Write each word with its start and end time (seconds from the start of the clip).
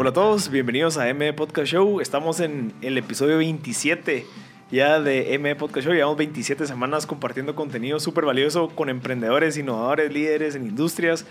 Hola 0.00 0.08
a 0.08 0.12
todos, 0.14 0.48
bienvenidos 0.48 0.96
a 0.96 1.12
MB 1.12 1.34
Podcast 1.34 1.70
Show. 1.70 2.00
Estamos 2.00 2.40
en 2.40 2.72
el 2.80 2.96
episodio 2.96 3.36
27 3.36 4.24
ya 4.70 5.00
de 5.00 5.34
M 5.34 5.54
Podcast 5.56 5.86
Show. 5.86 5.94
Llevamos 5.94 6.16
27 6.16 6.66
semanas 6.66 7.06
compartiendo 7.06 7.54
contenido 7.54 7.98
súper 7.98 8.24
valioso 8.24 8.68
con 8.68 8.88
emprendedores, 8.88 9.56
innovadores, 9.56 10.12
líderes 10.12 10.54
en 10.54 10.66
industrias. 10.66 11.26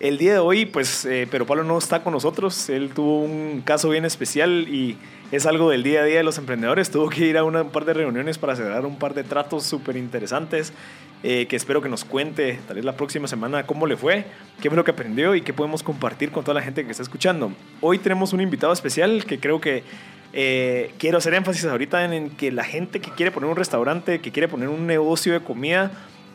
El 0.00 0.18
día 0.18 0.32
de 0.32 0.38
hoy, 0.38 0.66
pues, 0.66 1.04
eh, 1.04 1.26
pero 1.30 1.46
Pablo 1.46 1.64
no 1.64 1.78
está 1.78 2.02
con 2.02 2.12
nosotros. 2.12 2.68
Él 2.68 2.90
tuvo 2.94 3.20
un 3.20 3.62
caso 3.64 3.88
bien 3.88 4.04
especial 4.04 4.68
y 4.68 4.98
es 5.30 5.46
algo 5.46 5.70
del 5.70 5.82
día 5.82 6.02
a 6.02 6.04
día 6.04 6.18
de 6.18 6.22
los 6.22 6.38
emprendedores. 6.38 6.90
Tuvo 6.90 7.08
que 7.08 7.26
ir 7.26 7.38
a 7.38 7.44
una, 7.44 7.62
un 7.62 7.70
par 7.70 7.84
de 7.84 7.94
reuniones 7.94 8.38
para 8.38 8.56
cerrar 8.56 8.84
un 8.84 8.98
par 8.98 9.14
de 9.14 9.24
tratos 9.24 9.64
súper 9.64 9.96
interesantes 9.96 10.72
eh, 11.22 11.46
que 11.46 11.54
espero 11.54 11.80
que 11.80 11.88
nos 11.88 12.04
cuente 12.04 12.58
tal 12.66 12.74
vez 12.74 12.84
la 12.84 12.96
próxima 12.96 13.28
semana 13.28 13.64
cómo 13.64 13.86
le 13.86 13.96
fue, 13.96 14.24
qué 14.60 14.68
fue 14.68 14.76
lo 14.76 14.82
que 14.82 14.90
aprendió 14.90 15.36
y 15.36 15.42
qué 15.42 15.52
podemos 15.52 15.84
compartir 15.84 16.32
con 16.32 16.42
toda 16.42 16.54
la 16.54 16.62
gente 16.62 16.84
que 16.84 16.90
está 16.90 17.04
escuchando. 17.04 17.52
Hoy 17.80 17.98
tenemos 17.98 18.32
un 18.32 18.40
invitado 18.40 18.72
especial 18.72 19.24
que 19.24 19.38
creo 19.38 19.60
que 19.60 19.84
eh, 20.32 20.92
quiero 20.98 21.18
hacer 21.18 21.34
énfasis 21.34 21.64
ahorita 21.64 22.04
en, 22.04 22.30
que 22.30 22.50
la 22.52 22.64
gente 22.64 23.00
que 23.00 23.10
quiere 23.10 23.30
poner 23.30 23.50
un 23.50 23.56
restaurante, 23.56 24.20
que 24.20 24.32
quiere 24.32 24.48
poner 24.48 24.68
un 24.68 24.86
negocio 24.86 25.32
de 25.32 25.40
comida, 25.40 25.90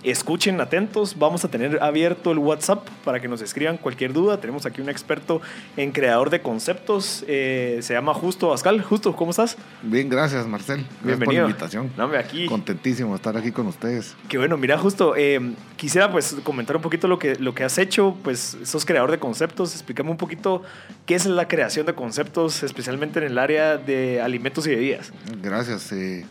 escuchen 0.10 0.60
atentos. 0.62 1.18
Vamos 1.18 1.44
a 1.46 1.50
tener 1.50 1.82
abierto 1.82 2.32
el 2.32 2.38
WhatsApp 2.38 2.88
para 3.04 3.20
que 3.20 3.28
nos 3.28 3.42
escriban 3.42 3.78
cualquier 3.78 4.14
duda. 4.14 4.40
Tenemos 4.40 4.66
aquí 4.66 4.82
un 4.82 4.90
experto 4.90 5.42
en 5.76 5.92
creador 5.92 6.30
de 6.30 6.42
conceptos. 6.42 7.24
Eh, 7.28 7.80
se 7.82 7.94
llama 7.94 8.14
Justo 8.14 8.50
Bascal. 8.50 8.82
Justo, 8.82 9.16
¿cómo 9.16 9.32
estás? 9.32 9.58
Bien, 9.84 10.10
gracias, 10.10 10.48
Marcel. 10.48 10.78
Gracias 10.78 11.04
Bienvenido. 11.04 11.26
por 11.26 11.34
la 11.34 11.50
invitación. 11.50 11.92
No, 11.98 12.06
aquí. 12.18 12.46
Contentísimo 12.46 13.10
de 13.10 13.16
estar 13.16 13.38
aquí 13.38 13.52
con 13.52 13.68
ustedes. 13.68 14.16
Qué 14.30 14.38
bueno, 14.38 14.58
mira, 14.58 14.78
justo, 14.78 15.16
eh, 15.16 15.54
quisiera 15.76 16.12
pues 16.12 16.38
comentar 16.44 16.76
un 16.76 16.82
poquito 16.82 17.08
lo 17.08 17.20
que, 17.20 17.36
lo 17.36 17.54
que 17.54 17.64
has 17.64 17.78
hecho, 17.78 18.18
pues 18.24 18.58
sos 18.64 18.86
creador 18.86 19.12
de 19.12 19.20
conceptos, 19.20 19.74
explícame 19.74 20.10
un 20.10 20.18
poquito 20.18 20.64
qué 21.06 21.16
es 21.16 21.26
la 21.26 21.48
creación 21.48 21.86
de 21.86 21.94
conceptos, 21.94 22.64
especialmente 22.64 23.20
en 23.20 23.26
el 23.26 23.38
área 23.38 23.78
de 23.78 24.22
alimentos 24.22 24.68
y 24.68 24.72
bebidas. 24.72 25.12
Gracias. 25.42 25.92
Eh, 25.92 26.26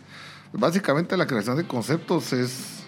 básicamente 0.53 1.17
la 1.17 1.27
creación 1.27 1.57
de 1.57 1.67
conceptos 1.67 2.33
es 2.33 2.86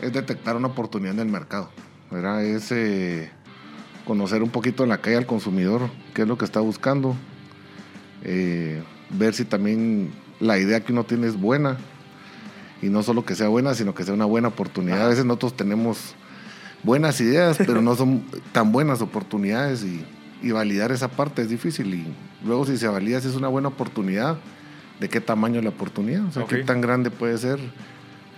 es 0.00 0.12
detectar 0.12 0.56
una 0.56 0.68
oportunidad 0.68 1.14
en 1.14 1.20
el 1.20 1.28
mercado. 1.28 1.70
¿verdad? 2.10 2.44
Es 2.44 2.72
eh, 2.72 3.30
conocer 4.04 4.42
un 4.42 4.50
poquito 4.50 4.82
en 4.82 4.90
la 4.90 4.98
calle 4.98 5.16
al 5.16 5.26
consumidor, 5.26 5.90
qué 6.14 6.22
es 6.22 6.28
lo 6.28 6.38
que 6.38 6.44
está 6.44 6.60
buscando, 6.60 7.16
eh, 8.24 8.82
ver 9.10 9.34
si 9.34 9.44
también 9.44 10.10
la 10.40 10.58
idea 10.58 10.80
que 10.80 10.92
uno 10.92 11.04
tiene 11.04 11.26
es 11.26 11.38
buena 11.38 11.76
y 12.80 12.88
no 12.88 13.02
solo 13.02 13.24
que 13.24 13.34
sea 13.34 13.48
buena, 13.48 13.74
sino 13.74 13.94
que 13.94 14.04
sea 14.04 14.14
una 14.14 14.24
buena 14.24 14.48
oportunidad. 14.48 15.04
A 15.04 15.08
veces 15.08 15.24
nosotros 15.24 15.56
tenemos 15.56 16.14
buenas 16.82 17.20
ideas, 17.20 17.58
pero 17.66 17.82
no 17.82 17.94
son 17.96 18.24
tan 18.52 18.72
buenas 18.72 19.02
oportunidades 19.02 19.84
y, 19.84 20.04
y, 20.42 20.52
validar 20.52 20.92
esa 20.92 21.08
parte 21.08 21.42
es 21.42 21.48
difícil. 21.48 21.92
Y 21.92 22.14
luego 22.44 22.64
si 22.64 22.76
se 22.76 22.88
valida 22.88 23.20
si 23.20 23.28
es 23.28 23.34
una 23.34 23.48
buena 23.48 23.68
oportunidad, 23.68 24.38
¿de 25.00 25.08
qué 25.08 25.20
tamaño 25.20 25.58
es 25.58 25.64
la 25.64 25.70
oportunidad? 25.70 26.24
O 26.26 26.32
sea, 26.32 26.44
Okay. 26.44 26.60
qué 26.60 26.64
tan 26.64 26.80
grande 26.80 27.10
puede 27.10 27.36
ser 27.36 27.58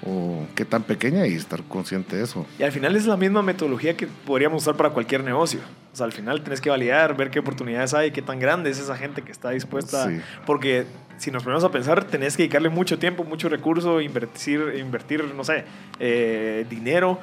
o 0.06 0.46
qué 0.54 0.64
tan 0.64 0.82
pequeña 0.82 1.26
y 1.26 1.34
estar 1.34 1.62
consciente 1.64 2.16
de 2.16 2.24
eso. 2.24 2.46
Y 2.58 2.62
al 2.62 2.72
final 2.72 2.96
es 2.96 3.06
la 3.06 3.16
misma 3.16 3.42
metodología 3.42 3.96
que 3.96 4.06
podríamos 4.06 4.62
usar 4.62 4.76
para 4.76 4.90
cualquier 4.90 5.24
negocio. 5.24 5.60
O 5.92 5.96
sea, 5.96 6.06
al 6.06 6.12
final 6.12 6.40
tienes 6.42 6.60
que 6.60 6.70
validar, 6.70 7.16
ver 7.16 7.30
qué 7.30 7.40
oportunidades 7.40 7.94
hay, 7.94 8.10
qué 8.10 8.22
tan 8.22 8.38
grande 8.38 8.70
es 8.70 8.78
esa 8.78 8.96
gente 8.96 9.22
que 9.22 9.32
está 9.32 9.50
dispuesta. 9.50 10.08
Sí. 10.08 10.20
Porque 10.46 10.86
si 11.18 11.30
nos 11.30 11.42
ponemos 11.42 11.64
a 11.64 11.70
pensar, 11.70 12.04
tenés 12.04 12.36
que 12.36 12.44
dedicarle 12.44 12.68
mucho 12.68 12.98
tiempo, 12.98 13.24
mucho 13.24 13.48
recurso, 13.48 14.00
invertir, 14.00 14.76
invertir 14.78 15.24
no 15.34 15.44
sé, 15.44 15.64
eh, 15.98 16.64
dinero 16.70 17.18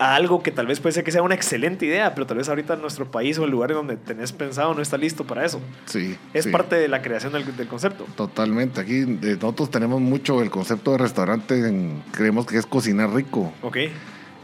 a 0.00 0.14
algo 0.14 0.42
que 0.42 0.52
tal 0.52 0.66
vez 0.66 0.78
puede 0.78 0.92
ser 0.92 1.02
que 1.02 1.10
sea 1.10 1.22
una 1.22 1.34
excelente 1.34 1.84
idea, 1.86 2.14
pero 2.14 2.26
tal 2.26 2.36
vez 2.36 2.48
ahorita 2.48 2.76
nuestro 2.76 3.10
país 3.10 3.36
o 3.38 3.44
el 3.44 3.50
lugar 3.50 3.70
en 3.72 3.78
donde 3.78 3.96
tenés 3.96 4.30
pensado 4.32 4.72
no 4.74 4.80
está 4.80 4.96
listo 4.96 5.24
para 5.24 5.44
eso. 5.44 5.60
Sí. 5.86 6.16
Es 6.32 6.44
sí. 6.44 6.50
parte 6.50 6.76
de 6.76 6.86
la 6.88 7.02
creación 7.02 7.32
del, 7.32 7.56
del 7.56 7.66
concepto. 7.66 8.06
Totalmente. 8.16 8.80
Aquí 8.80 9.00
eh, 9.00 9.36
nosotros 9.40 9.70
tenemos 9.70 10.00
mucho 10.00 10.40
el 10.40 10.50
concepto 10.50 10.92
de 10.92 10.98
restaurante, 10.98 11.58
en- 11.68 12.02
creemos 12.12 12.46
que 12.46 12.58
es 12.58 12.66
cocinar 12.66 13.10
rico. 13.12 13.52
¿Ok? 13.62 13.76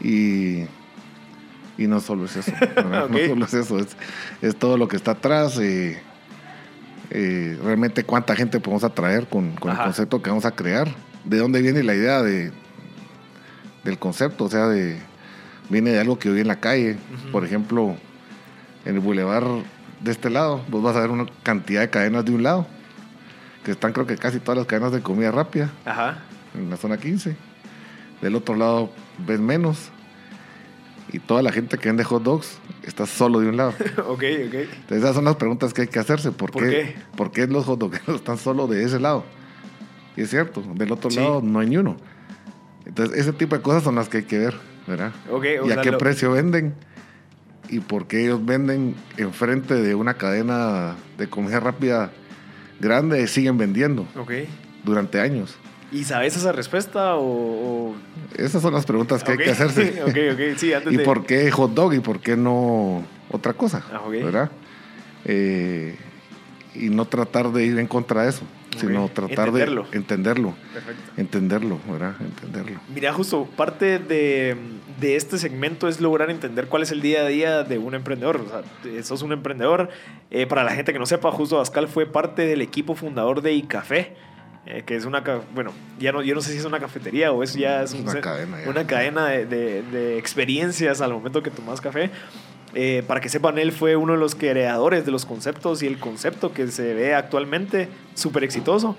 Y, 0.01 0.63
y 1.77 1.87
no 1.87 2.01
solo 2.01 2.25
es 2.25 2.35
eso. 2.35 2.51
No 3.09 3.17
solo 3.17 3.45
es 3.45 3.53
eso, 3.53 3.79
es, 3.79 3.95
es 4.41 4.55
todo 4.57 4.77
lo 4.77 4.87
que 4.89 4.97
está 4.97 5.11
atrás. 5.11 5.57
eh, 5.59 6.01
eh, 7.11 7.57
realmente 7.63 8.03
cuánta 8.03 8.35
gente 8.35 8.59
podemos 8.59 8.83
atraer 8.83 9.27
con, 9.27 9.51
con 9.55 9.71
el 9.71 9.77
concepto 9.77 10.21
que 10.21 10.29
vamos 10.31 10.45
a 10.45 10.51
crear. 10.51 10.87
¿De 11.23 11.37
dónde 11.37 11.61
viene 11.61 11.81
la 11.83 11.93
idea 11.95 12.21
de, 12.21 12.51
del 13.83 13.97
concepto? 13.99 14.45
O 14.45 14.49
sea, 14.49 14.67
de, 14.67 14.99
viene 15.69 15.91
de 15.91 15.99
algo 15.99 16.17
que 16.19 16.29
vi 16.29 16.41
en 16.41 16.47
la 16.47 16.59
calle. 16.59 16.97
Por 17.31 17.43
ejemplo, 17.45 17.95
en 18.85 18.95
el 18.95 18.99
bulevar 19.01 19.43
de 20.01 20.11
este 20.11 20.29
lado, 20.29 20.61
vos 20.69 20.83
vas 20.83 20.95
a 20.95 20.99
ver 21.01 21.09
una 21.09 21.25
cantidad 21.43 21.81
de 21.81 21.89
cadenas 21.89 22.25
de 22.25 22.31
un 22.33 22.43
lado, 22.43 22.67
que 23.63 23.71
están 23.71 23.93
creo 23.93 24.05
que 24.05 24.17
casi 24.17 24.39
todas 24.39 24.57
las 24.57 24.67
cadenas 24.67 24.91
de 24.91 25.01
comida 25.01 25.31
rápida 25.31 25.71
Ajá. 25.85 26.19
en 26.53 26.69
la 26.69 26.77
zona 26.77 26.97
15. 26.97 27.35
Del 28.21 28.35
otro 28.35 28.55
lado 28.55 28.91
ves 29.25 29.39
menos. 29.39 29.89
Y 31.11 31.19
toda 31.19 31.41
la 31.43 31.51
gente 31.51 31.77
que 31.77 31.87
vende 31.87 32.03
hot 32.03 32.23
dogs 32.23 32.57
está 32.83 33.05
solo 33.05 33.39
de 33.39 33.47
un 33.47 33.57
lado. 33.57 33.69
ok, 34.07 34.07
ok. 34.07 34.23
Entonces 34.23 34.97
esas 34.97 35.15
son 35.15 35.25
las 35.25 35.35
preguntas 35.35 35.73
que 35.73 35.83
hay 35.83 35.87
que 35.87 35.99
hacerse. 35.99 36.31
¿Por, 36.31 36.51
¿Por 36.51 36.63
qué, 36.63 36.69
qué? 36.69 36.95
¿Por 37.15 37.31
qué 37.31 37.47
los 37.47 37.65
hot 37.65 37.79
dogueros 37.79 38.15
están 38.15 38.37
solo 38.37 38.67
de 38.67 38.83
ese 38.83 38.99
lado? 38.99 39.23
Y 40.17 40.21
es 40.21 40.29
cierto, 40.29 40.61
del 40.75 40.91
otro 40.91 41.09
Sí. 41.11 41.17
lado 41.19 41.41
no 41.43 41.59
hay 41.59 41.67
ni 41.69 41.77
uno. 41.77 41.95
Entonces 42.85 43.17
ese 43.17 43.33
tipo 43.33 43.55
de 43.55 43.61
cosas 43.61 43.83
son 43.83 43.95
las 43.95 44.09
que 44.09 44.17
hay 44.17 44.23
que 44.23 44.37
ver, 44.39 44.55
¿verdad? 44.87 45.11
Ok, 45.31 45.45
o 45.61 45.67
¿Y 45.67 45.71
a 45.71 45.81
qué 45.81 45.91
precio 45.93 46.31
venden? 46.31 46.73
¿Y 47.69 47.79
por 47.79 48.07
qué 48.07 48.23
ellos 48.25 48.45
venden 48.45 48.95
enfrente 49.17 49.73
de 49.75 49.95
una 49.95 50.15
cadena 50.15 50.95
de 51.17 51.27
comida 51.27 51.59
rápida 51.59 52.11
grande 52.79 53.21
y 53.21 53.27
siguen 53.27 53.57
vendiendo 53.57 54.07
durante 54.83 55.19
años? 55.19 55.55
¿Y 55.91 56.03
sabes 56.03 56.35
esa 56.35 56.51
respuesta 56.51 57.15
o...? 57.15 57.23
o- 57.91 57.95
Esas 58.37 58.61
son 58.61 58.73
las 58.73 58.85
preguntas 58.85 59.23
que 59.23 59.31
hay 59.33 59.37
que 59.37 59.51
hacerse. 59.51 60.01
ok, 60.03 60.17
ok, 60.33 60.57
sí, 60.57 60.73
antes 60.73 60.91
¿Y 60.93 60.97
de... 60.97 61.03
por 61.03 61.25
qué 61.25 61.49
hot 61.51 61.73
dog 61.73 61.93
y 61.93 61.99
por 61.99 62.19
qué 62.19 62.35
no 62.35 63.03
otra 63.31 63.53
cosa? 63.53 63.83
Ah. 63.91 64.01
¿Verdad? 64.09 64.51
Eh, 65.25 65.95
y 66.75 66.89
no 66.89 67.05
tratar 67.05 67.51
de 67.51 67.65
ir 67.65 67.79
en 67.79 67.87
contra 67.87 68.23
de 68.23 68.29
eso, 68.29 68.41
sino 68.77 69.07
tratar 69.09 69.47
Entenderlo. 69.47 69.87
de 69.91 69.97
entenderlo, 69.97 70.55
Perfecto. 70.73 71.01
entenderlo, 71.17 71.79
¿verdad? 71.91 72.15
Entenderlo. 72.19 72.79
Mira, 72.93 73.13
justo 73.13 73.45
parte 73.55 73.99
de, 73.99 74.55
de 74.99 75.15
este 75.15 75.37
segmento 75.37 75.87
es 75.87 76.01
lograr 76.01 76.29
entender 76.29 76.67
cuál 76.67 76.83
es 76.83 76.91
el 76.91 77.01
día 77.01 77.21
a 77.21 77.27
día 77.27 77.63
de 77.63 77.77
un 77.77 77.95
emprendedor. 77.95 78.37
O 78.41 78.49
sea, 78.49 79.03
sos 79.03 79.21
un 79.21 79.31
emprendedor. 79.31 79.89
Eh, 80.31 80.45
para 80.47 80.63
la 80.63 80.71
gente 80.71 80.93
que 80.93 80.99
no 80.99 81.05
sepa, 81.05 81.31
Justo 81.31 81.57
Bascal 81.57 81.87
fue 81.87 82.05
parte 82.05 82.45
del 82.45 82.61
equipo 82.61 82.95
fundador 82.95 83.41
de 83.41 83.53
iCafé, 83.53 84.15
eh, 84.65 84.83
que 84.85 84.95
es 84.95 85.05
una, 85.05 85.21
bueno, 85.53 85.71
ya 85.99 86.11
no, 86.11 86.21
yo 86.23 86.33
no 86.35 86.41
sé 86.41 86.51
si 86.51 86.57
es 86.57 86.65
una 86.65 86.79
cafetería 86.79 87.31
o 87.31 87.43
es 87.43 87.53
ya 87.53 87.83
es 87.83 87.93
Es 87.93 87.99
un 87.99 88.09
una 88.09 88.19
cadena 88.21 88.63
ya. 88.63 88.69
una 88.69 88.87
cadena 88.87 89.27
de, 89.27 89.45
de- 89.45 89.81
de 89.83 90.17
experiencias 90.17 91.01
al 91.01 91.13
momento 91.13 91.43
que 91.43 91.51
tomas 91.51 91.79
café. 91.81 92.09
Eh, 92.77 93.03
para 93.07 93.21
que 93.21 93.29
sepan, 93.29 93.57
él 93.57 93.71
fue 93.71 93.95
uno 93.95 94.11
de 94.13 94.19
los 94.19 94.35
creadores 94.35 95.05
de 95.05 95.11
los 95.11 95.25
conceptos 95.25 95.81
y 95.81 95.87
el 95.87 95.97
concepto 95.97 96.51
que 96.51 96.67
se 96.67 96.93
ve 96.93 97.15
actualmente 97.15 97.87
súper 98.15 98.43
exitoso. 98.43 98.97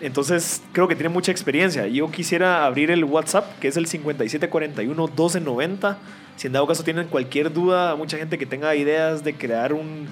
Entonces, 0.00 0.64
creo 0.72 0.88
que 0.88 0.96
tiene 0.96 1.10
mucha 1.10 1.30
experiencia. 1.30 1.86
Yo 1.86 2.10
quisiera 2.10 2.66
abrir 2.66 2.90
el 2.90 3.04
WhatsApp, 3.04 3.56
que 3.60 3.68
es 3.68 3.76
el 3.76 3.86
5741-1290. 3.86 5.96
Si 6.34 6.48
en 6.48 6.54
dado 6.54 6.66
caso 6.66 6.82
tienen 6.82 7.06
cualquier 7.06 7.52
duda, 7.52 7.94
mucha 7.94 8.18
gente 8.18 8.36
que 8.36 8.46
tenga 8.46 8.74
ideas 8.74 9.22
de 9.22 9.34
crear 9.34 9.72
un, 9.72 10.08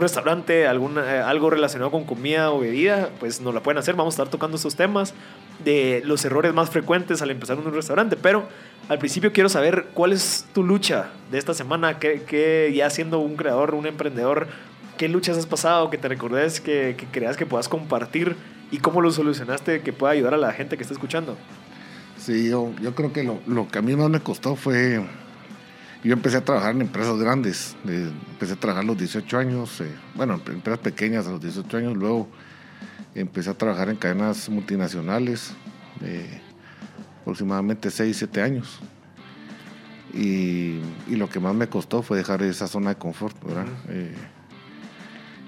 restaurante, 0.00 0.66
alguna, 0.66 1.14
eh, 1.14 1.20
algo 1.20 1.50
relacionado 1.50 1.90
con 1.90 2.04
comida 2.04 2.50
o 2.50 2.58
bebida, 2.58 3.10
pues 3.20 3.42
nos 3.42 3.54
la 3.54 3.62
pueden 3.62 3.76
hacer. 3.78 3.94
Vamos 3.94 4.14
a 4.14 4.22
estar 4.22 4.30
tocando 4.30 4.56
estos 4.56 4.76
temas 4.76 5.12
de 5.62 6.00
los 6.06 6.24
errores 6.24 6.54
más 6.54 6.70
frecuentes 6.70 7.20
al 7.20 7.30
empezar 7.30 7.58
un 7.58 7.74
restaurante. 7.74 8.16
Pero 8.16 8.48
al 8.88 8.98
principio 8.98 9.32
quiero 9.32 9.48
saber 9.48 9.88
cuál 9.94 10.12
es 10.12 10.46
tu 10.52 10.62
lucha 10.62 11.10
de 11.30 11.38
esta 11.38 11.54
semana, 11.54 11.98
que, 11.98 12.72
ya 12.74 12.88
siendo 12.90 13.18
un 13.18 13.36
creador, 13.36 13.74
un 13.74 13.86
emprendedor, 13.86 14.48
qué 14.96 15.08
luchas 15.08 15.36
has 15.36 15.46
pasado, 15.46 15.90
que 15.90 15.98
te 15.98 16.08
recordes, 16.08 16.60
que, 16.60 16.96
creas 17.10 17.36
que 17.36 17.46
puedas 17.46 17.68
compartir 17.68 18.36
y 18.70 18.78
cómo 18.78 19.00
lo 19.00 19.10
solucionaste 19.10 19.80
que 19.80 19.92
pueda 19.92 20.12
ayudar 20.12 20.34
a 20.34 20.38
la 20.38 20.52
gente 20.52 20.76
que 20.76 20.82
está 20.82 20.94
escuchando. 20.94 21.36
Sí, 22.18 22.48
yo, 22.48 22.72
creo 22.94 23.12
que 23.12 23.22
lo, 23.22 23.68
que 23.68 23.78
a 23.78 23.82
mí 23.82 23.94
más 23.94 24.08
me 24.08 24.20
costó 24.20 24.56
fue 24.56 25.04
Yo 26.02 26.12
empecé 26.12 26.38
a 26.38 26.44
trabajar 26.44 26.74
en 26.74 26.82
empresas 26.82 27.18
grandes. 27.18 27.76
empecé 27.84 28.54
a 28.54 28.56
trabajar 28.56 28.84
a 28.84 28.86
los 28.86 28.98
18 28.98 29.38
años, 29.38 29.80
eh, 29.80 29.90
bueno, 30.14 30.40
en 30.46 30.54
empresas 30.54 30.80
pequeñas 30.80 31.26
a 31.26 31.30
los 31.30 31.40
18 31.40 31.76
años. 31.76 31.96
Luego 31.96 32.28
empecé 33.14 33.50
a 33.50 33.54
trabajar 33.54 33.88
en 33.88 33.96
cadenas 33.96 34.48
multinacionales, 34.48 35.52
eh, 36.02 36.40
aproximadamente 37.26 37.90
6, 37.90 38.16
7 38.16 38.40
años. 38.40 38.78
Y, 40.14 40.78
y 41.08 41.16
lo 41.16 41.28
que 41.28 41.40
más 41.40 41.56
me 41.56 41.66
costó 41.68 42.00
fue 42.02 42.18
dejar 42.18 42.40
esa 42.42 42.68
zona 42.68 42.90
de 42.90 42.96
confort, 42.96 43.36
¿verdad? 43.44 43.66
Eh, 43.88 44.14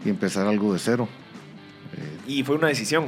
y 0.04 0.08
empezar 0.10 0.48
algo 0.48 0.72
de 0.72 0.80
cero. 0.80 1.08
Y 2.26 2.42
fue 2.42 2.56
una 2.56 2.66
decisión. 2.66 3.06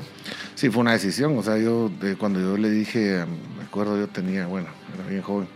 Sí, 0.55 0.71
fue 0.71 0.83
una 0.83 0.93
decisión. 0.93 1.37
O 1.37 1.43
sea, 1.43 1.59
yo 1.59 1.89
de- 2.01 2.15
cuando 2.17 2.39
yo 2.41 2.57
le 2.57 2.71
dije, 2.71 3.21
a- 3.21 3.27
me 3.27 3.65
acuerdo, 3.65 3.99
yo 3.99 4.07
tenía, 4.07 4.47
bueno, 4.47 4.69
era 4.95 5.09
bien 5.11 5.21
joven, 5.23 5.49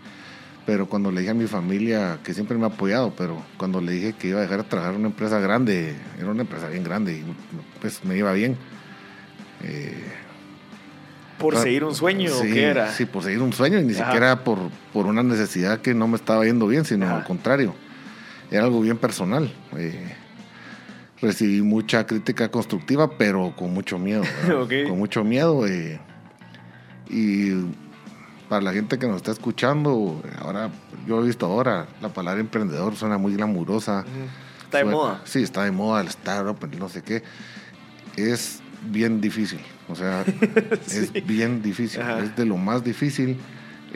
pero 0.67 0.87
cuando 0.89 1.13
le 1.13 1.21
dije 1.21 1.31
a 1.31 1.35
mi 1.35 1.47
familia, 1.47 2.19
que 2.25 2.35
siempre 2.35 2.59
me 2.59 2.65
ha 2.65 2.69
apoyado, 2.69 3.15
pero 3.17 3.41
cuando 3.57 3.81
le 3.81 3.93
dije 3.93 4.13
que 4.15 4.29
iba 4.29 4.41
a 4.41 4.43
dejar 4.43 4.65
de 4.65 4.69
trabajar 4.69 4.95
en 4.95 5.01
una 5.01 5.09
empresa 5.11 5.39
grande, 5.39 5.95
era 6.19 6.29
una 6.31 6.43
empresa 6.43 6.69
bien 6.69 6.83
grande 6.83 7.13
y 7.19 7.25
pues 7.81 8.05
me 8.05 8.17
iba 8.19 8.33
bien. 8.33 8.57
Eh, 9.63 9.95
¿Por 11.45 11.57
Ah, 11.57 11.61
seguir 11.63 11.85
un 11.85 11.95
sueño 11.95 12.33
o 12.33 12.41
sí, 12.43 12.53
qué 12.53 12.65
era? 12.65 12.91
Sí, 12.91 13.05
por 13.05 13.23
seguir 13.23 13.43
un 13.43 13.53
sueño 13.53 13.79
y 13.79 13.85
ni 13.85 13.95
Ajá. 13.95 14.05
siquiera 14.07 14.45
por, 14.45 14.59
por 14.93 15.07
una 15.07 15.23
necesidad 15.23 15.81
que 15.81 15.93
no 15.95 16.09
me 16.09 16.17
estaba 16.17 16.45
yendo 16.45 16.67
bien, 16.67 16.85
sino 16.85 17.05
Ajá. 17.07 17.17
al 17.17 17.25
contrario. 17.25 17.75
Era 18.51 18.65
algo 18.65 18.81
bien 18.81 18.97
personal. 18.97 19.53
Eh, 19.77 20.15
recibí 21.21 21.61
mucha 21.63 22.07
crítica 22.07 22.51
constructiva, 22.51 23.17
pero 23.19 23.55
con 23.57 23.73
mucho 23.75 23.99
miedo. 23.99 24.23
¿verdad? 24.47 24.63
Ok. 24.63 24.73
Con 24.89 24.99
mucho 24.99 25.23
miedo. 25.25 25.67
eh, 25.67 26.01
y 27.11 27.53
para 28.49 28.63
la 28.63 28.73
gente 28.73 28.99
que 28.99 29.07
nos 29.07 29.17
está 29.17 29.31
escuchando, 29.33 30.23
ahora, 30.41 30.71
yo 31.07 31.23
he 31.23 31.27
visto 31.27 31.47
ahora, 31.47 31.87
la 32.01 32.09
palabra 32.09 32.41
emprendedor 32.41 32.97
suena 32.97 33.19
muy 33.19 33.35
glamurosa. 33.35 34.05
Está 34.65 34.79
de 34.79 34.85
Suena- 34.85 34.97
moda. 34.97 35.21
Sí, 35.25 35.43
está 35.43 35.65
de 35.65 35.71
moda 35.71 36.01
el 36.01 36.09
startup, 36.09 36.59
no 36.79 36.89
sé 36.89 37.03
qué. 37.03 37.23
Es 38.17 38.61
bien 38.87 39.21
difícil. 39.21 39.61
O 39.89 39.95
sea, 39.95 40.25
Sí. 40.87 41.11
es 41.15 41.27
bien 41.27 41.63
difícil. 41.63 42.01
Ajá. 42.03 42.21
Es 42.21 42.37
de 42.37 42.45
lo 42.47 42.57
más 42.57 42.85
difícil. 42.85 43.37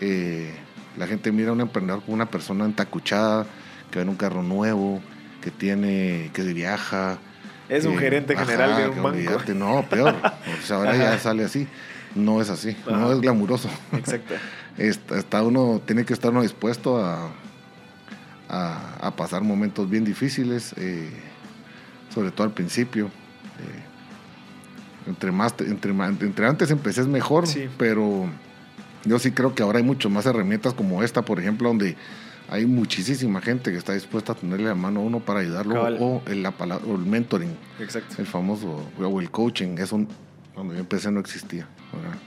Eh, 0.01 0.55
la 0.97 1.07
gente 1.07 1.33
mira 1.33 1.51
a 1.51 1.53
un 1.53 1.61
emprendedor 1.61 2.03
como 2.03 2.15
una 2.15 2.31
persona 2.31 2.65
entacuchada, 2.65 3.47
que 3.91 3.99
va 3.99 4.03
en 4.03 4.09
un 4.09 4.17
carro 4.17 4.43
nuevo, 4.43 5.01
que 5.43 5.51
tiene, 5.51 6.31
que 6.33 6.43
viaja. 6.43 7.19
Es 7.69 7.85
un 7.85 7.99
gerente 7.99 8.35
ajá, 8.35 8.45
general 8.45 8.77
de 8.77 8.89
un 8.89 9.03
banco. 9.03 9.55
No, 9.55 9.85
peor. 9.89 10.15
O 10.63 10.67
sea, 10.67 10.77
ahora 10.79 10.97
ya 10.97 11.19
sale 11.19 11.45
así. 11.45 11.67
No 12.15 12.41
es 12.41 12.49
así. 12.51 12.77
Ajá. 12.87 12.97
No 12.97 13.13
es 13.13 13.21
glamuroso. 13.21 13.69
Exacto. 13.93 14.35
Está, 14.79 15.19
está 15.19 15.43
uno, 15.43 15.83
tiene 15.85 16.05
que 16.05 16.13
estar 16.13 16.31
uno 16.31 16.41
dispuesto 16.41 17.05
a, 17.05 17.33
a, 18.49 18.95
a 19.01 19.11
pasar 19.17 19.43
momentos 19.43 19.91
bien 19.91 20.05
difíciles, 20.05 20.73
eh, 20.77 21.11
sobre 22.15 22.31
todo 22.31 22.45
al 22.47 22.53
principio. 22.53 23.07
Eh, 23.07 23.83
entre, 25.09 25.33
más, 25.33 25.55
entre, 25.61 25.91
entre 25.93 26.47
antes 26.47 26.71
empecé 26.71 27.01
es 27.03 27.07
mejor, 27.09 27.47
Sí. 27.47 27.69
pero 27.79 28.27
yo 29.05 29.19
sí 29.19 29.31
creo 29.33 29.55
que 29.55 29.63
ahora 29.63 29.79
hay 29.79 29.85
mucho 29.85 30.11
más 30.11 30.27
herramientas 30.27 30.75
como 30.75 31.03
esta, 31.03 31.23
por 31.23 31.39
ejemplo, 31.41 31.69
donde 31.69 31.97
hay 32.51 32.65
muchísima 32.67 33.41
gente 33.41 33.71
que 33.71 33.77
está 33.77 33.93
dispuesta 33.93 34.33
a 34.33 34.35
tenerle 34.35 34.67
la 34.69 34.75
mano 34.75 35.01
a 35.01 35.03
uno 35.03 35.21
para 35.21 35.41
ayudarlo, 35.41 35.75
Cabal. 35.75 35.97
o 36.01 36.23
el, 36.27 36.43
la 36.43 36.51
palabra, 36.53 36.85
o 36.87 36.95
el 36.95 37.03
mentoring, 37.05 37.55
Exacto. 37.81 38.17
el 38.19 38.27
famoso, 38.27 38.83
o 38.99 39.21
el 39.21 39.31
coaching, 39.31 39.77
eso 39.79 40.05
cuando 40.55 40.75
yo 40.75 40.81
empecé 40.81 41.11
no 41.11 41.21
existía. 41.21 41.67
¿verdad? 41.93 42.19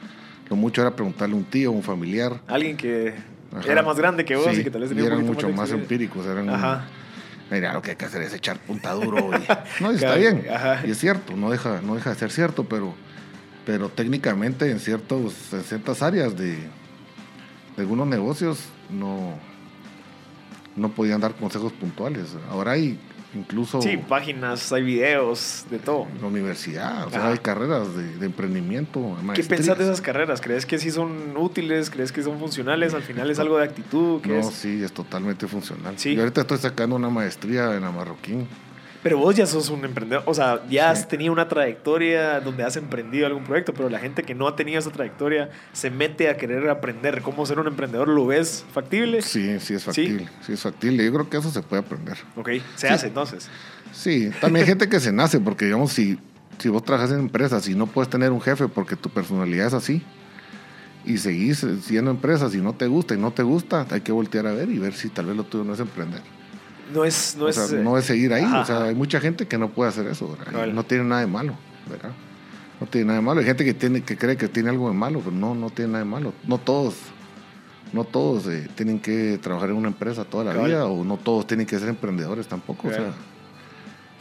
Lo 0.49 0.55
mucho 0.55 0.81
era 0.81 0.95
preguntarle 0.95 1.33
a 1.35 1.37
un 1.37 1.45
tío, 1.45 1.69
a 1.69 1.73
un 1.73 1.81
familiar, 1.83 2.39
Alguien 2.47 2.77
que 2.77 3.13
Ajá. 3.55 3.71
era 3.71 3.81
más 3.83 3.97
grande 3.97 4.23
que 4.25 4.35
vos 4.35 4.47
Sí, 4.53 4.61
y 4.61 4.63
que 4.63 4.69
tal 4.71 4.81
vez 4.81 4.91
y 4.91 4.95
tenía 4.95 5.09
un 5.09 5.13
eran 5.17 5.25
mucho 5.25 5.47
más 5.49 5.69
experiencia. 5.69 5.75
empíricos. 5.75 6.25
Eran, 6.25 6.49
Ajá. 6.49 6.85
Mira, 7.51 7.74
lo 7.74 7.81
que 7.81 7.92
hay 7.92 7.95
que 7.98 8.06
hacer 8.06 8.21
es 8.24 8.33
echar 8.33 8.57
punta 8.59 8.94
duro. 8.94 9.30
y- 9.38 9.48
no, 9.83 9.92
y 9.92 9.95
está 9.95 10.15
bien. 10.15 10.45
ajá. 10.51 10.81
Y 10.88 10.92
es 10.92 10.98
cierto, 10.98 11.36
no 11.36 11.51
deja, 11.51 11.81
no 11.81 11.95
deja 11.95 12.09
de 12.12 12.15
ser 12.15 12.31
cierto, 12.31 12.63
pero, 12.63 12.94
pero 13.65 13.89
técnicamente 13.89 14.71
en, 14.71 14.80
ciertos, 14.80 15.51
en 15.53 15.62
ciertas 15.63 16.01
áreas 16.01 16.36
de, 16.38 16.53
de 16.56 16.68
algunos 17.77 18.07
negocios 18.07 18.59
no, 18.89 19.33
no 20.75 20.89
podían 20.89 21.19
dar 21.21 21.36
consejos 21.36 21.74
puntuales. 21.74 22.36
Ahora 22.50 22.71
hay 22.71 22.98
incluso 23.33 23.81
Sí, 23.81 23.97
páginas, 23.97 24.71
hay 24.73 24.83
videos, 24.83 25.65
de 25.69 25.79
todo. 25.79 26.07
en 26.13 26.21
la 26.21 26.27
universidad, 26.27 27.07
o 27.07 27.09
sea, 27.09 27.19
Ajá. 27.19 27.29
hay 27.31 27.37
carreras 27.39 27.95
de, 27.95 28.17
de 28.17 28.25
emprendimiento. 28.25 28.99
¿Qué 29.19 29.23
maestrías. 29.25 29.47
pensás 29.47 29.77
de 29.77 29.83
esas 29.85 30.01
carreras? 30.01 30.41
¿Crees 30.41 30.65
que 30.65 30.77
sí 30.77 30.91
son 30.91 31.37
útiles? 31.37 31.89
¿Crees 31.89 32.11
que 32.11 32.21
son 32.23 32.39
funcionales? 32.39 32.93
Al 32.93 33.03
final 33.03 33.29
es 33.31 33.39
algo 33.39 33.57
de 33.57 33.63
actitud. 33.65 34.21
¿qué 34.21 34.29
No, 34.29 34.39
es? 34.39 34.47
sí, 34.47 34.83
es 34.83 34.91
totalmente 34.91 35.47
funcional. 35.47 35.97
Sí. 35.97 36.15
Yo 36.15 36.21
ahorita 36.21 36.41
estoy 36.41 36.57
sacando 36.57 36.95
una 36.95 37.09
maestría 37.09 37.75
en 37.75 37.81
la 37.81 37.91
Marroquín. 37.91 38.47
Pero 39.03 39.18
vos 39.18 39.36
ya 39.36 39.48
sos 39.48 39.69
un 39.71 39.83
emprendedor, 39.83 40.24
o 40.27 40.33
sea, 40.36 40.62
ya 40.69 40.94
Sí. 40.94 41.01
has 41.01 41.07
tenido 41.07 41.33
una 41.33 41.48
trayectoria 41.48 42.39
donde 42.39 42.63
has 42.63 42.75
emprendido 42.77 43.25
algún 43.25 43.44
proyecto, 43.44 43.74
pero 43.74 43.89
la 43.89 43.98
gente 43.98 44.21
que 44.21 44.36
no 44.36 44.48
ha 44.48 44.56
tenido 44.56 44.77
esa 44.77 44.92
trayectoria 44.92 45.50
se 45.74 45.89
mete 45.89 46.30
a 46.30 46.38
querer 46.38 46.69
aprender 46.69 47.24
cómo 47.24 47.44
ser 47.48 47.57
un 47.59 47.65
emprendedor. 47.68 48.07
¿Lo 48.07 48.27
ves 48.27 48.63
factible? 48.71 49.24
Sí, 49.24 49.59
sí 49.59 49.74
es 49.74 49.83
factible. 49.83 50.27
Sí, 50.45 50.53
es 50.53 50.62
factible. 50.62 51.03
Yo 51.03 51.12
creo 51.13 51.30
que 51.30 51.38
eso 51.38 51.50
se 51.50 51.63
puede 51.63 51.81
aprender. 51.81 52.18
Ok, 52.36 52.50
se 52.75 52.88
Sí. 52.88 52.94
hace 52.94 53.07
entonces. 53.07 53.50
Sí, 53.92 54.30
también 54.39 54.63
hay 54.63 54.69
gente 54.69 54.88
que 54.88 55.00
se 55.00 55.12
nace, 55.12 55.39
porque 55.39 55.65
digamos, 55.65 55.92
si, 55.92 56.19
si 56.59 56.69
vos 56.69 56.83
trabajas 56.86 57.12
en 57.12 57.19
empresas 57.21 57.68
y 57.68 57.74
no 57.74 57.88
puedes 57.88 58.09
tener 58.09 58.31
un 58.31 58.39
jefe 58.39 58.68
porque 58.68 58.95
tu 58.95 59.09
personalidad 59.09 59.65
es 59.68 59.74
así, 59.74 60.03
y 61.06 61.18
seguís 61.18 61.65
siendo 61.81 62.12
empresas 62.12 62.53
y 62.53 62.57
no 62.59 62.74
te 62.74 62.86
gusta 62.86 63.15
y 63.15 63.18
no 63.18 63.31
te 63.31 63.42
gusta, 63.42 63.88
hay 63.89 64.01
que 64.01 64.12
voltear 64.12 64.45
a 64.45 64.51
ver 64.53 64.69
y 64.69 64.77
ver 64.77 64.94
si 64.94 65.09
tal 65.09 65.25
vez 65.25 65.36
lo 65.36 65.44
tuyo 65.44 65.63
no 65.63 65.74
es 65.74 65.80
emprender. 65.80 66.21
No 66.93 67.05
es, 67.05 67.35
no 67.38 67.45
o 67.45 67.49
es, 67.49 67.55
sea, 67.55 67.79
eh, 67.79 67.83
no 67.83 67.97
es 67.97 68.05
seguir 68.05 68.33
ahí. 68.33 68.43
ajá, 68.43 68.61
o 68.61 68.65
sea, 68.65 68.83
hay 68.83 68.95
mucha 68.95 69.19
gente 69.19 69.47
que 69.47 69.57
no 69.57 69.69
puede 69.69 69.89
hacer 69.89 70.07
eso. 70.07 70.35
No 70.73 70.83
tiene 70.83 71.03
nada 71.05 71.21
de 71.21 71.27
malo, 71.27 71.55
¿verdad? 71.89 72.11
No 72.79 72.88
tiene 72.88 73.07
nada 73.07 73.19
de 73.19 73.25
malo. 73.25 73.39
Hay 73.39 73.45
gente 73.45 73.63
que, 73.63 73.73
tiene, 73.73 74.01
que 74.01 74.17
cree 74.17 74.38
que 74.38 74.47
tiene 74.47 74.69
algo 74.69 74.88
de 74.89 74.95
malo, 74.95 75.19
pero 75.23 75.35
no, 75.35 75.53
no 75.55 75.69
tiene 75.69 75.91
nada 75.93 76.03
de 76.03 76.09
malo. 76.09 76.33
No 76.47 76.57
todos, 76.57 76.95
no 77.93 78.03
todos 78.03 78.47
eh, 78.47 78.67
tienen 78.75 78.99
que 78.99 79.39
trabajar 79.41 79.69
en 79.69 79.75
una 79.75 79.88
empresa 79.89 80.23
toda 80.25 80.53
la 80.53 80.63
vida 80.63 80.85
o 80.85 81.03
no 81.03 81.17
todos 81.17 81.45
tienen 81.47 81.65
que 81.65 81.77
ser 81.79 81.89
emprendedores 81.89 82.47
tampoco. 82.47 82.88
O 82.88 82.91
sea, 82.91 82.99
Claro. 82.99 83.13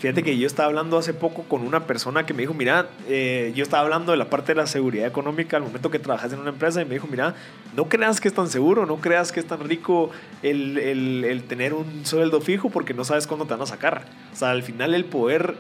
Fíjate 0.01 0.23
que 0.23 0.37
yo 0.39 0.47
estaba 0.47 0.67
hablando 0.69 0.97
hace 0.97 1.13
poco 1.13 1.43
con 1.43 1.61
una 1.61 1.87
persona 1.87 2.25
que 2.25 2.33
me 2.33 2.41
dijo, 2.43 2.55
mira, 2.55 2.89
eh, 3.07 3.53
yo 3.55 3.63
estaba 3.63 3.83
hablando 3.83 4.13
de 4.13 4.19
la 4.19 4.31
parte 4.31 4.53
de 4.53 4.57
la 4.57 4.67
seguridad 4.67 5.07
económica 5.07 5.59
al 5.59 5.63
momento 5.63 5.91
que 5.91 5.99
trabajas 5.99 6.33
en 6.33 6.39
una 6.41 6.51
empresa 6.51 6.81
y 6.81 6.87
me 6.87 6.95
dijo, 6.95 7.07
mira, 7.11 7.35
no 7.77 7.85
creas 7.89 8.19
que 8.21 8.29
es 8.29 8.35
tan 8.35 8.49
seguro, 8.49 8.87
no 8.87 8.97
creas 8.97 9.31
que 9.31 9.41
es 9.41 9.47
tan 9.47 9.61
rico 9.69 10.11
el, 10.43 10.79
el- 10.79 11.25
el 11.25 11.43
tener 11.45 11.75
un 11.75 12.07
sueldo 12.07 12.41
fijo 12.41 12.71
porque 12.71 12.95
no 12.95 13.05
sabes 13.05 13.27
cuándo 13.27 13.45
te 13.45 13.53
van 13.53 13.61
a 13.63 13.67
sacar. 13.67 14.07
O 14.33 14.37
sea, 14.37 14.51
al 14.53 14.63
final 14.63 14.95
el 14.95 15.05
poder 15.05 15.55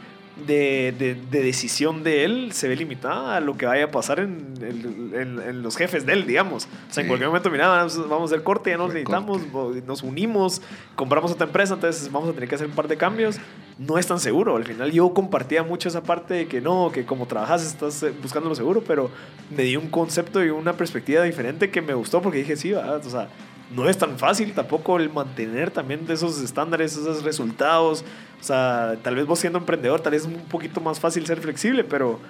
de, 0.46 0.94
de- 0.98 1.16
de 1.16 1.42
decisión 1.42 2.02
de 2.02 2.24
él 2.24 2.52
se 2.52 2.66
ve 2.66 2.76
limitada 2.76 3.36
a 3.36 3.40
lo 3.40 3.58
que 3.58 3.66
vaya 3.66 3.84
a 3.84 3.90
pasar 3.90 4.20
en, 4.20 4.54
en- 4.62 5.38
en 5.46 5.62
los 5.62 5.76
jefes 5.76 6.06
de 6.06 6.14
él, 6.14 6.26
digamos. 6.26 6.64
O 6.88 6.92
sea, 6.94 7.02
en 7.02 7.08
cualquier 7.08 7.28
momento, 7.28 7.50
mira, 7.50 7.68
vamos, 7.68 8.08
vamos 8.08 8.30
a 8.32 8.34
hacer 8.34 8.42
corte, 8.42 8.70
ya 8.70 8.78
nos 8.78 8.88
necesitamos, 8.94 9.42
nos 9.86 10.02
unimos, 10.02 10.62
compramos 10.96 11.30
otra 11.32 11.46
empresa, 11.46 11.74
entonces 11.74 12.10
vamos 12.10 12.30
a 12.30 12.32
tener 12.32 12.48
que 12.48 12.54
hacer 12.54 12.68
un 12.68 12.72
par 12.74 12.88
de 12.88 12.96
cambios. 12.96 13.36
No 13.80 13.96
es 13.96 14.06
tan 14.06 14.20
seguro. 14.20 14.56
Al 14.56 14.64
final 14.64 14.92
yo 14.92 15.14
compartía 15.14 15.62
mucho 15.62 15.88
esa 15.88 16.02
parte 16.02 16.34
de 16.34 16.46
que 16.46 16.60
no, 16.60 16.92
que 16.92 17.06
como 17.06 17.24
trabajas 17.24 17.64
estás 17.64 18.02
eh, 18.02 18.12
buscando 18.20 18.50
lo 18.50 18.54
seguro, 18.54 18.84
pero 18.86 19.10
me 19.48 19.62
dio 19.62 19.80
un 19.80 19.88
concepto 19.88 20.44
y 20.44 20.50
una 20.50 20.74
perspectiva 20.74 21.22
diferente 21.22 21.70
que 21.70 21.80
me 21.80 21.94
gustó 21.94 22.20
porque 22.20 22.38
dije, 22.38 22.56
sí, 22.56 22.72
¿verdad? 22.72 23.00
o 23.06 23.08
sea, 23.08 23.30
no 23.74 23.88
es 23.88 23.96
tan 23.96 24.18
fácil 24.18 24.52
tampoco 24.52 24.98
el 24.98 25.10
mantener 25.10 25.70
también 25.70 26.06
de 26.06 26.12
esos 26.12 26.42
estándares, 26.42 26.92
esos 26.94 27.24
resultados. 27.24 28.04
O 28.38 28.44
sea, 28.44 28.98
tal 29.02 29.14
vez 29.14 29.24
vos 29.24 29.38
siendo 29.38 29.58
emprendedor, 29.58 30.02
tal 30.02 30.12
vez 30.12 30.22
es 30.22 30.28
un 30.28 30.44
poquito 30.44 30.82
más 30.82 31.00
fácil 31.00 31.24
ser 31.24 31.40
flexible, 31.40 31.82
pero 31.82 32.20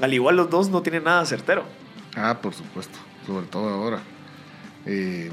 al 0.00 0.14
igual 0.14 0.36
los 0.36 0.48
dos 0.48 0.70
no 0.70 0.80
tienen 0.80 1.04
nada 1.04 1.26
certero. 1.26 1.64
Ah, 2.16 2.38
por 2.40 2.54
supuesto, 2.54 2.98
sobre 3.26 3.44
todo 3.44 3.68
ahora. 3.68 4.00
Eh, 4.86 5.30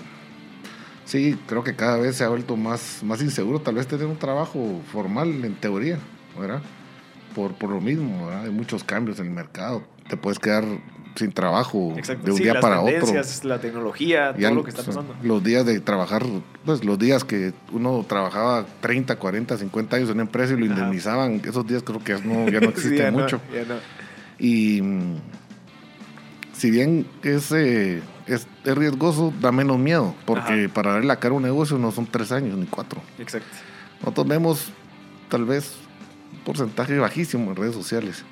sí, 1.06 1.38
creo 1.48 1.64
que 1.64 1.76
cada 1.76 1.98
vez 1.98 2.16
se 2.16 2.24
ha 2.24 2.30
vuelto 2.30 2.56
más, 2.58 3.02
más 3.04 3.22
inseguro 3.22 3.60
tal 3.60 3.76
vez 3.76 3.88
tener 3.88 4.06
un 4.06 4.18
trabajo 4.18 4.82
formal 4.92 5.44
en 5.46 5.56
teoría, 5.56 5.98
¿verdad? 6.40 6.62
Por, 7.36 7.54
por 7.54 7.70
lo 7.70 7.80
mismo, 7.82 8.28
¿verdad? 8.28 8.46
Hay 8.46 8.52
muchos 8.52 8.84
cambios 8.84 9.20
en 9.20 9.28
el 9.28 9.32
mercado. 9.34 9.84
Te 10.10 10.18
puedes 10.18 10.38
quedar 10.40 10.66
sin 11.16 11.32
trabajo 11.32 11.94
Exacto. 11.98 12.26
de 12.26 12.32
un 12.32 12.38
Sí, 12.38 12.44
día 12.44 12.54
las 12.54 12.62
para 12.62 12.80
otro. 12.82 13.14
la 13.44 13.60
tecnología, 13.60 14.34
Ya 14.38 14.48
todo 14.48 14.56
lo 14.56 14.64
que 14.64 14.70
está 14.70 14.84
pasando. 14.84 15.16
Los 15.24 15.44
días 15.44 15.66
de 15.66 15.80
trabajar, 15.82 16.24
pues 16.66 16.84
los 16.86 16.98
días 17.00 17.24
que 17.26 17.54
uno 17.72 18.06
trabajaba 18.08 18.66
30, 18.82 19.18
40, 19.18 19.58
50 19.58 19.96
años 19.98 20.10
en 20.10 20.16
una 20.16 20.24
empresa 20.24 20.54
y 20.54 20.58
lo 20.58 20.66
Ajá. 20.66 20.74
indemnizaban, 20.76 21.42
esos 21.46 21.68
días 21.68 21.84
creo 21.84 22.02
que 22.04 22.14
ya 22.14 22.20
no, 22.20 22.50
ya 22.50 22.60
no 22.62 22.68
Sí, 22.76 22.88
existen 22.88 23.14
no, 23.14 23.20
mucho. 23.22 23.42
ya 23.54 23.66
no. 23.66 23.76
Y 24.40 24.82
mm, 24.82 25.16
si 26.54 26.72
bien 26.72 27.06
es, 27.24 27.52
eh, 27.52 28.02
es, 28.28 28.48
es 28.64 28.76
riesgoso, 28.78 29.34
da 29.42 29.52
menos 29.52 29.78
miedo, 29.80 30.16
porque 30.26 30.66
Ajá. 30.66 30.74
para 30.74 30.92
darle 30.94 31.08
la 31.08 31.18
cara 31.18 31.34
a 31.34 31.38
un 31.38 31.44
negocio 31.44 31.78
no 31.78 31.92
son 31.92 32.06
tres 32.06 32.32
años 32.32 32.58
ni 32.58 32.66
cuatro. 32.66 33.02
Exacto. 33.20 33.48
Nosotros 34.02 34.28
vemos 34.28 34.70
tal 35.30 35.46
vez 35.46 35.76
un 36.34 36.40
porcentaje 36.40 36.98
bajísimo 36.98 37.52
en 37.52 37.56
redes 37.56 37.76
sociales. 37.76 38.24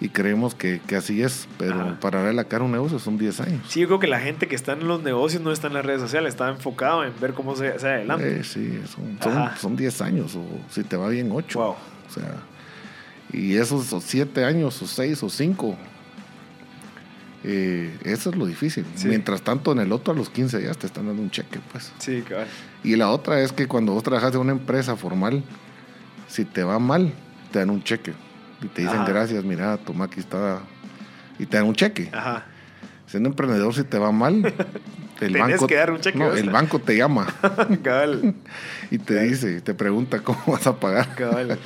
y 0.00 0.08
creemos 0.08 0.54
que, 0.54 0.80
que 0.86 0.96
así 0.96 1.22
es, 1.22 1.48
pero 1.56 1.80
Ajá. 1.80 2.00
para 2.00 2.20
ver 2.22 2.34
la 2.34 2.44
cara 2.44 2.62
a 2.62 2.66
un 2.66 2.72
negocio 2.72 2.98
son 2.98 3.16
10 3.16 3.40
años. 3.40 3.60
Sí, 3.68 3.80
yo 3.80 3.86
creo 3.86 4.00
que 4.00 4.08
la 4.08 4.18
gente 4.20 4.48
que 4.48 4.54
está 4.56 4.72
en 4.72 4.86
los 4.86 5.02
negocios 5.02 5.40
no 5.40 5.52
está 5.52 5.68
en 5.68 5.74
las 5.74 5.86
redes 5.86 6.00
sociales, 6.02 6.34
está 6.34 6.50
enfocado 6.50 7.04
en 7.04 7.12
ver 7.20 7.32
cómo 7.32 7.54
se, 7.56 7.78
se 7.78 7.86
adelante. 7.88 8.40
Eh, 8.40 8.44
sí, 8.44 8.80
son, 8.92 9.18
son, 9.22 9.50
son 9.56 9.76
10 9.76 10.02
años, 10.02 10.34
o 10.36 10.44
si 10.68 10.82
te 10.82 10.96
va 10.96 11.08
bien 11.08 11.30
8. 11.32 11.58
Wow. 11.58 11.70
O 11.70 11.76
sea, 12.12 12.34
y 13.32 13.56
esos 13.56 13.94
7 14.04 14.44
años, 14.44 14.82
o 14.82 14.86
6 14.86 15.22
o 15.22 15.30
5, 15.30 15.76
eh, 17.44 17.94
eso 18.04 18.30
es 18.30 18.36
lo 18.36 18.46
difícil. 18.46 18.86
Sí. 18.94 19.08
Mientras 19.08 19.42
tanto, 19.42 19.72
en 19.72 19.80
el 19.80 19.92
otro 19.92 20.14
a 20.14 20.16
los 20.16 20.30
15 20.30 20.62
ya 20.62 20.72
te 20.72 20.86
están 20.86 21.06
dando 21.06 21.22
un 21.22 21.30
cheque, 21.30 21.60
pues. 21.70 21.92
Sí, 21.98 22.22
cabal. 22.26 22.46
Y 22.82 22.96
la 22.96 23.10
otra 23.10 23.40
es 23.40 23.52
que 23.52 23.66
cuando 23.68 23.92
vos 23.92 24.02
trabajas 24.02 24.34
en 24.34 24.40
una 24.40 24.52
empresa 24.52 24.96
formal, 24.96 25.44
si 26.26 26.44
te 26.46 26.64
va 26.64 26.78
mal, 26.78 27.12
te 27.52 27.58
dan 27.58 27.70
un 27.70 27.82
cheque. 27.82 28.14
Y 28.62 28.68
te 28.68 28.82
dicen 28.82 29.00
Ajá. 29.00 29.08
gracias, 29.08 29.44
mira, 29.44 29.76
toma 29.76 30.06
aquí 30.06 30.20
está. 30.20 30.60
Y 31.38 31.44
te 31.44 31.58
dan 31.58 31.66
un 31.66 31.74
cheque. 31.74 32.10
Ajá. 32.12 32.46
Siendo 33.06 33.28
emprendedor, 33.28 33.74
si 33.74 33.84
te 33.84 33.98
va 33.98 34.10
mal, 34.10 34.54
el 35.20 35.36
banco, 35.36 35.66
que 35.66 35.74
dar 35.74 35.90
un 35.90 36.00
cheque, 36.00 36.18
el 36.36 36.48
banco 36.48 36.78
te 36.78 36.96
llama 36.96 37.26
cabal. 37.82 38.34
y 38.90 38.98
te 38.98 39.20
dice, 39.20 39.60
te 39.60 39.74
pregunta 39.74 40.20
cómo 40.20 40.42
vas 40.46 40.66
a 40.66 40.80
pagar. 40.80 41.14
Cabal. 41.14 41.58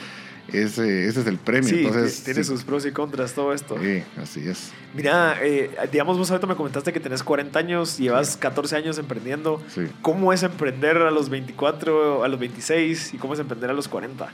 Ese, 0.52 1.06
ese 1.06 1.20
es 1.20 1.26
el 1.26 1.36
premio. 1.36 1.68
Sí, 1.68 1.84
Entonces, 1.84 2.24
tiene 2.24 2.42
sí. 2.42 2.48
sus 2.48 2.64
pros 2.64 2.86
y 2.86 2.92
contras 2.92 3.34
todo 3.34 3.52
esto. 3.52 3.76
Sí, 3.82 4.02
así 4.20 4.48
es. 4.48 4.72
Mira, 4.94 5.36
eh, 5.42 5.70
digamos, 5.92 6.16
vos 6.16 6.30
ahorita 6.30 6.46
me 6.46 6.56
comentaste 6.56 6.92
que 6.92 7.00
tenés 7.00 7.22
40 7.22 7.58
años, 7.58 7.98
llevas 7.98 8.36
14 8.36 8.76
años 8.76 8.98
emprendiendo. 8.98 9.62
Sí. 9.74 9.82
¿Cómo 10.00 10.32
es 10.32 10.42
emprender 10.42 10.96
a 10.96 11.10
los 11.10 11.28
24, 11.28 12.24
a 12.24 12.28
los 12.28 12.40
26 12.40 13.14
y 13.14 13.18
cómo 13.18 13.34
es 13.34 13.40
emprender 13.40 13.68
a 13.68 13.74
los 13.74 13.88
40? 13.88 14.28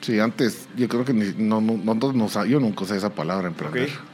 Sí, 0.00 0.18
antes 0.18 0.68
yo 0.76 0.88
creo 0.88 1.04
que 1.04 1.12
ni- 1.12 1.34
no, 1.36 1.60
no, 1.60 1.94
no 1.94 2.44
yo 2.46 2.58
nunca 2.58 2.84
usé 2.84 2.96
esa 2.96 3.10
palabra 3.14 3.48
emprender. 3.48 3.90
Ok. 3.90 4.12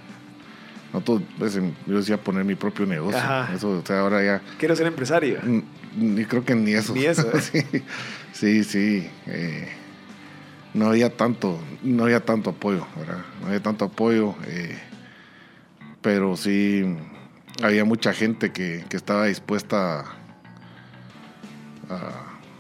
Nosotros, 0.93 1.23
pues, 1.39 1.57
em, 1.57 1.73
yo 1.87 1.99
decía 1.99 2.17
poner 2.17 2.45
mi 2.45 2.55
propio 2.55 2.85
negocio. 2.87 3.19
Ajá. 3.19 3.55
Eso, 3.55 3.71
o 3.71 3.83
sea, 3.87 4.01
ahora 4.01 4.25
ya 4.25 4.41
Quiero 4.59 4.75
ser 4.75 4.87
empresario. 4.87 5.39
Ni 5.97 6.25
creo 6.25 6.45
que 6.45 6.55
ni 6.55 6.73
eso. 6.73 6.95
Ni 6.95 7.05
eso, 7.05 7.31
¿eh? 7.33 7.41
sí, 8.33 8.65
sí. 8.65 8.65
sí, 8.65 9.11
eh, 9.27 9.69
no 10.75 10.89
había 10.89 11.17
tanto, 11.17 11.59
no 11.83 12.05
había 12.05 12.25
tanto 12.25 12.51
apoyo, 12.51 12.87
¿verdad? 12.97 13.25
No 13.41 13.49
había 13.49 13.63
tanto 13.63 13.87
apoyo, 13.87 14.35
eh, 14.47 14.79
pero 16.01 16.37
sí 16.37 16.85
había 17.63 17.85
mucha 17.85 18.13
gente 18.13 18.53
que, 18.53 18.85
que 18.89 18.97
estaba 18.97 19.27
dispuesta 19.27 20.01
a, 21.91 21.95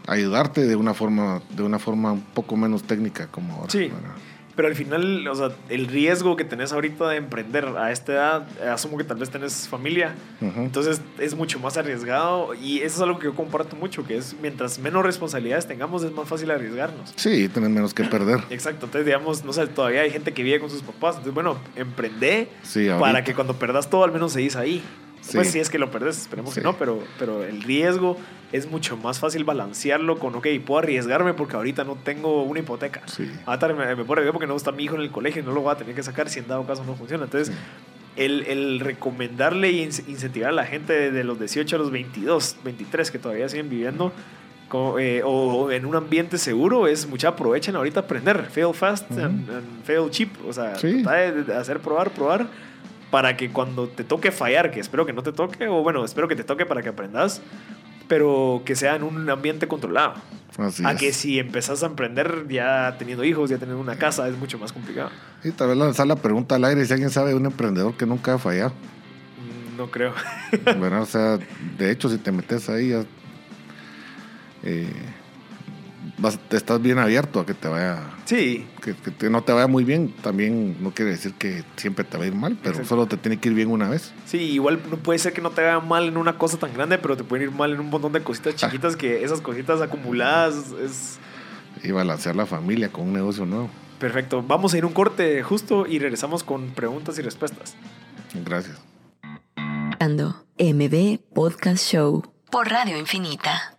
a 0.06 0.12
ayudarte 0.12 0.66
de 0.66 0.76
una 0.76 0.94
forma, 0.94 1.42
de 1.50 1.62
una 1.62 1.78
forma 1.78 2.12
un 2.12 2.22
poco 2.22 2.56
menos 2.56 2.82
técnica 2.82 3.26
como 3.28 3.54
ahora. 3.54 3.70
Sí. 3.70 3.88
¿verdad? 3.88 4.14
Pero 4.58 4.66
al 4.66 4.74
final, 4.74 5.28
o 5.28 5.34
sea, 5.36 5.50
el 5.68 5.86
riesgo 5.86 6.34
que 6.34 6.44
tenés 6.44 6.72
ahorita 6.72 7.08
de 7.10 7.16
emprender 7.18 7.64
a 7.64 7.92
esta 7.92 8.12
edad, 8.12 8.72
asumo 8.72 8.98
que 8.98 9.04
tal 9.04 9.16
vez 9.16 9.30
tenés 9.30 9.68
familia, 9.68 10.16
entonces 10.40 11.00
es 11.20 11.36
mucho 11.36 11.60
más 11.60 11.76
arriesgado 11.76 12.54
y 12.54 12.78
eso 12.78 12.96
es 12.96 13.00
algo 13.02 13.20
que 13.20 13.26
yo 13.26 13.36
comparto 13.36 13.76
mucho, 13.76 14.04
que 14.04 14.16
es 14.16 14.34
mientras 14.42 14.80
menos 14.80 15.04
responsabilidades 15.04 15.68
tengamos 15.68 16.02
es 16.02 16.10
más 16.10 16.28
fácil 16.28 16.50
arriesgarnos. 16.50 17.12
Sí, 17.14 17.48
tenés 17.48 17.70
menos 17.70 17.94
que 17.94 18.02
perder. 18.02 18.40
Exacto, 18.50 18.86
entonces 18.86 19.06
digamos, 19.06 19.44
no 19.44 19.52
sé, 19.52 19.64
todavía 19.68 20.00
hay 20.00 20.10
gente 20.10 20.34
que 20.34 20.42
vive 20.42 20.58
con 20.58 20.70
sus 20.70 20.82
papás, 20.82 21.10
entonces 21.18 21.34
bueno, 21.34 21.56
emprendé 21.76 22.48
Sí, 22.64 22.88
para 22.98 23.22
que 23.22 23.34
cuando 23.34 23.54
perdas 23.54 23.88
todo 23.88 24.02
al 24.02 24.10
menos 24.10 24.32
seguís 24.32 24.56
ahí. 24.56 24.82
Sí. 25.28 25.36
Pues 25.36 25.50
si 25.50 25.58
es 25.60 25.68
que 25.70 25.78
lo 25.78 25.90
perdés, 25.90 26.18
esperemos 26.18 26.54
que 26.54 26.60
Sí. 26.60 26.64
no, 26.64 26.76
pero, 26.76 27.02
pero 27.18 27.42
el 27.44 27.62
riesgo 27.62 28.16
es 28.52 28.70
mucho 28.70 28.96
más 28.96 29.18
fácil 29.20 29.44
balancearlo 29.44 30.18
con, 30.18 30.34
ok, 30.34 30.46
puedo 30.64 30.78
arriesgarme 30.78 31.34
porque 31.34 31.56
ahorita 31.56 31.84
no 31.84 31.96
tengo 31.96 32.42
una 32.44 32.60
hipoteca. 32.60 33.02
Sí. 33.06 33.30
Ahorita 33.46 33.68
me, 33.68 33.86
me 33.94 34.04
puedo 34.04 34.12
arriesgar 34.14 34.32
porque 34.32 34.46
no 34.46 34.56
está 34.56 34.72
mi 34.72 34.84
hijo 34.84 34.94
en 34.94 35.02
el 35.02 35.10
colegio 35.10 35.42
y 35.42 35.44
no 35.44 35.52
lo 35.52 35.60
voy 35.60 35.72
a 35.72 35.76
tener 35.76 35.94
que 35.94 36.02
sacar 36.02 36.30
si 36.30 36.38
en 36.40 36.48
dado 36.48 36.66
caso 36.66 36.82
no 36.84 36.94
funciona. 36.94 37.24
Entonces, 37.24 37.54
el, 38.16 38.44
el 38.48 38.80
recomendarle 38.80 39.68
e 39.68 39.72
in- 39.82 39.90
incentivar 40.08 40.48
a 40.48 40.52
la 40.52 40.64
gente 40.66 40.92
de, 40.92 41.10
de 41.10 41.24
los 41.24 41.38
18 41.38 41.76
a 41.76 41.78
los 41.78 41.90
22, 41.90 42.56
23 42.64 43.10
que 43.10 43.18
todavía 43.18 43.48
siguen 43.50 43.68
viviendo 43.68 44.12
co- 44.68 44.98
eh, 44.98 45.22
o 45.24 45.70
en 45.70 45.84
un 45.86 45.94
ambiente 45.94 46.36
seguro 46.38 46.86
es 46.88 47.06
mucha 47.06 47.28
aprovechen 47.28 47.76
ahorita 47.76 48.00
aprender. 48.00 48.46
Fail 48.50 48.72
fast 48.74 49.10
Ujú. 49.10 49.20
and, 49.20 49.50
and 49.50 49.84
fail 49.84 50.10
cheap. 50.10 50.30
O 50.48 50.52
sea, 50.52 50.74
Sí. 50.76 51.02
trata 51.02 51.18
de, 51.18 51.44
de 51.44 51.54
hacer 51.54 51.80
probar, 51.80 52.10
probar 52.10 52.46
para 53.10 53.36
que 53.36 53.50
cuando 53.50 53.88
te 53.88 54.04
toque 54.04 54.30
fallar, 54.32 54.70
que 54.70 54.80
espero 54.80 55.06
que 55.06 55.12
no 55.12 55.22
te 55.22 55.32
toque, 55.32 55.66
o 55.68 55.82
bueno, 55.82 56.04
espero 56.04 56.28
que 56.28 56.36
te 56.36 56.44
toque 56.44 56.66
para 56.66 56.82
que 56.82 56.90
aprendas, 56.90 57.40
pero 58.06 58.62
que 58.64 58.74
sea 58.76 58.96
en 58.96 59.02
un 59.02 59.28
ambiente 59.30 59.66
controlado. 59.68 60.14
Así 60.58 60.84
a 60.84 60.92
es. 60.92 60.98
que 61.00 61.12
si 61.12 61.38
empezás 61.38 61.82
a 61.82 61.86
emprender 61.86 62.46
ya 62.48 62.96
teniendo 62.98 63.22
hijos, 63.24 63.48
ya 63.50 63.58
teniendo 63.58 63.80
una 63.80 63.96
casa, 63.96 64.26
es 64.28 64.36
mucho 64.36 64.58
más 64.58 64.72
complicado. 64.72 65.10
Y 65.44 65.50
tal 65.52 65.68
vez 65.68 65.76
lanzar 65.76 66.06
la 66.06 66.16
pregunta 66.16 66.56
al 66.56 66.64
aire 66.64 66.84
si 66.84 66.92
alguien 66.92 67.10
sabe 67.10 67.30
de 67.30 67.36
un 67.36 67.46
emprendedor 67.46 67.94
que 67.96 68.06
nunca 68.06 68.34
ha 68.34 68.38
fallado. 68.38 68.70
Mm, 68.70 69.76
No 69.76 69.90
creo. 69.90 70.12
¿verdad? 70.64 71.02
O 71.02 71.06
sea, 71.06 71.38
de 71.78 71.90
hecho, 71.90 72.08
si 72.08 72.18
te 72.18 72.32
metes 72.32 72.68
ahí, 72.68 72.88
ya, 72.88 73.04
eh, 74.64 74.90
vas- 76.18 76.38
te 76.48 76.56
estás 76.56 76.80
bien 76.82 76.98
abierto 76.98 77.40
a 77.40 77.46
que 77.46 77.54
te 77.54 77.68
vaya, 77.68 77.98
Sí, 78.24 78.66
que, 78.82 78.94
que 78.94 79.10
te- 79.10 79.30
no 79.30 79.42
te 79.42 79.52
vaya 79.52 79.66
muy 79.66 79.84
bien. 79.84 80.12
También 80.22 80.76
no 80.82 80.90
quiere 80.92 81.12
decir 81.12 81.32
que 81.34 81.64
siempre 81.76 82.04
te 82.04 82.18
va 82.18 82.24
a 82.24 82.26
ir 82.26 82.34
mal, 82.34 82.56
pero 82.58 82.70
Exacto. 82.70 82.88
solo 82.88 83.06
te 83.06 83.16
tiene 83.16 83.38
que 83.38 83.48
ir 83.48 83.54
bien 83.54 83.70
una 83.70 83.88
vez. 83.88 84.12
sí, 84.26 84.38
igual 84.38 84.80
no 84.90 84.96
puede 84.98 85.18
ser 85.18 85.32
que 85.32 85.40
no 85.40 85.50
te 85.50 85.62
vaya 85.62 85.80
mal 85.80 86.06
en 86.08 86.16
una 86.16 86.36
cosa 86.36 86.58
tan 86.58 86.74
grande, 86.74 86.98
pero 86.98 87.16
te 87.16 87.24
pueden 87.24 87.48
ir 87.48 87.54
mal 87.54 87.72
en 87.72 87.80
un 87.80 87.88
montón 87.90 88.12
de 88.12 88.22
cositas 88.22 88.54
Ah. 88.54 88.56
chiquitas 88.56 88.96
que 88.96 89.24
esas 89.24 89.40
cositas 89.40 89.80
acumuladas 89.80 90.72
es 90.84 91.18
Y 91.82 91.92
balancear 91.92 92.34
la 92.36 92.44
familia 92.46 92.90
con 92.90 93.06
un 93.06 93.12
negocio 93.14 93.46
nuevo. 93.46 93.70
perfecto. 93.98 94.42
Vamos 94.46 94.74
a 94.74 94.78
ir 94.78 94.84
un 94.84 94.92
corte 94.92 95.42
justo 95.42 95.86
y 95.86 95.98
regresamos 95.98 96.42
con 96.44 96.70
preguntas 96.70 97.18
y 97.18 97.22
respuestas. 97.22 97.76
Gracias. 98.44 98.78
MB 100.58 101.18
Podcast 101.34 101.84
Show 101.88 102.22
por 102.50 102.68
Radio 102.68 102.98
Infinita. 102.98 103.77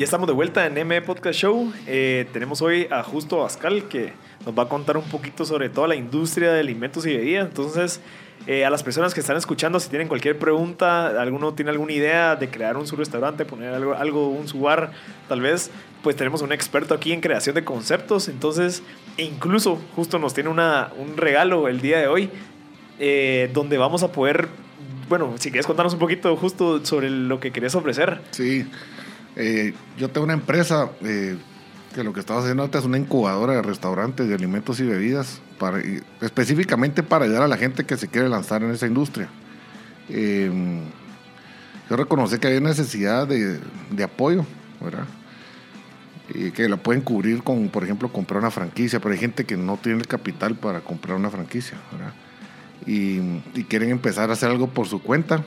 Ya 0.00 0.04
estamos 0.04 0.26
de 0.28 0.32
vuelta 0.32 0.64
en 0.64 0.78
M 0.78 1.02
Podcast 1.02 1.38
Show. 1.38 1.74
Eh, 1.86 2.26
tenemos 2.32 2.62
hoy 2.62 2.88
a 2.90 3.02
Justo 3.02 3.44
Ascal 3.44 3.86
que 3.86 4.14
nos 4.46 4.58
va 4.58 4.62
a 4.62 4.66
contar 4.66 4.96
un 4.96 5.04
poquito 5.04 5.44
sobre 5.44 5.68
toda 5.68 5.88
la 5.88 5.94
industria 5.94 6.54
de 6.54 6.60
alimentos 6.60 7.04
y 7.04 7.14
bebidas. 7.14 7.46
Entonces, 7.46 8.00
eh, 8.46 8.64
a 8.64 8.70
las 8.70 8.82
personas 8.82 9.12
que 9.12 9.20
están 9.20 9.36
escuchando, 9.36 9.78
si 9.78 9.90
tienen 9.90 10.08
cualquier 10.08 10.38
pregunta, 10.38 11.20
alguno 11.20 11.52
tiene 11.52 11.70
alguna 11.72 11.92
idea 11.92 12.34
de 12.34 12.48
crear 12.48 12.78
un 12.78 12.86
su 12.86 12.96
restaurante, 12.96 13.44
poner 13.44 13.74
algo, 13.74 13.92
algo 13.92 14.30
un 14.30 14.48
su 14.48 14.60
bar, 14.60 14.90
tal 15.28 15.42
vez, 15.42 15.70
pues 16.02 16.16
tenemos 16.16 16.40
un 16.40 16.52
experto 16.52 16.94
aquí 16.94 17.12
en 17.12 17.20
creación 17.20 17.54
de 17.54 17.64
conceptos. 17.64 18.28
Entonces, 18.28 18.82
e 19.18 19.24
incluso 19.24 19.78
Justo 19.96 20.18
nos 20.18 20.32
tiene 20.32 20.48
una, 20.48 20.92
un 20.96 21.18
regalo 21.18 21.68
el 21.68 21.82
día 21.82 21.98
de 21.98 22.08
hoy 22.08 22.30
eh, 22.98 23.50
donde 23.52 23.76
vamos 23.76 24.02
a 24.02 24.10
poder, 24.10 24.48
bueno, 25.10 25.34
si 25.38 25.50
quieres 25.50 25.66
contarnos 25.66 25.92
un 25.92 26.00
poquito 26.00 26.34
justo 26.38 26.82
sobre 26.86 27.10
lo 27.10 27.38
que 27.38 27.50
querías 27.50 27.74
ofrecer. 27.74 28.22
Sí, 28.30 28.66
eh, 29.36 29.74
yo 29.98 30.08
tengo 30.10 30.24
una 30.24 30.34
empresa 30.34 30.90
eh, 31.02 31.36
que 31.94 32.04
lo 32.04 32.12
que 32.12 32.20
estaba 32.20 32.40
haciendo 32.40 32.62
ahorita 32.62 32.78
es 32.78 32.84
una 32.84 32.98
incubadora 32.98 33.54
de 33.54 33.62
restaurantes 33.62 34.28
de 34.28 34.34
alimentos 34.34 34.80
y 34.80 34.84
bebidas, 34.84 35.40
específicamente 36.20 37.02
para 37.02 37.24
ayudar 37.24 37.42
a 37.42 37.48
la 37.48 37.56
gente 37.56 37.84
que 37.84 37.96
se 37.96 38.08
quiere 38.08 38.28
lanzar 38.28 38.62
en 38.62 38.70
esa 38.70 38.86
industria. 38.86 39.28
Eh, 40.08 40.50
yo 41.88 41.96
reconocí 41.96 42.38
que 42.38 42.48
hay 42.48 42.60
necesidad 42.60 43.26
de, 43.26 44.04
apoyo, 44.04 44.44
¿verdad? 44.80 45.04
Y 46.32 46.52
que 46.52 46.68
la 46.68 46.76
pueden 46.76 47.02
cubrir 47.02 47.42
con, 47.42 47.68
por 47.68 47.82
ejemplo, 47.82 48.12
comprar 48.12 48.38
una 48.38 48.52
franquicia, 48.52 49.00
pero 49.00 49.12
hay 49.12 49.18
gente 49.18 49.44
que 49.44 49.56
no 49.56 49.76
tiene 49.76 49.98
el 49.98 50.06
capital 50.06 50.54
para 50.54 50.80
comprar 50.80 51.16
una 51.16 51.30
franquicia, 51.30 51.76
¿verdad? 51.90 52.14
Y 52.86 53.40
quieren 53.64 53.90
empezar 53.90 54.30
a 54.30 54.34
hacer 54.34 54.50
algo 54.50 54.68
por 54.68 54.86
su 54.86 55.02
cuenta 55.02 55.44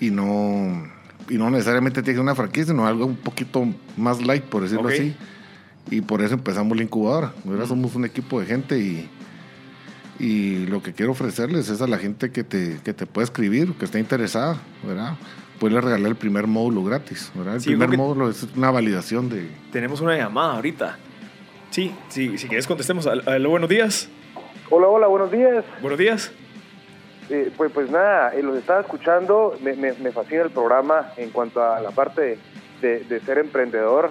y 0.00 0.10
no, 0.10 0.84
y 1.30 1.38
no 1.38 1.48
necesariamente 1.50 2.02
tiene 2.02 2.14
que 2.14 2.16
ser 2.16 2.22
una 2.22 2.34
franquicia, 2.34 2.66
sino 2.72 2.86
algo 2.86 3.06
un 3.06 3.16
poquito 3.16 3.66
más 3.96 4.20
light, 4.22 4.42
por 4.44 4.62
decirlo 4.62 4.86
Ok. 4.88 4.92
así. 4.92 5.14
Y 5.90 6.02
por 6.02 6.20
eso 6.22 6.34
empezamos 6.34 6.76
la 6.76 6.82
incubadora. 6.82 7.32
¿verdad? 7.44 7.66
Somos 7.66 7.94
un 7.94 8.04
equipo 8.04 8.38
de 8.40 8.46
gente 8.46 8.78
y, 8.78 9.08
y 10.18 10.66
lo 10.66 10.82
que 10.82 10.92
quiero 10.92 11.12
ofrecerles 11.12 11.68
es 11.70 11.80
a 11.80 11.86
la 11.86 11.98
gente 11.98 12.30
que 12.30 12.44
te, 12.44 12.80
que 12.84 12.92
te 12.92 13.06
puede 13.06 13.24
escribir, 13.24 13.72
que 13.74 13.86
esté 13.86 13.98
interesada, 13.98 14.58
¿verdad? 14.86 15.14
Puedes 15.58 15.82
regalar 15.82 16.06
el 16.10 16.16
primer 16.16 16.46
módulo 16.46 16.82
gratis, 16.84 17.30
¿verdad? 17.34 17.54
El 17.56 17.60
Sí, 17.60 17.68
primer 17.70 17.90
módulo 17.96 18.30
es 18.30 18.46
una 18.56 18.70
validación 18.70 19.28
de... 19.28 19.48
Tenemos 19.72 20.00
una 20.00 20.16
llamada 20.16 20.54
ahorita. 20.56 20.98
Sí, 21.70 21.92
sí, 22.08 22.36
si 22.38 22.48
quieres 22.48 22.66
contestemos. 22.66 23.06
Al- 23.06 23.28
Aló, 23.28 23.50
buenos 23.50 23.68
días. 23.68 24.08
Hola, 24.70 24.86
hola, 24.88 25.06
buenos 25.06 25.30
días. 25.30 25.64
Buenos 25.82 25.98
días. 25.98 26.32
Eh, 27.30 27.50
pues, 27.56 27.70
pues 27.72 27.90
nada, 27.90 28.34
eh, 28.34 28.42
los 28.42 28.56
estaba 28.56 28.80
escuchando, 28.80 29.54
me, 29.62 29.74
me- 29.74 29.92
me 29.94 30.10
fascina 30.10 30.42
el 30.42 30.50
programa 30.50 31.12
en 31.16 31.30
cuanto 31.30 31.62
a 31.62 31.80
la 31.80 31.90
parte 31.92 32.38
de, 32.80 33.00
de 33.04 33.20
ser 33.20 33.38
emprendedor, 33.38 34.10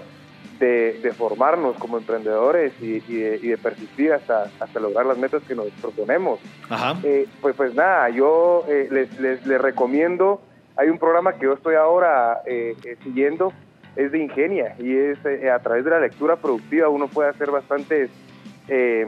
de, 0.57 0.99
de 1.01 1.11
formarnos 1.13 1.75
como 1.77 1.97
emprendedores 1.97 2.71
y, 2.81 3.03
y 3.07 3.17
de, 3.21 3.39
y 3.41 3.47
de 3.49 3.57
persistir 3.57 4.13
hasta, 4.13 4.43
hasta 4.59 4.79
lograr 4.79 5.05
las 5.05 5.17
metas 5.17 5.43
que 5.43 5.53
nos 5.55 5.67
proponemos. 5.81 6.39
Ajá. 6.69 6.95
Eh, 7.03 7.27
pues, 7.41 7.55
pues 7.55 7.75
nada, 7.75 8.09
yo 8.09 8.63
eh, 8.69 8.87
les, 8.89 9.19
les- 9.19 9.45
les 9.45 9.61
recomiendo, 9.61 10.41
hay 10.77 10.87
un 10.89 10.97
programa 10.97 11.33
que 11.33 11.43
yo 11.45 11.53
estoy 11.53 11.75
ahora 11.75 12.41
siguiendo, 13.03 13.51
es 13.97 14.13
de 14.13 14.19
ingenia 14.19 14.75
y 14.79 14.95
es 14.95 15.17
a 15.25 15.59
través 15.59 15.83
de 15.83 15.91
la 15.91 15.99
lectura 15.99 16.37
productiva 16.37 16.87
uno 16.87 17.07
puede 17.09 17.29
hacer 17.29 17.51
bastantes, 17.51 18.09
eh, 18.69 19.05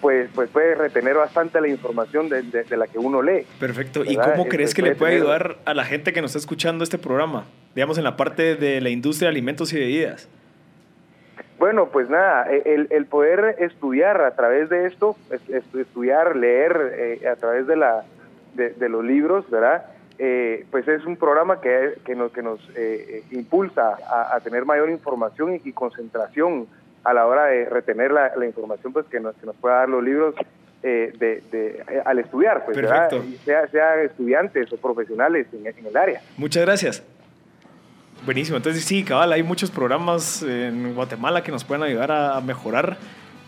pues, 0.00 0.28
pues 0.34 0.48
puede 0.50 0.74
retener 0.74 1.14
bastante 1.16 1.60
la 1.60 1.68
información 1.68 2.28
de, 2.28 2.42
de- 2.42 2.64
de 2.64 2.76
la 2.76 2.86
que 2.86 2.98
uno 2.98 3.20
lee. 3.22 3.46
Perfecto. 3.58 4.04
¿Y 4.04 4.16
cómo 4.16 4.46
crees 4.48 4.74
que 4.74 4.82
le 4.82 4.94
puede 4.94 5.12
tener- 5.12 5.22
ayudar 5.24 5.56
a 5.64 5.74
la 5.74 5.84
gente 5.84 6.12
que 6.12 6.20
nos 6.22 6.30
está 6.30 6.38
escuchando 6.38 6.84
este 6.84 6.98
programa? 6.98 7.46
Digamos, 7.74 7.98
en 7.98 8.04
la 8.04 8.16
parte 8.16 8.54
de 8.56 8.80
la 8.80 8.90
industria 8.90 9.26
de 9.28 9.30
alimentos 9.32 9.72
y 9.72 9.78
bebidas. 9.78 10.28
Bueno, 11.58 11.88
pues 11.88 12.08
nada, 12.08 12.46
e- 12.52 12.62
el, 12.74 12.86
el 12.90 13.06
poder 13.06 13.56
estudiar 13.58 14.20
a 14.20 14.34
través 14.36 14.68
de 14.68 14.86
esto, 14.86 15.16
es- 15.30 15.48
es- 15.48 15.74
estudiar, 15.74 16.36
leer 16.36 16.92
eh, 17.22 17.28
a 17.28 17.36
través 17.36 17.66
de, 17.66 17.76
la, 17.76 18.04
de, 18.54 18.70
de 18.70 18.88
los 18.88 19.04
libros, 19.04 19.48
¿verdad? 19.50 19.86
Eh, 20.20 20.66
pues 20.70 20.86
es 20.88 21.04
un 21.04 21.16
programa 21.16 21.60
que, 21.60 21.94
que 22.04 22.14
nos, 22.14 22.32
que 22.32 22.42
nos 22.42 22.60
eh, 22.76 23.06
eh, 23.08 23.22
impulsa 23.32 23.96
a, 24.08 24.34
a 24.36 24.40
tener 24.40 24.64
mayor 24.64 24.90
información 24.90 25.54
y, 25.54 25.68
y 25.68 25.72
concentración 25.72 26.66
a 27.04 27.12
la 27.14 27.26
hora 27.26 27.46
de 27.46 27.64
retener 27.66 28.10
la, 28.10 28.32
la 28.36 28.46
información 28.46 28.92
pues 28.92 29.06
que 29.06 29.20
nos, 29.20 29.34
que 29.36 29.46
nos 29.46 29.56
pueda 29.56 29.76
dar 29.76 29.88
los 29.88 30.02
libros 30.04 30.34
eh, 30.82 31.12
de, 31.18 31.42
de- 31.50 31.84
eh, 31.88 32.02
al 32.04 32.18
estudiar, 32.18 32.64
pues. 32.64 32.76
Perfecto. 32.76 33.24
Sea, 33.44 33.66
sea 33.68 34.02
estudiantes 34.02 34.72
o 34.72 34.76
profesionales 34.76 35.46
en, 35.52 35.66
en 35.66 35.86
el 35.86 35.96
área. 35.96 36.20
Muchas 36.36 36.64
gracias. 36.64 37.02
Buenísimo. 38.24 38.56
Entonces, 38.56 38.84
sí, 38.84 39.04
cabal, 39.04 39.32
hay 39.32 39.42
muchos 39.42 39.70
programas 39.70 40.42
en 40.42 40.94
Guatemala 40.94 41.42
que 41.42 41.52
nos 41.52 41.64
pueden 41.64 41.82
ayudar 41.84 42.10
a 42.12 42.40
mejorar. 42.40 42.96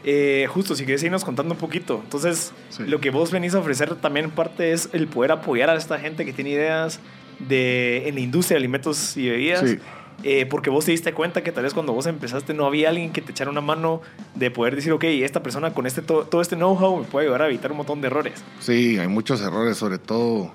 Eh, 0.05 0.47
justo, 0.49 0.75
si 0.75 0.85
quieres 0.85 1.03
irnos 1.03 1.25
contando 1.25 1.53
un 1.55 1.61
poquito. 1.61 2.01
Entonces, 2.03 2.53
Sí. 2.71 2.85
lo 2.87 3.01
que 3.01 3.11
vos 3.11 3.31
venís 3.33 3.55
a 3.55 3.59
ofrecer 3.59 3.95
también 3.97 4.31
parte 4.31 4.73
es 4.73 4.89
el 4.95 5.09
poder 5.09 5.33
apoyar 5.33 5.69
a 5.71 5.75
esta 5.75 5.99
gente 5.99 6.25
que 6.25 6.33
tiene 6.33 6.51
ideas 6.51 7.01
de, 7.41 8.09
en 8.09 8.15
la 8.15 8.21
industria 8.21 8.55
de 8.55 8.59
alimentos 8.61 9.17
y 9.17 9.29
bebidas. 9.29 9.69
Sí. 9.69 9.79
Eh, 10.23 10.45
porque 10.47 10.69
vos 10.69 10.85
te 10.85 10.91
diste 10.91 11.15
cuenta 11.15 11.43
que 11.43 11.51
tal 11.51 11.65
vez 11.65 11.73
cuando 11.73 11.93
vos 11.95 12.05
empezaste 12.07 12.53
no 12.53 12.67
había 12.67 12.91
alguien 12.91 13.11
que 13.13 13.23
te 13.23 13.33
echara 13.33 13.51
una 13.51 13.63
mano 13.63 14.03
de 14.35 14.51
poder 14.51 14.77
decir, 14.77 14.93
ok, 14.93 15.05
esta 15.05 15.43
persona 15.43 15.73
con 15.73 15.87
este, 15.87 16.03
todo, 16.03 16.25
todo 16.25 16.43
este 16.43 16.57
know-how 16.57 16.99
me 16.99 17.05
puede 17.05 17.27
ayudar 17.27 17.43
a 17.43 17.47
evitar 17.49 17.71
un 17.71 17.79
montón 17.79 18.01
de 18.03 18.09
errores. 18.09 18.43
Sí, 18.61 18.99
hay 18.99 19.09
muchos 19.09 19.41
errores, 19.41 19.77
sobre 19.79 19.99
todo. 19.99 20.53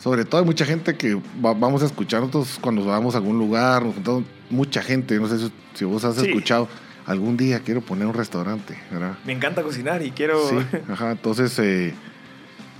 Sobre 0.00 0.24
todo 0.24 0.40
hay 0.40 0.46
mucha 0.46 0.64
gente 0.64 0.96
que 0.96 1.14
va- 1.14 1.54
vamos 1.54 1.82
a 1.82 1.86
escuchar 1.86 2.20
nosotros 2.20 2.58
cuando 2.60 2.84
vamos 2.84 3.14
a 3.14 3.18
algún 3.18 3.38
lugar, 3.38 3.84
nos 3.84 3.94
juntamos, 3.94 4.24
mucha 4.50 4.80
gente, 4.82 5.18
no 5.18 5.26
sé 5.28 5.38
si, 5.38 5.52
si 5.74 5.84
vos 5.84 6.04
has 6.04 6.16
Sí. 6.16 6.26
escuchado, 6.26 6.68
algún 7.06 7.36
día 7.36 7.60
quiero 7.60 7.80
poner 7.80 8.06
un 8.06 8.14
restaurante, 8.14 8.78
¿verdad? 8.90 9.16
Me 9.24 9.32
encanta 9.32 9.62
cocinar 9.62 10.02
y 10.02 10.10
quiero... 10.12 10.48
Sí, 10.48 10.56
ajá, 10.92 11.12
entonces 11.12 11.58
eh, 11.58 11.94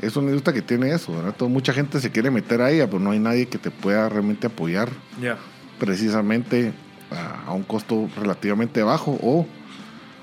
es 0.01 0.17
una 0.17 0.29
industria 0.29 0.55
que 0.55 0.63
tiene 0.63 0.93
eso, 0.93 1.13
¿verdad? 1.13 1.35
Todo- 1.37 1.49
mucha 1.49 1.73
gente 1.73 2.01
se 2.01 2.11
quiere 2.11 2.31
meter 2.31 2.63
a 2.63 2.71
ella, 2.71 2.87
pero 2.87 3.01
no 3.01 3.11
hay 3.11 3.19
nadie 3.19 3.47
que 3.47 3.59
te 3.59 3.71
pueda 3.71 4.09
realmente 4.09 4.47
apoyar 4.47 4.89
Ya. 5.21 5.39
Precisamente 5.79 6.73
a, 7.11 7.51
a 7.51 7.53
un 7.53 7.63
costo 7.63 8.09
relativamente 8.17 8.83
bajo 8.83 9.19
o 9.23 9.47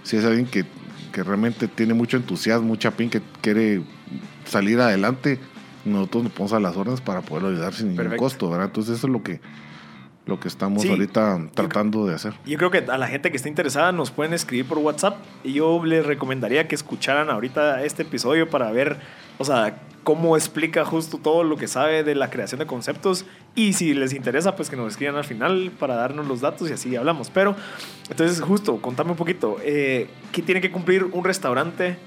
si 0.04 0.18
es 0.18 0.24
alguien 0.26 0.46
que, 0.46 0.66
que 1.12 1.24
realmente 1.24 1.68
tiene 1.68 1.94
mucho 1.94 2.18
entusiasmo, 2.18 2.68
mucha 2.68 2.92
pin, 2.92 3.10
que 3.10 3.22
quiere 3.42 3.82
salir 4.46 4.80
adelante, 4.80 5.40
nosotros 5.84 6.24
nos 6.24 6.32
ponemos 6.34 6.54
a 6.54 6.60
las 6.60 6.78
órdenes 6.78 7.02
para 7.02 7.22
poderlo 7.22 7.50
ayudar 7.50 7.74
sin 7.74 7.88
ningún 7.88 8.04
Perfecto. 8.04 8.24
costo, 8.24 8.50
¿verdad? 8.50 8.68
Entonces 8.68 8.98
eso 8.98 9.08
es 9.08 9.14
lo 9.14 9.24
que, 9.24 9.40
lo 10.26 10.40
que 10.40 10.48
estamos 10.48 10.82
Sí. 10.84 10.90
ahorita 10.90 11.40
tratando 11.54 12.06
de 12.08 12.16
hacer. 12.16 12.34
Yo 12.46 12.58
creo 12.58 12.72
que 12.72 12.80
a 12.80 12.98
la 12.98 13.08
gente 13.08 13.30
que 13.32 13.38
esté 13.38 13.50
interesada 13.50 13.92
nos 13.92 14.12
pueden 14.12 14.34
escribir 14.34 14.66
por 14.66 14.80
WhatsApp 14.80 15.18
y 15.44 15.54
yo 15.54 15.84
les 15.86 16.06
recomendaría 16.06 16.68
que 16.68 16.76
escucharan 16.76 17.30
ahorita 17.30 17.84
este 17.84 18.02
episodio 18.04 18.50
para 18.50 18.72
ver, 18.72 18.98
o 19.38 19.46
sea, 19.46 19.78
cómo 20.04 20.36
explica 20.38 20.86
justo 20.86 21.18
todo 21.18 21.44
lo 21.44 21.58
que 21.58 21.68
sabe 21.68 22.04
de 22.04 22.14
la 22.16 22.30
creación 22.30 22.60
de 22.60 22.66
conceptos 22.68 23.26
y 23.56 23.74
si 23.74 23.94
les 23.94 24.14
interesa, 24.14 24.56
pues 24.56 24.70
que 24.70 24.76
nos 24.76 24.92
escriban 24.92 25.16
al 25.16 25.24
final 25.26 25.72
para 25.80 25.96
darnos 25.96 26.28
los 26.28 26.42
datos 26.42 26.70
y 26.70 26.74
así 26.74 26.96
hablamos. 26.96 27.30
Pero, 27.32 27.56
entonces, 28.10 28.40
justo, 28.42 28.78
contame 28.82 29.12
un 29.12 29.18
poquito, 29.18 29.58
eh, 29.64 30.08
¿qué 30.32 30.42
tiene 30.42 30.62
que 30.62 30.72
cumplir 30.72 31.04
un 31.06 31.24
restaurante 31.24 31.98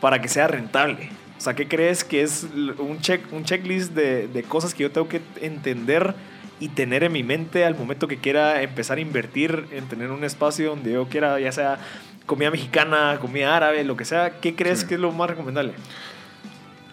para 0.00 0.20
que 0.20 0.28
sea 0.28 0.46
rentable? 0.48 1.10
O 1.36 1.40
sea, 1.40 1.54
¿qué 1.54 1.68
crees 1.68 2.02
que 2.04 2.22
es 2.22 2.46
un, 2.78 2.98
check, 3.00 3.22
un 3.32 3.44
checklist 3.44 3.92
de, 3.92 4.26
de 4.28 4.42
cosas 4.42 4.74
que 4.74 4.82
yo 4.84 4.90
tengo 4.90 5.08
que 5.08 5.20
entender 5.40 6.14
y 6.60 6.68
tener 6.68 7.04
en 7.04 7.12
mi 7.12 7.22
mente 7.22 7.64
al 7.64 7.76
momento 7.76 8.08
que 8.08 8.18
quiera 8.18 8.62
empezar 8.62 8.98
a 8.98 9.00
invertir 9.00 9.66
en 9.70 9.86
tener 9.86 10.10
un 10.10 10.24
espacio 10.24 10.70
donde 10.70 10.92
yo 10.92 11.08
quiera, 11.08 11.38
ya 11.38 11.52
sea 11.52 11.78
comida 12.26 12.50
mexicana, 12.50 13.18
comida 13.20 13.56
árabe, 13.56 13.84
lo 13.84 13.96
que 13.96 14.04
sea? 14.04 14.40
¿Qué 14.40 14.54
crees 14.54 14.80
Sí. 14.80 14.86
que 14.86 14.94
es 14.94 15.00
lo 15.00 15.12
más 15.12 15.30
recomendable? 15.30 15.72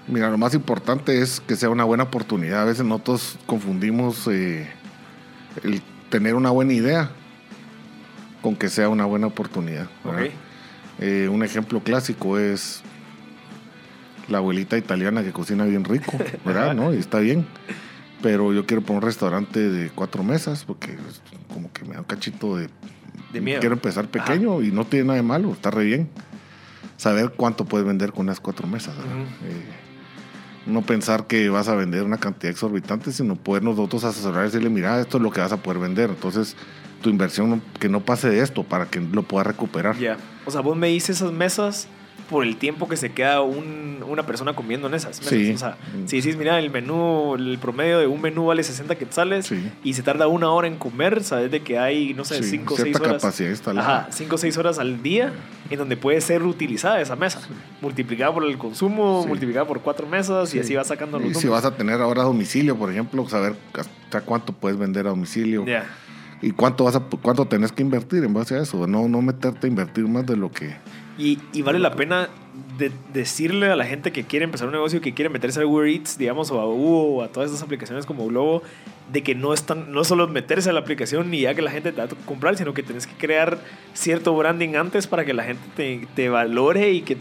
Mira, 0.08 0.30
lo 0.30 0.38
más 0.38 0.54
importante 0.54 1.19
es 1.21 1.39
que 1.41 1.56
sea 1.56 1.69
una 1.69 1.84
buena 1.84 2.04
oportunidad. 2.04 2.62
A 2.62 2.65
veces 2.65 2.86
nosotros 2.86 3.39
confundimos 3.47 4.28
eh, 4.28 4.69
el 5.63 5.82
tener 6.10 6.36
una 6.36 6.51
buena 6.51 6.73
idea 6.73 7.10
con 8.41 8.56
que 8.56 8.69
sea 8.69 8.88
una 8.89 9.06
buena 9.06 9.25
oportunidad. 9.28 9.88
Eh, 10.99 11.28
un 11.30 11.43
ejemplo 11.43 11.80
clásico 11.82 12.38
es 12.38 12.84
la 14.30 14.38
abuelita 14.38 14.78
italiana 14.78 15.23
que 15.23 15.32
cocina 15.32 15.65
bien 15.65 15.84
rico, 15.84 16.13
¿verdad? 16.45 16.75
¿No? 16.75 16.93
Y 16.93 16.97
está 16.97 17.19
bien. 17.19 17.47
Pero 18.21 18.54
yo 18.54 18.65
quiero 18.65 18.82
poner 18.82 19.04
un 19.04 19.08
restaurante 19.08 19.69
de 19.69 19.89
cuatro 19.89 20.23
mesas 20.23 20.63
porque 20.65 20.97
como 21.54 21.71
que 21.71 21.84
me 21.84 21.93
da 21.93 21.99
un 21.99 22.06
cachito 22.06 22.58
de... 22.58 22.69
De 23.32 23.41
miedo. 23.41 23.60
Quiero 23.60 23.75
empezar 23.75 24.08
pequeño 24.08 24.62
y 24.62 24.71
no 24.71 24.86
tiene 24.86 25.06
nada 25.06 25.17
de 25.17 25.23
malo, 25.23 25.51
está 25.51 25.71
re 25.71 25.84
bien. 25.84 26.10
Saber 26.97 27.34
cuánto 27.36 27.65
puedes 27.65 27.86
vender 27.86 28.12
con 28.13 28.21
unas 28.21 28.39
cuatro 28.39 28.67
mesas. 28.67 28.95
Eh, 28.95 29.63
no 30.65 30.82
pensar 30.82 31.28
que 31.28 31.49
vas 31.49 31.67
a 31.67 31.75
vender 31.75 32.04
una 32.04 32.17
cantidad 32.17 32.51
exorbitante, 32.51 33.12
sino 33.12 33.36
poder 33.36 33.63
nosotros 33.63 34.04
asesorar 34.04 34.43
y 34.43 34.45
decirle, 34.45 34.69
mira, 34.69 34.99
esto 34.99 35.17
es 35.17 35.23
lo 35.23 35.32
que 35.32 35.41
vas 35.41 35.51
a 35.51 35.58
poder 35.58 35.80
vender. 35.80 36.10
Entonces, 36.10 36.56
tu 37.01 37.10
inversión 37.10 37.62
que 37.80 37.89
no 37.89 37.99
pase 37.99 38.30
de 38.30 38.39
esto 38.41 38.63
para 38.63 38.86
que 38.88 38.99
lo 38.99 39.23
puedas 39.23 39.45
recuperar. 39.45 39.97
Ya. 39.97 40.17
O 40.45 40.51
sea, 40.51 40.62
vos 40.62 40.78
me 40.78 40.88
dices 40.88 41.17
esas 41.17 41.32
mesas 41.32 41.88
por 42.30 42.44
el 42.46 42.58
tiempo 42.58 42.88
que 42.88 42.98
se 42.98 43.12
queda 43.12 43.42
un- 43.42 44.04
una 44.08 44.26
persona 44.26 44.54
comiendo 44.54 44.88
en 44.88 44.94
esas 44.94 45.20
mesas. 45.20 45.30
Sí. 45.30 45.52
O 45.54 45.58
sea, 45.58 45.78
si 46.06 46.18
decís, 46.18 46.36
mira, 46.38 46.60
el 46.60 46.70
menú, 46.70 47.36
el 47.36 47.58
promedio 47.60 48.00
de 48.00 48.08
un 48.08 48.22
menú 48.22 48.46
vale 48.48 48.62
60 48.64 48.96
quetzales 48.96 49.48
Sí. 49.48 49.72
y 49.84 49.94
se 49.94 50.04
tarda 50.04 50.28
una 50.28 50.50
hora 50.52 50.68
en 50.68 50.76
comer, 50.78 51.24
sabes 51.24 51.50
de 51.52 51.62
que 51.62 51.80
hay, 51.80 52.14
no 52.14 52.24
sé, 52.26 52.44
Sí, 52.44 52.50
5 52.52 52.74
o 52.74 52.78
6 52.78 52.96
cierta 52.98 53.72
horas. 53.72 53.78
Ajá, 53.78 54.08
5 54.12 54.36
o 54.36 54.38
6 54.38 54.58
horas 54.58 54.78
al 54.80 55.02
día 55.02 55.34
en 55.70 55.78
donde 55.80 55.98
puede 55.98 56.22
ser 56.22 56.44
utilizada 56.44 57.02
esa 57.02 57.16
mesa. 57.16 57.42
Multiplicada 57.82 58.34
por 58.34 58.44
el 58.46 58.58
consumo, 58.58 59.26
multiplicada 59.28 59.66
por 59.66 59.82
cuatro 59.82 60.08
mesas 60.08 60.50
y 60.50 60.54
Sí. 60.54 60.60
así 60.60 60.76
va 60.76 60.84
sacando 60.84 61.20
los 61.20 61.32
Y 61.32 61.34
si 61.36 61.48
vas 61.48 61.66
a 61.66 61.76
tener 61.76 62.02
ahora 62.02 62.24
domicilio, 62.24 62.76
por 62.76 62.92
ejemplo, 62.92 63.28
saber 63.28 63.56
hasta 63.74 64.22
cuánto 64.22 64.54
puedes 64.54 64.78
vender 64.78 65.08
a 65.08 65.10
domicilio 65.10 65.66
Ya. 65.66 65.86
y 66.42 66.52
cuánto 66.52 66.84
vas 66.84 66.96
a 66.96 67.00
cuánto 67.00 67.46
tenés 67.46 67.72
que 67.72 67.82
invertir 67.82 68.24
en 68.24 68.34
base 68.34 68.56
a 68.56 68.62
eso. 68.62 68.86
No, 68.88 69.08
no 69.08 69.22
meterte 69.22 69.68
a 69.68 69.70
invertir 69.70 70.08
más 70.08 70.26
de 70.26 70.38
lo 70.38 70.52
que. 70.52 70.76
Y, 71.17 71.39
y 71.54 71.62
vale 71.62 71.80
la 71.80 71.95
pena 71.95 72.30
de- 72.78 72.91
decirle 73.13 73.68
a 73.72 73.76
la 73.76 73.86
gente 73.86 74.12
que 74.12 74.24
quiere 74.24 74.46
empezar 74.46 74.68
un 74.68 74.74
negocio, 74.74 75.02
que 75.02 75.13
quiere 75.13 75.30
meterse 75.30 75.62
a 75.62 75.65
Uber 75.65 75.88
Eats, 75.88 76.18
digamos, 76.18 76.52
o 76.52 76.60
a 76.60 76.65
Uber 76.68 77.20
o 77.20 77.24
a 77.24 77.28
todas 77.30 77.50
estas 77.50 77.63
aplicaciones 77.63 78.06
como 78.06 78.26
Globo, 78.28 78.62
de 79.12 79.22
que 79.24 79.36
no 79.36 79.54
es, 79.54 79.63
tan- 79.63 79.91
no 79.91 80.04
solo 80.04 80.28
meterse 80.28 80.70
a 80.70 80.74
la 80.74 80.80
aplicación 80.80 81.32
y 81.34 81.41
ya 81.41 81.54
que 81.54 81.62
la 81.62 81.70
gente 81.72 81.91
te 81.91 81.98
va 82.02 82.06
a 82.06 82.26
comprar, 82.26 82.58
sino 82.58 82.74
que 82.74 82.82
tienes 82.84 83.06
que 83.08 83.13
crear 83.15 83.60
cierto 83.94 84.36
branding 84.36 84.76
antes 84.76 85.06
para 85.08 85.24
que 85.26 85.34
la 85.34 85.44
gente 85.44 85.62
te, 85.76 86.08
te 86.15 86.28
valore 86.30 86.91
y 86.91 87.02
que 87.02 87.15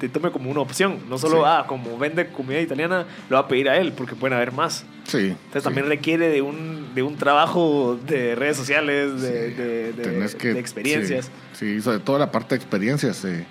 te 0.00 0.08
tome 0.08 0.30
como 0.30 0.50
una 0.50 0.60
opción. 0.60 0.98
No 1.10 1.18
solo, 1.18 1.36
Sí. 1.36 1.42
ah, 1.44 1.64
como 1.68 1.98
vende 1.98 2.26
comida 2.28 2.58
italiana, 2.60 3.04
lo 3.28 3.34
va 3.36 3.40
a 3.42 3.48
pedir 3.48 3.68
a 3.68 3.76
él, 3.76 3.92
porque 3.92 4.14
pueden 4.16 4.34
haber 4.34 4.52
más. 4.52 4.86
Sí. 5.04 5.18
Entonces 5.18 5.62
sí. 5.62 5.64
también 5.64 5.86
requiere 5.88 6.28
de 6.30 6.40
un, 6.40 6.94
de 6.94 7.02
un 7.02 7.16
trabajo 7.16 7.98
de 8.06 8.34
redes 8.34 8.56
sociales, 8.56 9.20
de, 9.20 9.48
Sí. 9.50 9.54
de- 9.54 9.92
de- 9.92 10.02
Tenés 10.02 10.34
que- 10.34 10.58
experiencias. 10.58 11.30
Sí, 11.52 11.74
sí, 11.76 11.82
sobre 11.82 11.98
todo 11.98 12.18
la 12.18 12.32
parte 12.32 12.54
de 12.56 12.62
experiencias. 12.62 13.22
eh. 13.26 13.44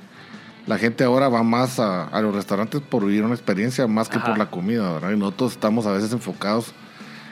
La 0.67 0.77
gente 0.77 1.03
ahora 1.03 1.29
va 1.29 1.43
más 1.43 1.79
a, 1.79 2.05
a 2.05 2.21
los 2.21 2.33
restaurantes 2.33 2.81
por 2.81 3.05
vivir 3.05 3.23
una 3.23 3.35
experiencia 3.35 3.85
más 3.87 4.09
que 4.09 4.17
Ajá. 4.17 4.27
por 4.27 4.37
la 4.37 4.49
comida, 4.49 4.93
¿verdad? 4.93 5.11
Y 5.11 5.17
nosotros 5.17 5.53
estamos 5.53 5.85
a 5.85 5.91
veces 5.91 6.11
enfocados 6.11 6.73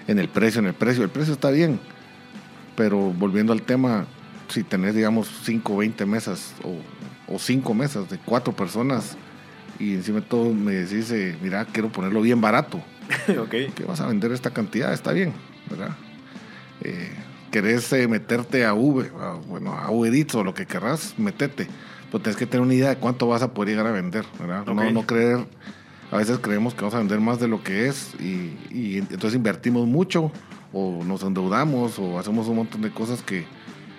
en 0.07 0.19
el 0.19 0.29
precio, 0.29 0.59
en 0.59 0.67
el 0.67 0.73
precio. 0.73 1.03
El 1.03 1.09
precio 1.09 1.33
está 1.33 1.49
bien, 1.49 1.79
pero 2.75 2.97
volviendo 2.97 3.53
al 3.53 3.63
tema, 3.63 4.05
si 4.49 4.63
tenés, 4.63 4.93
digamos, 4.95 5.29
5 5.43 5.73
o 5.73 5.77
20 5.77 6.05
mesas 6.05 6.53
o, 6.63 7.33
o 7.33 7.39
5 7.39 7.73
mesas 7.73 8.09
de 8.09 8.19
4 8.19 8.55
personas 8.55 9.17
y 9.79 9.95
encima 9.95 10.19
de 10.19 10.25
todo 10.25 10.53
me 10.53 10.73
decís, 10.73 11.11
eh, 11.11 11.35
mira, 11.41 11.65
quiero 11.65 11.89
ponerlo 11.89 12.21
bien 12.21 12.41
barato. 12.41 12.81
ok. 13.39 13.73
que 13.75 13.83
vas 13.85 13.99
a 13.99 14.07
vender 14.07 14.31
esta 14.31 14.51
cantidad, 14.51 14.93
está 14.93 15.11
bien, 15.11 15.33
¿verdad? 15.69 15.89
Eh, 16.81 17.11
querés 17.51 17.91
eh, 17.93 18.07
meterte 18.07 18.65
a 18.65 18.73
Uber, 18.73 19.11
a, 19.19 19.33
bueno, 19.47 19.73
a 19.73 19.91
Uber 19.91 20.13
Eats 20.13 20.35
o 20.35 20.43
lo 20.43 20.53
que 20.53 20.65
querrás, 20.65 21.15
metete. 21.17 21.67
Pero 22.13 22.21
tienes 22.21 22.37
que 22.37 22.45
tener 22.45 22.61
una 22.61 22.75
idea 22.75 22.89
de 22.89 22.97
cuánto 22.97 23.25
vas 23.25 23.41
a 23.41 23.55
poder 23.55 23.71
llegar 23.71 23.87
a 23.87 23.91
vender, 23.91 24.23
¿verdad? 24.39 24.61
Ok. 24.61 24.75
No, 24.75 24.91
no 24.91 25.01
creer, 25.07 25.47
a 26.11 26.17
veces 26.17 26.37
creemos 26.37 26.75
que 26.75 26.81
vamos 26.81 26.93
a 26.93 26.99
vender 26.99 27.19
más 27.19 27.39
de 27.39 27.47
lo 27.47 27.63
que 27.63 27.87
es 27.87 28.13
y, 28.19 28.55
y 28.69 28.97
entonces 28.99 29.33
invertimos 29.33 29.87
mucho 29.87 30.31
o 30.71 31.03
nos 31.03 31.23
endeudamos 31.23 31.97
o 31.97 32.19
hacemos 32.19 32.47
un 32.47 32.57
montón 32.57 32.83
de 32.83 32.91
cosas 32.91 33.23
que, 33.23 33.45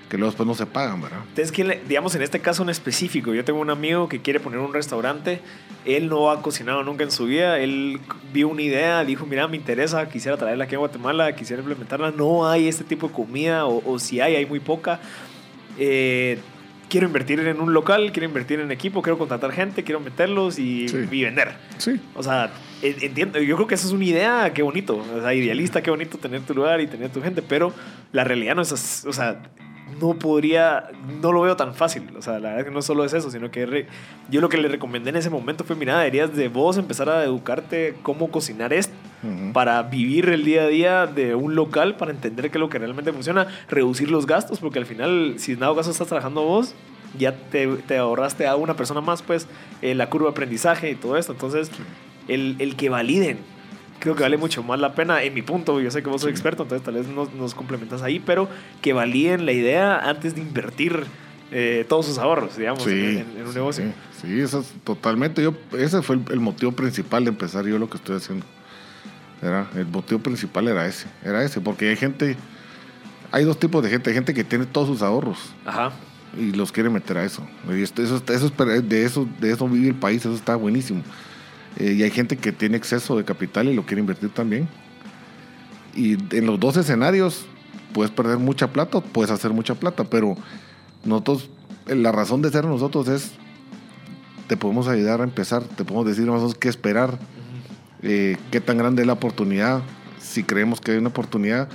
que 0.08 0.16
luego 0.16 0.30
después 0.30 0.46
no 0.46 0.54
se 0.54 0.64
pagan, 0.64 1.02
¿verdad? 1.02 1.18
Es 1.36 1.50
que, 1.50 1.82
digamos, 1.88 2.14
en 2.14 2.22
este 2.22 2.38
caso 2.38 2.62
en 2.62 2.68
específico, 2.68 3.34
yo 3.34 3.44
tengo 3.44 3.58
un 3.58 3.70
amigo 3.70 4.08
que 4.08 4.22
quiere 4.22 4.38
poner 4.38 4.60
un 4.60 4.72
restaurante, 4.72 5.40
él 5.84 6.08
no 6.08 6.30
ha 6.30 6.40
cocinado 6.40 6.84
nunca 6.84 7.02
en 7.02 7.10
su 7.10 7.24
vida, 7.24 7.58
él 7.58 7.98
vio 8.32 8.46
una 8.46 8.62
idea, 8.62 9.04
dijo, 9.04 9.26
mira, 9.26 9.48
me 9.48 9.56
interesa, 9.56 10.08
quisiera 10.08 10.36
traerla 10.36 10.66
aquí 10.66 10.76
a 10.76 10.78
Guatemala, 10.78 11.34
quisiera 11.34 11.62
implementarla, 11.62 12.12
no 12.12 12.48
hay 12.48 12.68
este 12.68 12.84
tipo 12.84 13.08
de 13.08 13.12
comida, 13.12 13.66
o, 13.66 13.82
o 13.92 13.98
si 13.98 14.20
hay, 14.20 14.36
hay 14.36 14.46
muy 14.46 14.60
poca. 14.60 15.00
Eh, 15.80 16.38
quiero 16.94 17.08
invertir 17.08 17.40
en 17.40 17.60
un 17.60 17.74
local, 17.74 18.12
quiero 18.12 18.28
invertir 18.28 18.60
en 18.60 18.70
equipo, 18.70 19.02
quiero 19.02 19.18
contratar 19.18 19.50
gente, 19.50 19.82
quiero 19.82 19.98
meterlos 19.98 20.60
y, 20.60 20.86
Sí. 20.88 21.08
y 21.10 21.24
vender. 21.24 21.56
Sí. 21.78 22.00
O 22.14 22.22
sea, 22.22 22.52
en- 22.82 23.02
entiendo, 23.02 23.40
yo 23.40 23.56
creo 23.56 23.66
que 23.66 23.74
esa 23.74 23.88
es 23.88 23.92
una 23.92 24.04
idea, 24.04 24.52
qué 24.54 24.62
bonito, 24.62 24.96
o 24.98 25.20
sea, 25.20 25.34
idealista, 25.34 25.82
qué 25.82 25.90
bonito 25.90 26.18
tener 26.18 26.42
tu 26.42 26.54
lugar 26.54 26.80
y 26.80 26.86
tener 26.86 27.10
tu 27.10 27.20
gente, 27.20 27.42
pero 27.42 27.72
la 28.12 28.22
realidad 28.22 28.54
no 28.54 28.62
es 28.62 28.70
así, 28.70 29.08
o 29.08 29.12
sea, 29.12 29.42
no 30.00 30.14
podría, 30.14 30.84
no 31.20 31.32
lo 31.32 31.40
veo 31.40 31.56
tan 31.56 31.74
fácil, 31.74 32.04
o 32.16 32.22
sea, 32.22 32.38
la 32.38 32.50
verdad 32.50 32.66
que 32.66 32.70
no 32.70 32.80
solo 32.80 33.04
es 33.04 33.12
eso, 33.12 33.28
sino 33.28 33.50
que 33.50 33.66
re- 33.66 33.86
yo 34.30 34.40
lo 34.40 34.48
que 34.48 34.56
le 34.58 34.68
recomendé 34.68 35.10
en 35.10 35.16
ese 35.16 35.30
momento 35.30 35.64
fue, 35.64 35.74
mira, 35.74 35.98
deberías 35.98 36.32
de 36.36 36.46
vos 36.46 36.78
empezar 36.78 37.08
a 37.08 37.24
educarte 37.24 37.94
cómo 38.02 38.30
cocinar 38.30 38.72
esto 38.72 38.94
Para 39.52 39.82
vivir 39.84 40.28
el 40.28 40.44
día 40.44 40.62
a 40.62 40.66
día 40.66 41.06
de 41.06 41.34
un 41.34 41.54
local, 41.54 41.96
para 41.96 42.10
entender 42.10 42.50
qué 42.50 42.58
es 42.58 42.60
lo 42.60 42.68
que 42.68 42.78
realmente 42.78 43.12
funciona, 43.12 43.46
reducir 43.68 44.10
los 44.10 44.26
gastos, 44.26 44.60
porque 44.60 44.78
al 44.78 44.86
final, 44.86 45.34
si 45.38 45.52
en 45.52 45.60
dado 45.60 45.76
caso 45.76 45.90
estás 45.90 46.08
trabajando 46.08 46.42
vos, 46.42 46.74
ya 47.18 47.36
te, 47.36 47.66
te 47.66 47.98
ahorraste 47.98 48.46
a 48.46 48.56
una 48.56 48.74
persona 48.74 49.00
más, 49.00 49.22
pues, 49.22 49.46
eh, 49.82 49.94
la 49.94 50.10
curva 50.10 50.28
de 50.28 50.32
aprendizaje 50.32 50.90
y 50.90 50.94
todo 50.94 51.16
esto. 51.16 51.32
Entonces, 51.32 51.70
el, 52.28 52.56
el 52.58 52.76
que 52.76 52.88
validen, 52.88 53.38
creo 54.00 54.14
que 54.14 54.22
vale 54.22 54.36
mucho 54.36 54.62
más 54.62 54.80
la 54.80 54.94
pena, 54.94 55.22
en 55.22 55.34
mi 55.34 55.42
punto, 55.42 55.80
yo 55.80 55.90
sé 55.90 56.02
que 56.02 56.08
vos 56.08 56.20
sos 56.20 56.30
experto, 56.30 56.64
entonces 56.64 56.84
tal 56.84 56.94
vez 56.94 57.06
nos, 57.06 57.32
nos 57.34 57.54
complementas 57.54 58.02
ahí, 58.02 58.18
pero 58.18 58.48
que 58.82 58.92
validen 58.92 59.46
la 59.46 59.52
idea 59.52 59.98
antes 59.98 60.34
de 60.34 60.40
invertir 60.40 61.04
eh, 61.50 61.84
todos 61.88 62.06
sus 62.06 62.18
ahorros, 62.18 62.56
digamos, 62.56 62.82
Sí, 62.82 62.90
en, 62.90 63.46
un 63.46 63.54
negocio. 63.54 63.84
Sí, 63.84 64.26
sí, 64.26 64.40
eso 64.40 64.60
es 64.60 64.74
totalmente. 64.82 65.42
Yo, 65.42 65.54
ese 65.78 66.02
fue 66.02 66.16
el, 66.16 66.22
el 66.32 66.40
motivo 66.40 66.72
principal 66.72 67.24
de 67.24 67.30
empezar 67.30 67.64
yo 67.66 67.78
lo 67.78 67.88
que 67.88 67.96
estoy 67.96 68.16
haciendo. 68.16 68.44
Era, 69.42 69.68
el 69.76 69.86
motivo 69.86 70.20
principal 70.20 70.68
era 70.68 70.86
ese, 70.86 71.06
era 71.22 71.42
ese, 71.44 71.60
porque 71.60 71.88
hay 71.90 71.96
gente, 71.96 72.36
hay 73.30 73.44
dos 73.44 73.58
tipos 73.58 73.82
de 73.82 73.90
gente, 73.90 74.10
hay 74.10 74.14
gente 74.14 74.32
que 74.32 74.44
tiene 74.44 74.64
todos 74.66 74.88
sus 74.88 75.02
ahorros 75.02 75.38
Ajá. 75.66 75.92
y 76.38 76.52
los 76.52 76.72
quiere 76.72 76.88
meter 76.88 77.18
a 77.18 77.24
eso. 77.24 77.46
Y 77.68 77.82
esto- 77.82 78.02
eso, 78.02 78.22
eso 78.26 78.46
es- 78.46 78.88
de 78.88 79.04
eso, 79.04 79.28
de 79.40 79.50
eso 79.52 79.68
vive 79.68 79.88
el 79.88 79.94
país, 79.94 80.24
eso 80.24 80.34
está 80.34 80.56
buenísimo. 80.56 81.02
Eh, 81.76 81.94
y 81.98 82.02
hay 82.02 82.10
gente 82.10 82.36
que 82.36 82.52
tiene 82.52 82.76
exceso 82.76 83.16
de 83.16 83.24
capital 83.24 83.68
y 83.68 83.74
lo 83.74 83.84
quiere 83.84 84.00
invertir 84.00 84.30
también. 84.30 84.68
Y 85.94 86.12
en 86.36 86.46
los 86.46 86.58
dos 86.58 86.76
escenarios 86.76 87.46
puedes 87.92 88.10
perder 88.10 88.38
mucha 88.38 88.72
plata, 88.72 89.00
puedes 89.00 89.30
hacer 89.30 89.52
mucha 89.52 89.74
plata, 89.74 90.04
pero 90.04 90.36
nosotros, 91.04 91.50
eh, 91.86 91.94
la 91.96 92.12
razón 92.12 92.40
de 92.42 92.50
ser 92.50 92.64
nosotros 92.64 93.08
es, 93.08 93.32
te 94.48 94.56
podemos 94.56 94.88
ayudar 94.88 95.20
a 95.20 95.24
empezar, 95.24 95.62
te 95.64 95.84
podemos 95.84 96.06
decir 96.06 96.24
más 96.26 96.36
o 96.36 96.42
menos 96.42 96.54
qué 96.54 96.68
esperar, 96.68 97.18
eh, 98.04 98.36
qué 98.50 98.60
tan 98.60 98.78
grande 98.78 99.02
es 99.02 99.06
la 99.06 99.14
oportunidad, 99.14 99.82
si 100.20 100.44
creemos 100.44 100.80
que 100.80 100.92
hay 100.92 100.98
una 100.98 101.08
oportunidad, 101.08 101.68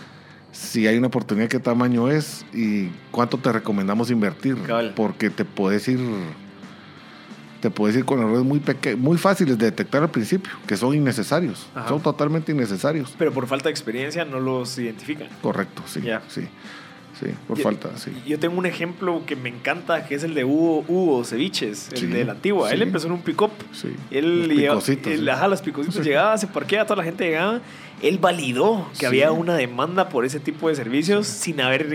si 0.51 0.87
hay 0.87 0.97
una 0.97 1.07
oportunidad, 1.07 1.49
qué 1.49 1.59
tamaño 1.59 2.09
es 2.09 2.45
y 2.53 2.89
cuánto 3.11 3.37
te 3.37 3.51
recomendamos 3.51 4.11
invertir. 4.11 4.57
Porque 4.95 5.29
te 5.29 5.43
puedes 5.45 5.87
ir, 5.87 5.99
te 7.61 7.69
puedes 7.69 7.95
ir 7.97 8.05
con 8.05 8.19
errores 8.19 8.43
muy 8.43 8.59
peque 8.59 8.95
muy 8.95 9.17
fáciles 9.17 9.57
de 9.57 9.65
detectar 9.65 10.03
al 10.03 10.11
principio, 10.11 10.51
que 10.67 10.77
son 10.77 10.95
innecesarios, 10.95 11.67
Ajá. 11.73 11.89
son 11.89 12.01
totalmente 12.01 12.51
innecesarios. 12.51 13.15
Pero 13.17 13.31
por 13.31 13.47
falta 13.47 13.65
de 13.65 13.71
experiencia 13.71 14.23
no 14.25 14.39
los 14.39 14.77
identifican. 14.77 15.27
Correcto, 15.41 15.83
sí, 15.85 16.01
sí, 16.27 16.47
sí, 17.19 17.27
por 17.47 17.57
Yo- 17.57 17.63
falta, 17.63 17.97
sí. 17.97 18.11
Yo 18.27 18.39
tengo 18.39 18.57
un 18.57 18.65
ejemplo 18.65 19.23
que 19.25 19.35
me 19.35 19.49
encanta, 19.49 20.05
que 20.05 20.15
es 20.15 20.23
el 20.23 20.33
de 20.33 20.43
Hugo, 20.45 20.85
Hugo 20.87 21.23
Ceviches, 21.23 21.89
el 21.91 21.97
Sí, 21.97 22.05
de 22.07 22.25
la 22.25 22.31
antigua. 22.33 22.71
Él 22.71 22.81
empezó 22.81 23.07
en 23.07 23.13
un 23.13 23.21
pick-up. 23.21 23.51
Sí, 23.71 23.89
Él, 24.11 24.47
los 24.47 24.57
llegaba- 24.57 24.81
él- 25.05 25.29
ajá, 25.29 25.47
los 25.47 25.61
picositos 25.61 26.03
llegaba, 26.05 26.37
se 26.37 26.47
parqueaba, 26.47 26.85
toda 26.85 26.97
la 26.97 27.03
gente 27.03 27.25
llegaba. 27.25 27.59
Él 28.01 28.17
validó 28.19 28.87
que 28.93 28.99
Sí. 28.99 29.05
había 29.05 29.31
una 29.31 29.55
demanda 29.55 30.09
por 30.09 30.25
ese 30.25 30.39
tipo 30.39 30.69
de 30.69 30.75
servicios 30.75 31.27
sin 31.27 31.59
haber 31.61 31.87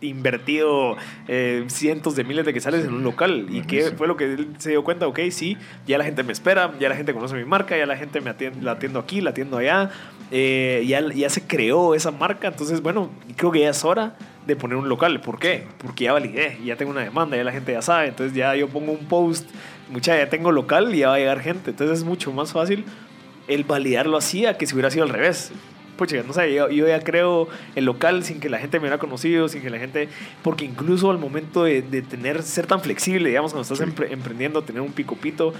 invertido 0.00 0.96
eh, 1.28 1.64
cientos 1.68 2.16
de 2.16 2.24
miles 2.24 2.44
de 2.44 2.52
quetzales 2.52 2.84
en 2.84 2.94
un 2.94 3.04
local. 3.04 3.46
¿Y 3.50 3.60
qué 3.62 3.76
Buenísimo. 3.76 3.98
fue 3.98 4.06
lo 4.08 4.16
que 4.16 4.24
él 4.34 4.48
se 4.58 4.70
dio 4.70 4.84
cuenta? 4.84 5.06
Ok, 5.06 5.20
sí, 5.30 5.56
ya 5.86 5.98
la 5.98 6.04
gente 6.04 6.22
me 6.22 6.32
espera, 6.32 6.72
ya 6.80 6.88
la 6.88 6.96
gente 6.96 7.12
conoce 7.14 7.34
mi 7.34 7.44
marca, 7.44 7.76
ya 7.76 7.86
la 7.86 7.96
gente 7.96 8.20
me 8.20 8.30
atiende, 8.30 8.62
la 8.62 8.72
atiendo 8.72 8.98
aquí, 8.98 9.20
la 9.20 9.30
atiendo 9.30 9.56
allá. 9.58 9.90
eh, 10.30 10.82
ya, 10.88 11.00
ya 11.12 11.28
se 11.28 11.42
creó 11.46 11.94
esa 11.94 12.10
marca. 12.10 12.48
Entonces, 12.48 12.80
bueno, 12.80 13.10
creo 13.36 13.52
que 13.52 13.60
ya 13.60 13.70
es 13.70 13.84
hora 13.84 14.16
de 14.46 14.56
poner 14.56 14.76
un 14.76 14.88
local. 14.88 15.20
¿Por 15.20 15.38
qué? 15.38 15.66
Porque 15.78 16.04
ya 16.04 16.12
validé, 16.12 16.58
ya 16.64 16.76
tengo 16.76 16.90
una 16.90 17.02
demanda, 17.02 17.36
ya 17.36 17.44
la 17.44 17.52
gente 17.52 17.72
ya 17.72 17.82
sabe. 17.82 18.08
Entonces 18.08 18.34
ya 18.34 18.56
yo 18.56 18.66
pongo 18.68 18.90
un 18.92 19.04
post, 19.06 19.48
mucha, 19.90 20.16
ya 20.16 20.28
tengo 20.30 20.50
local 20.50 20.92
y 20.94 20.98
ya 21.00 21.08
va 21.08 21.14
a 21.16 21.18
llegar 21.18 21.40
gente. 21.40 21.70
Entonces 21.70 21.98
es 21.98 22.04
mucho 22.04 22.32
más 22.32 22.52
fácil 22.52 22.84
el 23.48 23.64
validarlo 23.64 24.16
así 24.16 24.46
a 24.46 24.56
que 24.56 24.66
si 24.66 24.74
hubiera 24.74 24.90
sido 24.90 25.04
al 25.04 25.10
revés. 25.10 25.52
Pucha, 25.96 26.22
no 26.26 26.32
sé, 26.32 26.52
yo, 26.52 26.68
yo 26.70 26.88
ya 26.88 26.98
creo 27.00 27.48
el 27.76 27.84
local 27.84 28.24
sin 28.24 28.40
que 28.40 28.48
la 28.48 28.58
gente 28.58 28.78
me 28.78 28.82
hubiera 28.84 28.98
conocido, 28.98 29.46
sin 29.48 29.62
que 29.62 29.70
la 29.70 29.78
gente... 29.78 30.08
Porque 30.42 30.64
incluso 30.64 31.08
al 31.10 31.18
momento 31.18 31.62
de, 31.64 31.82
de 31.82 32.02
tener, 32.02 32.42
ser 32.42 32.66
tan 32.66 32.80
flexible, 32.80 33.28
digamos, 33.28 33.52
cuando 33.52 33.62
estás 33.72 33.78
Sí. 33.78 34.04
emprendiendo, 34.10 34.62
tener 34.62 34.82
un 34.82 34.90
picopito, 34.90 35.54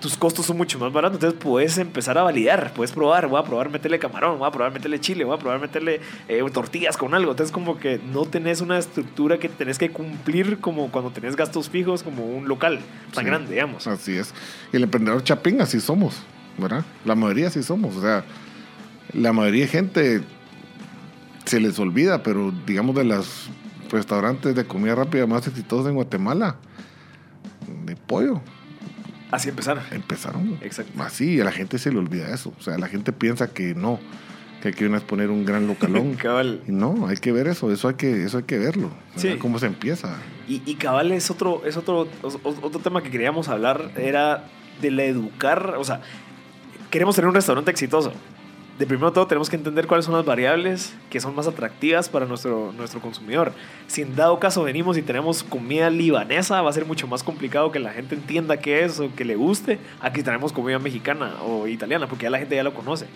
tus 0.00 0.16
costos 0.16 0.44
son 0.44 0.56
mucho 0.56 0.78
más 0.80 0.92
baratos, 0.92 1.16
entonces 1.18 1.38
puedes 1.40 1.78
empezar 1.78 2.18
a 2.18 2.22
validar, 2.24 2.72
puedes 2.74 2.90
probar, 2.90 3.28
voy 3.28 3.38
a 3.40 3.44
probar 3.44 3.70
meterle 3.70 3.98
camarón, 4.00 4.38
voy 4.40 4.48
a 4.48 4.50
probar 4.50 4.72
meterle 4.72 5.00
chile, 5.00 5.24
voy 5.24 5.36
a 5.36 5.38
probar 5.38 5.60
meterle 5.60 6.00
eh, 6.28 6.42
tortillas 6.52 6.96
con 6.96 7.14
algo, 7.14 7.30
entonces 7.30 7.52
como 7.52 7.78
que 7.78 8.00
no 8.12 8.24
tenés 8.26 8.60
una 8.60 8.78
estructura 8.78 9.38
que 9.38 9.48
tenés 9.48 9.78
que 9.78 9.90
cumplir 9.90 10.58
como 10.58 10.90
cuando 10.90 11.12
tenés 11.12 11.34
gastos 11.36 11.70
fijos 11.70 12.02
como 12.02 12.26
un 12.26 12.46
local 12.48 12.80
tan 13.14 13.22
Sí. 13.24 13.30
grande, 13.30 13.52
digamos. 13.52 13.86
Así 13.86 14.16
es. 14.18 14.34
Y 14.72 14.76
el 14.78 14.82
emprendedor 14.82 15.22
chapín, 15.22 15.60
así 15.62 15.80
somos, 15.80 16.22
¿verdad? 16.58 16.84
La 17.04 17.14
mayoría 17.14 17.48
así 17.48 17.62
somos. 17.62 17.96
O 17.96 18.00
sea, 18.00 18.24
la 19.12 19.32
mayoría 19.32 19.62
de 19.62 19.68
gente 19.68 20.22
se 21.44 21.60
les 21.60 21.78
olvida, 21.78 22.22
pero 22.22 22.52
digamos 22.66 22.94
de 22.96 23.04
los 23.04 23.48
restaurantes 23.90 24.54
de 24.54 24.64
comida 24.64 24.94
rápida 24.94 25.26
más 25.26 25.46
exitosos 25.46 25.88
en 25.88 25.94
Guatemala, 25.94 26.56
de 27.84 27.96
pollo, 27.96 28.40
Así 29.30 29.48
empezar. 29.48 29.82
empezaron 29.90 30.58
Exacto. 30.62 31.02
así 31.02 31.40
a 31.40 31.44
la 31.44 31.52
gente 31.52 31.78
se 31.78 31.90
le 31.90 31.98
olvida 31.98 32.32
eso. 32.32 32.52
O 32.58 32.62
sea, 32.62 32.78
la 32.78 32.88
gente 32.88 33.12
piensa 33.12 33.52
que 33.52 33.74
no, 33.74 33.98
que 34.62 34.68
hay 34.68 34.74
que 34.74 34.86
una 34.86 34.96
vez 34.98 35.04
poner 35.04 35.30
un 35.30 35.44
gran 35.44 35.66
localón. 35.66 36.14
Cabal. 36.22 36.62
Y 36.66 36.72
no, 36.72 37.06
hay 37.08 37.16
que 37.16 37.32
ver 37.32 37.48
eso, 37.48 37.72
eso 37.72 37.88
hay 37.88 37.94
que, 37.94 38.24
eso 38.24 38.38
hay 38.38 38.44
que 38.44 38.58
verlo. 38.58 38.90
Sí. 39.16 39.36
Cómo 39.38 39.58
se 39.58 39.66
empieza. 39.66 40.16
Y, 40.48 40.62
y 40.64 40.76
cabal 40.76 41.10
es 41.10 41.30
otro, 41.30 41.64
es 41.66 41.76
otro, 41.76 42.08
otro 42.22 42.80
tema 42.80 43.02
que 43.02 43.10
queríamos 43.10 43.48
hablar, 43.48 43.90
era 43.96 44.44
de 44.80 44.90
la 44.92 45.04
educar, 45.04 45.74
o 45.76 45.82
sea, 45.84 46.02
queremos 46.90 47.14
tener 47.16 47.28
un 47.28 47.34
restaurante 47.34 47.70
exitoso. 47.70 48.12
De 48.78 48.84
primero 48.86 49.10
todo 49.10 49.26
tenemos 49.26 49.48
que 49.48 49.56
entender 49.56 49.86
cuáles 49.86 50.04
son 50.04 50.14
las 50.14 50.24
variables 50.26 50.94
que 51.08 51.18
son 51.18 51.34
más 51.34 51.46
atractivas 51.46 52.10
para 52.10 52.26
nuestro, 52.26 52.72
nuestro 52.76 53.00
consumidor. 53.00 53.52
Si 53.86 54.02
en 54.02 54.14
dado 54.14 54.38
caso 54.38 54.62
venimos 54.64 54.98
y 54.98 55.02
tenemos 55.02 55.42
comida 55.42 55.88
libanesa, 55.88 56.60
va 56.60 56.68
a 56.68 56.72
ser 56.74 56.84
mucho 56.84 57.06
más 57.06 57.22
complicado 57.22 57.72
que 57.72 57.78
la 57.78 57.92
gente 57.92 58.14
entienda 58.14 58.58
qué 58.58 58.84
es 58.84 59.00
o 59.00 59.08
que 59.14 59.24
le 59.24 59.34
guste. 59.34 59.78
Aquí 60.02 60.22
tenemos 60.22 60.52
comida 60.52 60.78
mexicana 60.78 61.36
o 61.42 61.66
italiana, 61.66 62.06
porque 62.06 62.24
ya 62.24 62.30
la 62.30 62.38
gente 62.38 62.54
ya 62.54 62.62
lo 62.62 62.74
conoce. 62.74 63.06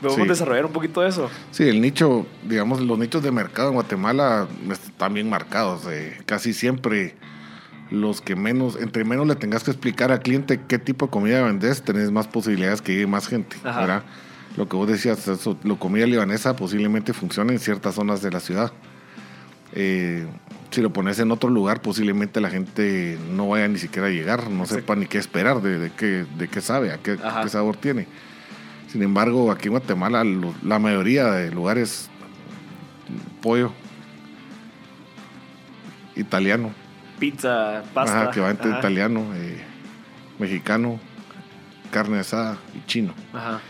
Podemos 0.00 0.22
Sí. 0.22 0.28
desarrollar 0.30 0.64
un 0.64 0.72
poquito 0.72 1.02
de 1.02 1.10
eso. 1.10 1.30
Sí, 1.50 1.64
el 1.68 1.82
nicho, 1.82 2.26
digamos, 2.48 2.80
los 2.80 2.98
nichos 2.98 3.22
de 3.22 3.30
mercado 3.30 3.68
en 3.68 3.74
Guatemala 3.74 4.48
están 4.70 5.12
bien 5.12 5.28
marcados. 5.28 5.86
eh, 5.90 6.16
casi 6.24 6.54
siempre 6.54 7.14
los 7.92 8.20
que 8.20 8.34
menos, 8.36 8.76
entre 8.80 9.04
menos 9.04 9.26
le 9.26 9.36
tengas 9.36 9.62
que 9.64 9.70
explicar 9.70 10.10
al 10.10 10.20
cliente 10.20 10.60
qué 10.66 10.78
tipo 10.78 11.06
de 11.06 11.10
comida 11.10 11.42
vendes, 11.42 11.82
tenés 11.82 12.10
más 12.10 12.26
posibilidades 12.26 12.80
que 12.82 12.92
llegue 12.94 13.06
más 13.06 13.28
gente. 13.28 13.56
Ajá. 13.64 13.80
¿verdad? 13.80 14.02
Lo 14.56 14.68
que 14.68 14.76
vos 14.76 14.88
decías, 14.88 15.26
eso, 15.28 15.58
la 15.62 15.76
comida 15.76 16.06
libanesa 16.06 16.56
posiblemente 16.56 17.12
funcione 17.12 17.52
en 17.52 17.58
ciertas 17.58 17.94
zonas 17.94 18.20
de 18.22 18.30
la 18.30 18.40
ciudad. 18.40 18.72
Eh, 19.74 20.26
si 20.70 20.80
lo 20.82 20.92
pones 20.92 21.18
en 21.18 21.30
otro 21.30 21.48
lugar, 21.50 21.80
posiblemente 21.82 22.40
la 22.40 22.50
gente 22.50 23.18
no 23.30 23.48
vaya 23.48 23.68
ni 23.68 23.78
siquiera 23.78 24.08
a 24.08 24.10
llegar, 24.10 24.50
no 24.50 24.64
Exacto. 24.64 24.74
sepa 24.74 24.96
ni 24.96 25.06
qué 25.06 25.18
esperar, 25.18 25.60
de, 25.62 25.78
de 25.78 25.90
qué, 25.92 26.24
de 26.38 26.48
qué 26.48 26.60
sabe, 26.60 26.92
a 26.92 26.98
qué, 26.98 27.16
sabor 27.48 27.76
tiene. 27.76 28.06
Sin 28.90 29.02
embargo, 29.02 29.50
aquí 29.50 29.68
en 29.68 29.72
Guatemala, 29.72 30.24
lo- 30.24 30.54
la 30.62 30.78
mayoría 30.78 31.30
de 31.32 31.50
lugares, 31.50 32.10
pollo, 33.40 33.72
italiano, 36.16 36.70
Pizza, 37.22 37.82
pasta. 37.94 38.22
ajá, 38.22 38.30
que 38.32 38.40
va 38.40 38.50
entre 38.50 38.70
ajá, 38.70 38.80
italiano, 38.80 39.24
eh, 39.36 39.62
mexicano, 40.40 40.98
carne 41.92 42.18
asada 42.18 42.58
y 42.74 42.84
chino. 42.86 43.14
Ajá. 43.32 43.60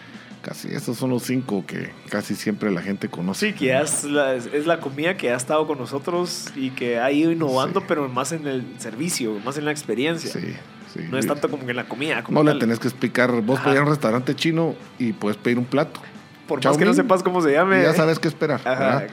Casi 0.41 0.69
esos 0.69 0.97
son 0.97 1.11
los 1.11 1.23
cinco 1.23 1.65
que 1.67 1.93
casi 2.09 2.35
siempre 2.35 2.71
la 2.71 2.81
gente 2.83 3.09
conoce. 3.09 3.49
Sí, 3.49 3.53
que 3.53 3.79
es 3.79 4.05
la, 4.05 4.35
es 4.35 4.67
la 4.67 4.81
comida 4.81 5.17
que 5.17 5.31
ha 5.31 5.37
estado 5.37 5.67
con 5.67 5.79
nosotros 5.79 6.49
y 6.57 6.71
que 6.71 6.99
ha 6.99 7.13
ido 7.13 7.31
innovando, 7.31 7.81
Sí. 7.81 7.87
pero 7.87 8.09
más 8.09 8.33
en 8.33 8.47
el 8.47 8.65
servicio, 8.79 9.39
más 9.45 9.59
en 9.59 9.67
la 9.67 9.71
experiencia. 9.71 10.33
Sí, 10.33 10.55
sí. 10.95 11.01
No 11.11 11.19
es 11.19 11.27
tanto 11.27 11.49
como 11.51 11.65
que 11.65 11.71
en 11.73 11.77
la 11.77 11.85
comida. 11.85 12.25
como 12.25 12.43
No 12.43 12.51
le 12.53 12.59
tenés 12.59 12.79
que 12.81 12.89
explicar. 12.89 13.31
Vos 13.43 13.59
Ajá. 13.61 13.69
pedís 13.69 13.81
un 13.83 13.87
restaurante 13.89 14.35
chino 14.35 14.75
y 14.99 15.13
puedes 15.13 15.37
pedir 15.37 15.59
un 15.59 15.67
plato. 15.67 16.01
Por 16.47 16.65
más 16.65 16.77
que 16.77 16.85
no 16.85 16.93
sepas 16.95 17.23
cómo 17.23 17.41
se 17.43 17.53
llame. 17.53 17.83
Ya 17.83 17.95
sabes 17.95 18.19
qué 18.19 18.29
esperar. 18.29 18.61
Ajá, 18.65 19.07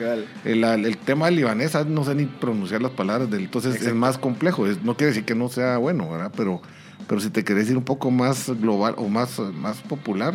el, 0.46 0.64
el- 0.64 0.98
tema 0.98 1.30
libanés, 1.30 1.76
ah, 1.76 1.86
no 1.88 2.04
sé 2.04 2.16
ni 2.16 2.26
pronunciar 2.26 2.82
las 2.82 2.92
palabras 2.92 3.30
del, 3.30 3.44
entonces 3.44 3.82
es 3.82 3.94
más 3.94 4.18
complejo. 4.18 4.68
Es- 4.68 4.82
no 4.84 4.96
quiere 4.96 5.10
decir 5.12 5.26
que 5.26 5.36
no 5.36 5.48
sea 5.50 5.78
bueno, 5.78 6.10
¿verdad? 6.10 6.32
Pero, 6.36 6.62
pero 7.08 7.22
si 7.22 7.30
te 7.30 7.44
querés 7.44 7.70
ir 7.70 7.78
un 7.78 7.84
poco 7.86 8.12
más 8.12 8.50
global 8.60 8.96
o 8.98 9.08
más, 9.10 9.40
más 9.40 9.78
popular, 9.82 10.34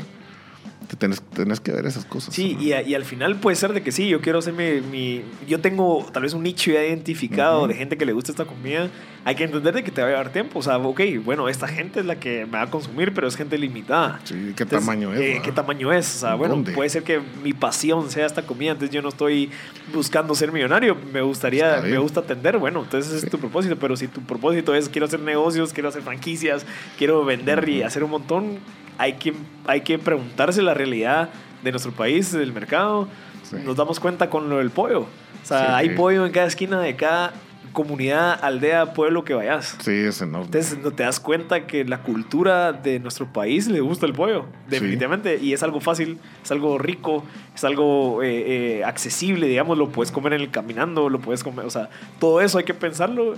te 0.86 0.96
tenés, 0.96 1.20
tenés 1.22 1.60
que 1.60 1.72
ver 1.72 1.86
esas 1.86 2.04
cosas. 2.04 2.34
Sí, 2.34 2.54
¿no? 2.54 2.62
y, 2.62 2.72
a- 2.72 2.82
y 2.82 2.94
al 2.94 3.04
final 3.04 3.36
puede 3.36 3.56
ser 3.56 3.72
de 3.72 3.82
que 3.82 3.92
sí, 3.92 4.08
yo 4.08 4.20
quiero 4.20 4.38
hacer 4.38 4.52
mi, 4.54 5.22
Yo 5.48 5.60
tengo 5.60 6.06
tal 6.12 6.22
vez 6.22 6.34
un 6.34 6.42
nicho 6.42 6.70
ya 6.70 6.84
identificado 6.84 7.66
de 7.66 7.74
gente 7.74 7.96
que 7.96 8.04
le 8.06 8.12
gusta 8.12 8.30
esta 8.32 8.44
comida. 8.44 8.88
Hay 9.26 9.34
que 9.36 9.44
entender 9.44 9.74
de 9.74 9.82
que 9.82 9.90
te 9.90 10.02
va 10.02 10.08
a 10.08 10.10
llevar 10.10 10.32
tiempo. 10.32 10.58
O 10.58 10.62
sea, 10.62 10.76
ok, 10.78 11.00
bueno, 11.24 11.48
esta 11.48 11.66
gente 11.66 12.00
es 12.00 12.06
la 12.06 12.16
que 12.20 12.44
me 12.44 12.52
va 12.52 12.62
a 12.62 12.70
consumir, 12.70 13.14
pero 13.14 13.26
es 13.26 13.36
gente 13.36 13.56
limitada. 13.56 14.20
Sí, 14.24 14.34
¿qué 14.34 14.64
Entonces, 14.64 14.80
tamaño 14.80 15.14
es? 15.14 15.20
eh. 15.20 15.40
¿Qué 15.42 15.50
tamaño 15.52 15.92
es? 15.92 16.16
O 16.16 16.18
sea, 16.20 16.34
bueno, 16.34 16.56
¿Dónde? 16.56 16.72
puede 16.72 16.90
ser 16.90 17.02
que 17.04 17.20
mi 17.42 17.52
pasión 17.54 18.10
sea 18.10 18.26
esta 18.26 18.42
comida, 18.42 18.72
entonces 18.72 18.94
yo 18.94 19.00
no 19.00 19.08
estoy 19.08 19.50
buscando 19.94 20.34
ser 20.34 20.52
millonario, 20.52 20.96
me 21.12 21.22
gustaría, 21.22 21.80
me 21.80 21.96
gusta 21.98 22.20
atender, 22.20 22.58
bueno, 22.58 22.82
entonces 22.82 23.12
ese 23.14 23.26
es 23.26 23.30
tu 23.32 23.38
propósito, 23.38 23.76
pero 23.78 23.96
si 23.96 24.08
tu 24.08 24.20
propósito 24.20 24.74
es 24.74 24.88
quiero 24.88 25.06
hacer 25.06 25.20
negocios, 25.20 25.72
quiero 25.72 25.88
hacer 25.88 26.02
franquicias, 26.02 26.66
quiero 26.98 27.24
vender 27.24 27.66
y 27.68 27.82
hacer 27.82 28.04
un 28.04 28.10
montón, 28.10 28.58
hay 28.98 29.14
que, 29.14 29.34
hay 29.66 29.80
que 29.82 29.98
preguntarse 29.98 30.62
la 30.62 30.74
realidad 30.74 31.30
de 31.62 31.70
nuestro 31.70 31.92
país, 31.92 32.32
del 32.32 32.52
mercado. 32.52 33.08
Sí. 33.42 33.56
Nos 33.64 33.76
damos 33.76 34.00
cuenta 34.00 34.30
con 34.30 34.48
lo 34.50 34.58
del 34.58 34.70
pollo. 34.70 35.00
O 35.00 35.46
sea, 35.46 35.58
Sí. 35.66 35.72
hay 35.74 35.88
pollo 35.96 36.24
en 36.26 36.32
cada 36.32 36.46
esquina 36.46 36.80
de 36.80 36.96
cada 36.96 37.32
comunidad, 37.72 38.38
aldea, 38.42 38.94
pueblo 38.94 39.24
que 39.24 39.34
vayas. 39.34 39.76
Sí, 39.80 39.90
es 39.90 40.22
enorme. 40.22 40.46
Entonces 40.46 40.78
no 40.78 40.92
te 40.92 41.02
das 41.02 41.18
cuenta 41.18 41.66
que 41.66 41.84
la 41.84 42.02
cultura 42.02 42.72
de 42.72 43.00
nuestro 43.00 43.26
país 43.32 43.66
le 43.66 43.80
gusta 43.80 44.06
el 44.06 44.12
pollo, 44.12 44.46
definitivamente, 44.68 45.38
y 45.42 45.52
es 45.52 45.62
algo 45.64 45.80
fácil, 45.80 46.18
es 46.42 46.50
algo 46.52 46.78
rico, 46.78 47.24
es 47.52 47.64
algo 47.64 48.22
eh, 48.22 48.78
eh, 48.78 48.84
accesible, 48.84 49.48
digamos, 49.48 49.76
lo 49.76 49.88
puedes 49.88 50.12
comer 50.12 50.34
en 50.34 50.42
el 50.42 50.50
caminando, 50.52 51.08
lo 51.08 51.18
puedes 51.18 51.42
comer, 51.42 51.66
o 51.66 51.70
sea, 51.70 51.90
todo 52.20 52.40
eso 52.40 52.58
hay 52.58 52.64
que 52.64 52.74
pensarlo 52.74 53.34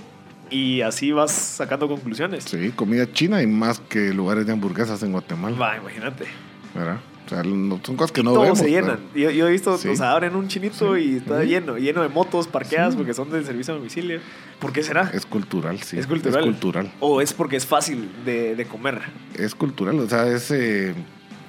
y 0.51 0.81
así 0.83 1.13
vas 1.13 1.33
sacando 1.33 1.89
conclusiones. 1.89 2.45
Sí, 2.45 2.71
comida 2.75 3.11
china 3.13 3.43
y 3.43 3.47
más 3.47 3.81
que 3.81 4.13
lugares 4.15 4.47
de 4.47 4.53
hamburguesas 4.53 5.03
en 5.03 5.13
Guatemala. 5.13 5.57
Va, 5.57 5.77
imagínate. 5.77 6.25
¿verdad? 6.75 6.99
O 7.25 7.29
sea, 7.29 7.43
no- 7.43 7.81
son 7.83 7.97
cosas 7.97 8.13
que 8.13 8.23
no 8.23 8.31
Todos 8.33 8.45
vemos. 8.45 8.59
se 8.61 8.71
llenan. 8.71 8.99
Yo, 9.15 9.31
yo 9.31 9.49
he 9.49 9.51
visto, 9.51 9.77
Sí. 9.79 9.89
o 9.89 9.97
sea, 9.97 10.13
abren 10.13 10.37
un 10.37 10.47
chinito 10.47 10.95
Sí. 10.95 11.01
y 11.01 11.17
está 11.17 11.43
lleno, 11.43 11.77
lleno 11.79 12.03
de 12.03 12.09
motos 12.09 12.47
parqueadas 12.47 12.95
porque 12.95 13.15
son 13.15 13.31
de 13.33 13.43
servicio 13.45 13.75
a 13.75 13.79
domicilio. 13.79 14.21
¿Por 14.61 14.73
qué 14.73 14.83
será? 14.85 15.11
Es 15.13 15.27
cultural, 15.27 15.81
sí. 15.81 15.99
Es 15.99 16.07
cultural. 16.07 16.41
Es 16.45 16.47
cultural. 16.47 16.93
¿O 17.01 17.21
es 17.21 17.33
porque 17.33 17.57
es 17.57 17.67
fácil 17.67 18.09
de, 18.25 18.55
de 18.55 18.65
comer? 18.67 19.01
Es 19.35 19.55
cultural, 19.57 19.99
o 19.99 20.09
sea, 20.09 20.29
es, 20.29 20.51
eh, 20.53 20.95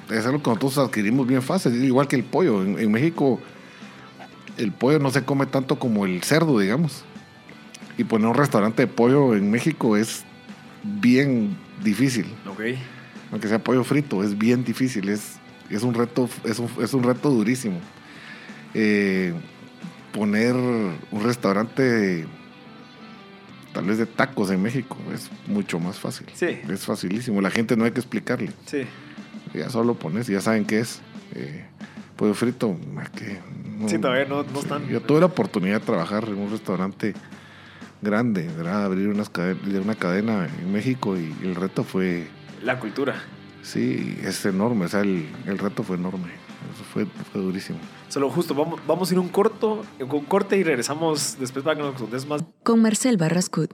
es 0.09 0.25
algo 0.25 0.41
que 0.41 0.49
nosotros 0.49 0.77
adquirimos 0.79 1.27
bien 1.27 1.41
fácil, 1.43 1.83
igual 1.83 2.07
que 2.07 2.15
el 2.15 2.23
pollo. 2.23 2.63
En, 2.63 2.79
en 2.79 2.91
México, 2.91 3.39
el 4.57 4.71
pollo 4.71 4.97
no 4.99 5.11
se 5.11 5.23
come 5.25 5.45
tanto 5.45 5.77
como 5.77 6.05
el 6.05 6.23
cerdo, 6.23 6.57
digamos. 6.59 7.03
Y 7.97 8.03
poner 8.03 8.27
un 8.27 8.35
restaurante 8.35 8.83
de 8.83 8.87
pollo 8.87 9.35
en 9.35 9.49
México 9.49 9.97
es 9.97 10.23
bien 10.83 11.57
difícil. 11.83 12.25
Ok. 12.49 12.61
Aunque 13.31 13.47
sea 13.47 13.59
pollo 13.63 13.83
frito, 13.83 14.23
es 14.23 14.37
bien 14.37 14.63
difícil. 14.63 15.09
Es, 15.09 15.37
es, 15.69 15.83
un, 15.83 15.93
reto, 15.93 16.29
es, 16.43 16.59
un, 16.59 16.69
es 16.81 16.93
un 16.93 17.03
reto 17.03 17.29
durísimo. 17.29 17.79
Eh, 18.73 19.33
poner 20.13 20.55
un 20.55 21.23
restaurante 21.23 21.81
de- 21.83 22.27
tal 23.73 23.85
vez 23.85 23.97
de 23.97 24.05
tacos 24.05 24.49
en 24.51 24.61
México 24.61 24.97
es 25.13 25.29
mucho 25.47 25.79
más 25.79 25.99
fácil. 25.99 26.27
Sí. 26.33 26.59
Es 26.69 26.85
facilísimo. 26.85 27.41
La 27.41 27.51
gente 27.51 27.75
no 27.75 27.85
hay 27.85 27.91
que 27.91 27.99
explicarle. 27.99 28.51
Sí. 28.65 28.83
Ya 29.53 29.69
solo 29.69 29.95
pones, 29.95 30.27
ya 30.27 30.41
saben 30.41 30.65
qué 30.65 30.79
es. 30.79 31.01
Eh, 31.35 31.65
pollo 32.15 32.33
frito, 32.33 32.77
que 33.15 33.39
no- 33.77 33.89
Sí, 33.89 33.97
todavía 33.97 34.25
no- 34.25 34.43
no 34.43 34.59
están- 34.59 34.87
Yo 34.87 35.01
tuve 35.01 35.19
la 35.19 35.25
oportunidad 35.27 35.79
de 35.81 35.85
trabajar 35.85 36.23
en 36.27 36.37
un 36.37 36.49
restaurante 36.51 37.13
grande, 38.01 38.47
¿verdad? 38.57 38.85
Abrir 38.85 39.07
unas 39.09 39.31
una 39.83 39.95
cadena 39.95 40.47
en 40.59 40.71
México 40.71 41.17
y 41.17 41.33
el 41.43 41.55
reto 41.55 41.83
fue, 41.83 42.27
La 42.63 42.79
cultura. 42.79 43.15
sí, 43.61 44.17
es 44.23 44.45
enorme. 44.45 44.85
O 44.85 44.87
sea, 44.87 45.01
el, 45.01 45.27
el 45.45 45.57
reto 45.57 45.83
fue 45.83 45.97
enorme. 45.97 46.29
Eso 46.73 46.83
fue, 46.91 47.05
fue 47.31 47.41
durísimo. 47.41 47.79
Solo 48.09 48.29
justo, 48.29 48.53
vamos, 48.55 48.79
vamos 48.87 49.09
a 49.09 49.13
ir 49.13 49.19
un 49.19 49.29
corto, 49.29 49.85
un 49.99 50.25
corte 50.25 50.57
y 50.57 50.63
regresamos 50.63 51.37
después 51.39 51.63
para 51.63 51.75
que 51.75 51.83
nos 51.83 51.95
contes 51.95 52.25
más. 52.25 52.43
Con 52.63 52.81
Marcel 52.81 53.17
Barrascut. 53.17 53.71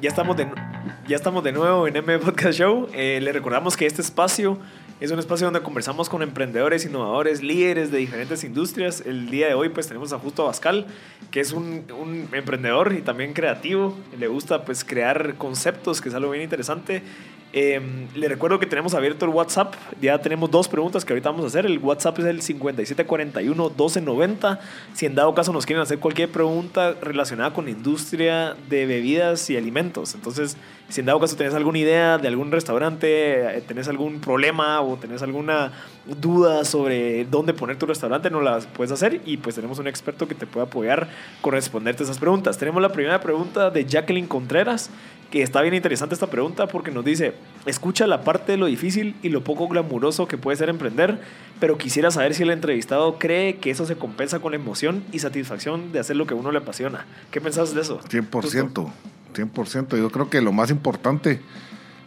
Ya 0.00 0.10
estamos 0.10 0.36
de, 0.36 0.46
ya 1.08 1.16
estamos 1.16 1.42
de 1.42 1.50
nuevo 1.52 1.88
en 1.88 1.96
M 1.96 2.18
Podcast 2.20 2.56
Show. 2.58 2.88
Eh, 2.92 3.18
le 3.20 3.32
recordamos 3.32 3.76
que 3.76 3.84
este 3.86 4.00
espacio 4.00 4.58
es 5.00 5.12
un 5.12 5.18
espacio 5.20 5.46
donde 5.46 5.62
conversamos 5.62 6.08
con 6.08 6.22
emprendedores, 6.22 6.84
innovadores, 6.84 7.42
líderes 7.42 7.92
de 7.92 7.98
diferentes 7.98 8.42
industrias. 8.42 9.02
El 9.06 9.30
día 9.30 9.46
de 9.46 9.54
hoy 9.54 9.68
pues 9.68 9.86
tenemos 9.86 10.12
a 10.12 10.18
Justo 10.18 10.42
Abascal, 10.42 10.86
que 11.30 11.38
es 11.38 11.52
un, 11.52 11.84
un 11.96 12.28
emprendedor 12.32 12.92
y 12.92 13.02
también 13.02 13.32
creativo. 13.32 13.96
Le 14.18 14.26
gusta 14.26 14.64
pues 14.64 14.84
crear 14.84 15.36
conceptos, 15.36 16.00
que 16.00 16.08
es 16.08 16.14
algo 16.16 16.32
bien 16.32 16.42
interesante. 16.42 17.02
Eh, 17.52 17.80
le 18.14 18.28
recuerdo 18.28 18.58
que 18.58 18.66
tenemos 18.66 18.94
abierto 18.94 19.24
el 19.24 19.30
WhatsApp. 19.30 19.74
Ya 20.00 20.18
tenemos 20.18 20.50
dos 20.50 20.66
preguntas 20.68 21.04
que 21.04 21.12
ahorita 21.12 21.30
vamos 21.30 21.44
a 21.44 21.48
hacer. 21.48 21.66
El 21.66 21.78
WhatsApp 21.78 22.18
es 22.18 22.24
el 22.26 22.42
5741-1290. 22.42 24.58
Si 24.92 25.06
en 25.06 25.14
dado 25.14 25.34
caso 25.34 25.52
nos 25.52 25.64
quieren 25.64 25.82
hacer 25.82 25.98
cualquier 25.98 26.30
pregunta 26.30 26.94
relacionada 27.00 27.54
con 27.54 27.68
industria 27.68 28.56
de 28.68 28.86
bebidas 28.86 29.48
y 29.50 29.56
alimentos. 29.56 30.14
Entonces, 30.14 30.56
si 30.88 31.00
en 31.00 31.06
dado 31.06 31.20
caso 31.20 31.36
tenés 31.36 31.54
alguna 31.54 31.78
idea 31.78 32.18
de 32.18 32.28
algún 32.28 32.50
restaurante, 32.50 33.58
eh, 33.58 33.62
tenés 33.66 33.88
algún 33.88 34.20
problema 34.20 34.80
o 34.80 34.96
tenés 34.96 35.22
alguna 35.22 35.72
duda 36.06 36.64
sobre 36.64 37.26
dónde 37.26 37.52
poner 37.52 37.76
tu 37.76 37.84
restaurante, 37.86 38.30
nos 38.30 38.42
las 38.42 38.66
puedes 38.66 38.92
hacer 38.92 39.20
y 39.26 39.36
pues 39.36 39.54
tenemos 39.54 39.78
un 39.78 39.86
experto 39.86 40.26
que 40.26 40.34
te 40.34 40.46
puede 40.46 40.66
apoyar 40.66 41.08
con 41.42 41.52
responderte 41.52 42.04
esas 42.04 42.18
preguntas. 42.18 42.56
Tenemos 42.56 42.80
la 42.80 42.90
primera 42.90 43.20
pregunta 43.20 43.68
de 43.70 43.84
Jacqueline 43.84 44.26
Contreras 44.26 44.90
que 45.30 45.42
está 45.42 45.60
bien 45.60 45.74
interesante 45.74 46.14
esta 46.14 46.28
pregunta 46.28 46.68
porque 46.68 46.90
nos 46.90 47.04
dice, 47.04 47.34
escucha 47.66 48.06
la 48.06 48.22
parte 48.24 48.52
de 48.52 48.58
lo 48.58 48.66
difícil 48.66 49.14
y 49.22 49.28
lo 49.28 49.44
poco 49.44 49.68
glamuroso 49.68 50.26
que 50.26 50.38
puede 50.38 50.56
ser 50.56 50.70
emprender, 50.70 51.20
pero 51.60 51.76
quisiera 51.76 52.10
saber 52.10 52.34
si 52.34 52.44
el 52.44 52.50
entrevistado 52.50 53.18
cree 53.18 53.56
que 53.56 53.70
eso 53.70 53.84
se 53.84 53.96
compensa 53.96 54.40
con 54.40 54.52
la 54.52 54.56
emoción 54.56 55.04
y 55.12 55.18
satisfacción 55.18 55.92
de 55.92 55.98
hacer 55.98 56.16
lo 56.16 56.26
que 56.26 56.34
a 56.34 56.36
uno 56.36 56.50
le 56.50 56.58
apasiona. 56.58 57.06
¿Qué 57.30 57.40
pensás 57.40 57.74
de 57.74 57.82
eso? 57.82 58.00
100%, 58.00 58.90
100%. 59.34 59.98
Yo 59.98 60.10
creo 60.10 60.30
que 60.30 60.40
lo 60.40 60.52
más 60.52 60.70
importante, 60.70 61.40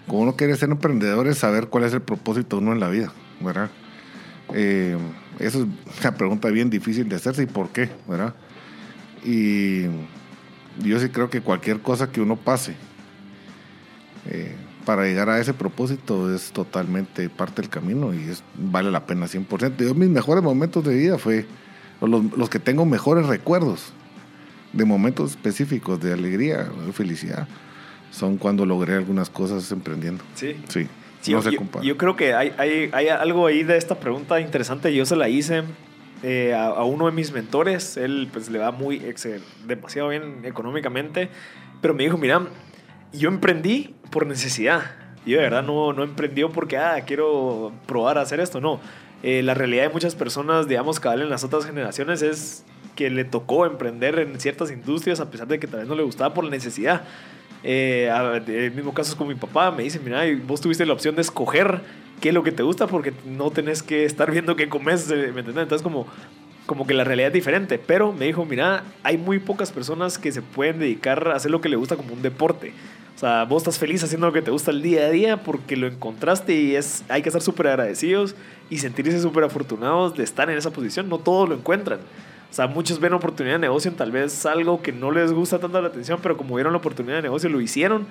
como 0.08 0.22
uno 0.22 0.36
quiere 0.36 0.56
ser 0.56 0.70
emprendedor, 0.70 1.28
es 1.28 1.38
saber 1.38 1.68
cuál 1.68 1.84
es 1.84 1.94
el 1.94 2.02
propósito 2.02 2.58
de 2.58 2.64
uno 2.64 2.74
en 2.74 2.80
la 2.80 2.90
vida, 2.90 3.14
¿verdad? 3.40 3.70
Eh, 4.54 4.98
eso 5.40 5.60
es 5.60 6.02
una 6.02 6.16
pregunta 6.16 6.50
bien 6.50 6.72
difícil 6.72 7.08
de 7.08 7.18
hacerse 7.18 7.44
y 7.44 7.46
por 7.46 7.70
qué, 7.70 7.90
¿verdad? 8.08 8.34
Y 9.24 9.84
yo 10.84 11.00
sí 11.00 11.10
creo 11.10 11.30
que 11.30 11.42
cualquier 11.42 11.82
cosa 11.82 12.12
que 12.12 12.20
uno 12.20 12.36
pase 12.36 12.76
eh, 14.30 14.56
para 14.86 15.04
llegar 15.04 15.30
a 15.30 15.40
ese 15.40 15.54
propósito 15.54 16.34
es 16.34 16.52
totalmente 16.52 17.30
parte 17.30 17.62
del 17.62 17.70
camino 17.70 18.14
y 18.14 18.30
es, 18.30 18.44
vale 18.56 18.92
la 18.92 19.06
pena 19.06 19.28
100%. 19.28 19.78
Yo 19.78 19.94
mis 19.96 20.10
mejores 20.10 20.44
momentos 20.44 20.84
de 20.84 20.96
vida 20.96 21.18
fue 21.18 21.46
los, 22.02 22.36
los 22.38 22.50
que 22.50 22.60
tengo 22.60 22.86
mejores 22.86 23.28
recuerdos 23.28 23.94
de 24.74 24.86
momentos 24.86 25.32
específicos 25.32 26.00
de 26.02 26.14
alegría, 26.14 26.64
de 26.86 26.92
felicidad, 26.94 27.48
son 28.10 28.38
cuando 28.38 28.66
logré 28.66 28.96
algunas 28.96 29.30
cosas 29.30 29.72
emprendiendo. 29.72 30.24
Sí. 30.36 30.56
Sí, 30.70 30.88
Sí, 31.22 31.34
no 31.34 31.44
yo, 31.44 31.52
se 31.52 31.56
compara. 31.58 31.86
yo 31.86 31.98
creo 31.98 32.16
que 32.16 32.34
hay, 32.34 32.52
hay, 32.58 32.90
hay 32.94 33.08
algo 33.10 33.46
ahí 33.46 33.62
de 33.64 33.78
esta 33.78 34.00
pregunta 34.00 34.40
interesante. 34.42 34.92
Yo 34.96 35.06
se 35.06 35.16
la 35.16 35.30
hice 35.30 35.62
eh, 36.24 36.56
a, 36.56 36.66
a 36.70 36.84
uno 36.84 37.06
de 37.06 37.12
mis 37.12 37.32
mentores. 37.32 37.96
Él 37.96 38.28
pues 38.34 38.50
le 38.50 38.58
va 38.58 38.72
muy 38.72 38.96
ex- 38.96 39.28
demasiado 39.68 40.10
bien 40.10 40.40
económicamente. 40.46 41.30
Pero 41.80 41.94
me 41.94 42.04
dijo, 42.06 42.18
mira, 42.18 42.48
yo 43.14 43.30
emprendí 43.30 43.94
por 44.12 44.28
necesidad. 44.28 44.92
Yo 45.26 45.38
de 45.38 45.44
verdad 45.44 45.64
no, 45.64 45.94
no 45.94 46.04
emprendí 46.04 46.44
porque, 46.46 46.78
ah, 46.78 47.04
quiero 47.06 47.72
probar 47.88 48.18
a 48.18 48.22
hacer 48.22 48.40
esto. 48.40 48.62
No. 48.62 48.80
Eh, 49.24 49.44
la 49.44 49.54
realidad 49.54 49.84
de 49.84 49.90
muchas 49.90 50.16
personas, 50.16 50.68
digamos, 50.68 51.00
cabal 51.00 51.22
en 51.22 51.30
las 51.30 51.44
otras 51.44 51.66
generaciones 51.66 52.22
es 52.22 52.64
que 52.96 53.10
le 53.10 53.24
tocó 53.24 53.66
emprender 53.66 54.20
en 54.20 54.40
ciertas 54.40 54.72
industrias 54.72 55.20
a 55.20 55.30
pesar 55.30 55.48
de 55.48 55.60
que 55.60 55.68
tal 55.68 55.82
vez 55.82 55.90
no 55.90 55.96
le 55.96 56.04
gustaba 56.04 56.34
por 56.34 56.44
necesidad. 56.50 57.04
Eh, 57.64 58.10
el 58.48 58.72
mismo 58.72 58.94
caso 58.94 59.12
es 59.12 59.16
con 59.16 59.28
mi 59.28 59.36
papá, 59.36 59.70
me 59.72 59.84
dice, 59.84 60.00
mira, 60.00 60.24
vos 60.46 60.62
tuviste 60.62 60.86
la 60.86 60.94
opción 60.94 61.16
de 61.16 61.22
escoger 61.22 61.82
qué 62.20 62.30
es 62.30 62.36
lo 62.36 62.44
que 62.44 62.52
te 62.52 62.64
gusta 62.64 62.88
porque 62.88 63.14
no 63.26 63.52
tenés 63.52 63.84
que 63.84 64.06
estar 64.06 64.32
viendo 64.32 64.56
qué 64.56 64.68
comes, 64.68 65.10
eh, 65.12 65.16
¿me 65.34 65.40
entiendes? 65.40 65.58
Entonces 65.58 65.84
como, 65.84 66.08
como 66.66 66.88
que 66.88 66.96
la 66.96 67.04
realidad 67.04 67.28
es 67.28 67.34
diferente, 67.34 67.78
pero 67.78 68.12
me 68.14 68.26
dijo, 68.26 68.46
mira, 68.46 68.84
hay 69.04 69.18
muy 69.18 69.38
pocas 69.38 69.72
personas 69.72 70.18
que 70.18 70.32
se 70.32 70.42
pueden 70.42 70.80
dedicar 70.80 71.28
a 71.28 71.36
hacer 71.36 71.52
lo 71.52 71.62
que 71.62 71.70
le 71.70 71.76
gusta 71.76 71.96
como 71.96 72.14
un 72.14 72.24
deporte. 72.24 72.74
Sea, 73.22 73.44
vos 73.44 73.62
estás 73.62 73.78
feliz 73.78 74.04
haciendo 74.04 74.26
lo 74.26 74.34
que 74.34 74.42
te 74.42 74.50
gusta 74.50 74.72
el 74.72 74.82
día 74.82 75.06
a 75.06 75.10
día 75.12 75.44
porque 75.44 75.78
lo 75.78 75.86
encontraste 75.86 76.56
y 76.56 76.76
es, 76.76 77.04
hay 77.08 77.22
que 77.22 77.30
estar 77.30 77.44
súper 77.44 77.68
agradecidos 77.68 78.36
y 78.72 78.80
sentirse 78.80 79.22
súper 79.22 79.44
afortunados 79.44 80.18
de 80.18 80.24
estar 80.24 80.50
en 80.50 80.58
esa 80.58 80.72
posición. 80.72 81.08
No 81.08 81.20
todos 81.20 81.48
lo 81.48 81.54
encuentran. 81.54 82.00
O 82.00 82.54
sea, 82.54 82.66
muchos 82.66 83.00
ven 83.00 83.14
oportunidad 83.14 83.58
de 83.58 83.60
negocio 83.60 83.92
en 83.92 83.96
tal 83.96 84.12
vez 84.12 84.44
algo 84.48 84.82
que 84.82 84.92
no 84.92 85.12
les 85.12 85.32
gusta 85.34 85.60
tanto 85.60 85.80
la 85.80 85.90
atención, 85.90 86.18
pero 86.24 86.36
como 86.36 86.56
vieron 86.56 86.74
la 86.74 86.80
oportunidad 86.80 87.18
de 87.18 87.22
negocio 87.22 87.48
lo 87.48 87.62
hicieron 87.62 88.08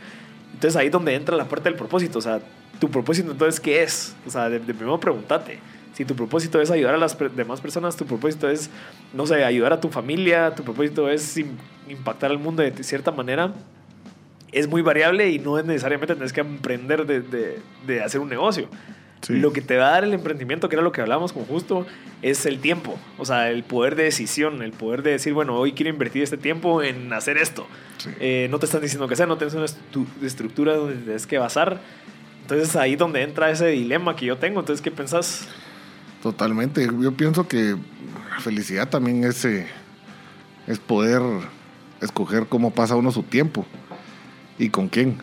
Entonces 0.54 0.76
ahí 0.76 0.86
es 0.86 0.92
donde 0.92 1.12
entra 1.16 1.36
la 1.36 1.46
parte 1.46 1.64
del 1.64 1.74
propósito. 1.76 2.20
O 2.20 2.22
sea, 2.22 2.38
tu 2.78 2.88
propósito 2.88 3.32
entonces, 3.32 3.58
¿qué 3.58 3.82
es? 3.82 4.14
O 4.28 4.30
sea, 4.30 4.48
de, 4.48 4.60
de 4.60 4.74
primero 4.74 5.00
pregúntate. 5.00 5.58
Si 5.92 6.04
tu 6.04 6.14
propósito 6.14 6.60
es 6.60 6.70
ayudar 6.70 6.94
a 6.94 6.98
las 6.98 7.18
demás 7.34 7.60
personas, 7.60 7.96
tu 7.96 8.06
propósito 8.06 8.48
es, 8.48 8.70
no 9.12 9.26
sé, 9.26 9.42
ayudar 9.42 9.72
a 9.72 9.80
tu 9.80 9.88
familia, 9.88 10.54
tu 10.54 10.62
propósito 10.62 11.10
es 11.10 11.36
impactar 11.88 12.30
al 12.30 12.38
mundo 12.38 12.62
de 12.62 12.84
cierta 12.84 13.10
manera, 13.10 13.52
es 14.52 14.68
muy 14.68 14.82
variable 14.82 15.30
y 15.30 15.38
no 15.38 15.58
es 15.58 15.64
necesariamente 15.64 16.14
tienes 16.14 16.32
que 16.32 16.40
emprender 16.40 17.06
de, 17.06 17.20
de, 17.20 17.60
de 17.86 18.02
hacer 18.02 18.20
un 18.20 18.28
negocio. 18.28 18.68
Lo 19.28 19.52
que 19.52 19.60
te 19.60 19.76
va 19.76 19.88
a 19.88 19.90
dar 19.92 20.04
el 20.04 20.14
emprendimiento, 20.14 20.68
que 20.68 20.76
era 20.76 20.82
lo 20.82 20.92
que 20.92 21.02
hablábamos 21.02 21.32
con 21.32 21.44
justo, 21.44 21.86
es 22.22 22.46
el 22.46 22.58
tiempo. 22.58 22.98
O 23.18 23.26
sea, 23.26 23.50
el 23.50 23.62
poder 23.64 23.94
de 23.94 24.04
decisión, 24.04 24.62
el 24.62 24.72
poder 24.72 25.02
de 25.02 25.10
decir, 25.10 25.34
bueno, 25.34 25.56
hoy 25.56 25.72
quiero 25.72 25.90
invertir 25.90 26.22
este 26.22 26.38
tiempo 26.38 26.82
en 26.82 27.12
hacer 27.12 27.36
esto. 27.36 27.66
Eh, 28.18 28.48
no 28.50 28.58
te 28.58 28.64
están 28.64 28.80
diciendo 28.80 29.06
que 29.08 29.16
sea, 29.16 29.26
no 29.26 29.36
tienes 29.36 29.54
una 29.54 29.66
estructura 30.26 30.74
donde 30.74 30.96
tienes 30.96 31.26
que 31.26 31.38
basar. 31.38 31.80
Entonces 32.42 32.74
ahí 32.76 32.96
donde 32.96 33.22
entra 33.22 33.50
ese 33.50 33.66
dilema 33.66 34.16
que 34.16 34.24
yo 34.24 34.38
tengo. 34.38 34.60
Entonces, 34.60 34.82
¿qué 34.82 34.90
pensás? 34.90 35.46
Totalmente. 36.22 36.86
Yo 37.00 37.12
pienso 37.12 37.46
que 37.46 37.76
la 38.30 38.40
felicidad 38.40 38.88
también 38.88 39.24
es, 39.24 39.44
eh, 39.44 39.66
es 40.66 40.78
poder 40.78 41.20
escoger 42.00 42.46
cómo 42.46 42.70
pasa 42.70 42.96
uno 42.96 43.12
su 43.12 43.22
tiempo 43.22 43.66
y 44.60 44.68
con 44.68 44.88
quién. 44.88 45.16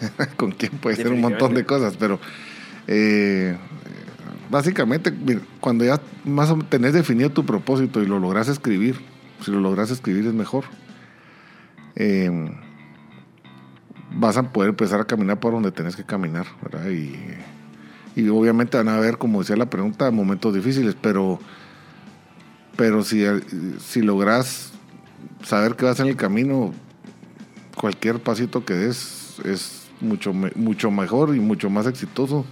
con 0.36 0.52
quién 0.52 0.72
puede 0.72 0.96
ser 0.96 1.08
un 1.08 1.20
montón 1.20 1.54
de 1.54 1.64
cosas, 1.64 1.96
pero 1.96 2.20
eh, 2.86 3.56
básicamente, 4.50 5.12
cuando 5.60 5.84
ya 5.84 6.00
más 6.24 6.50
o 6.50 6.56
menos 6.56 6.70
tenés 6.70 6.92
definido 6.92 7.30
tu 7.30 7.46
propósito 7.46 8.02
y 8.02 8.06
lo 8.06 8.18
logras 8.18 8.48
escribir, 8.48 8.96
si 9.44 9.50
lo 9.50 9.60
logras 9.60 9.90
escribir 9.90 10.26
es 10.26 10.34
mejor, 10.34 10.64
eh, 11.96 12.50
vas 14.14 14.36
a 14.36 14.52
poder 14.52 14.70
empezar 14.70 15.00
a 15.00 15.04
caminar 15.04 15.38
por 15.40 15.52
donde 15.52 15.72
tenés 15.72 15.96
que 15.96 16.04
caminar, 16.04 16.46
Y, 16.90 17.16
y, 18.20 18.28
obviamente 18.28 18.76
van 18.76 18.88
a 18.88 18.96
haber, 18.96 19.18
como 19.18 19.40
decía 19.40 19.56
la 19.56 19.70
pregunta, 19.70 20.10
momentos 20.10 20.54
difíciles, 20.54 20.96
pero, 21.00 21.38
pero 22.76 23.04
si, 23.04 23.24
si 23.80 24.02
logras 24.02 24.72
saber 25.44 25.76
que 25.76 25.84
vas 25.84 26.00
en 26.00 26.08
el 26.08 26.16
camino, 26.16 26.72
cualquier 27.78 28.20
pasito 28.20 28.64
que 28.64 28.74
des 28.74 29.40
es 29.44 29.88
mucho, 30.00 30.32
mucho 30.32 30.90
mejor 30.90 31.34
y 31.34 31.40
mucho 31.40 31.70
más 31.70 31.86
exitoso 31.86 32.44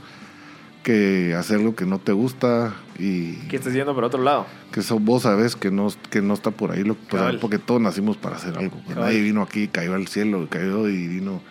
que 0.83 1.35
hacer 1.35 1.61
lo 1.61 1.75
que 1.75 1.85
no 1.85 1.99
te 1.99 2.13
gusta 2.13 2.75
y... 2.97 3.33
Que 3.49 3.57
estés 3.57 3.75
yendo 3.75 3.93
por 3.93 4.05
otro 4.05 4.23
lado. 4.23 4.47
Que 4.71 4.81
eso 4.81 5.01
vos 5.01 5.23
sabes 5.23 5.57
que 5.57 5.73
no, 5.73 5.89
que 6.11 6.23
no 6.23 6.33
está 6.33 6.53
por 6.53 6.71
ahí, 6.71 6.85
lo, 6.85 6.95
porque 7.41 7.59
todos 7.59 7.81
nacimos 7.81 8.17
para 8.17 8.37
hacer 8.37 8.57
algo. 8.57 8.81
Pues 8.85 8.97
nadie 8.97 9.21
vino 9.21 9.43
aquí, 9.43 9.67
cayó 9.67 9.95
al 9.95 10.07
cielo, 10.07 10.47
cayó 10.49 10.89
y 10.89 11.09
vino... 11.09 11.43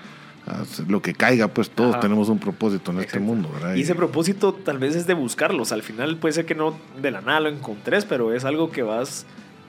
A 0.47 0.63
lo 0.87 1.01
que 1.01 1.15
caiga, 1.15 1.47
pues 1.47 1.71
todos 1.71 1.99
tenemos 1.99 2.29
un 2.29 2.37
propósito 2.37 2.91
en 2.91 2.99
este 2.99 3.19
mundo, 3.19 3.49
Y 3.75 3.81
ese 3.81 3.95
propósito 3.95 4.53
tal 4.53 4.77
vez 4.77 4.95
es 4.95 5.07
de 5.07 5.15
buscarlos. 5.15 5.71
Al 5.71 5.81
final 5.81 6.17
puede 6.17 6.33
ser 6.33 6.45
que 6.45 6.53
no 6.53 6.77
de 7.01 7.09
la 7.09 7.21
nada 7.21 7.39
lo 7.39 7.49
encontres, 7.49 8.05
pero 8.05 8.31
es 8.31 8.45
algo 8.45 8.69
que 8.69 8.83
vas 8.83 9.25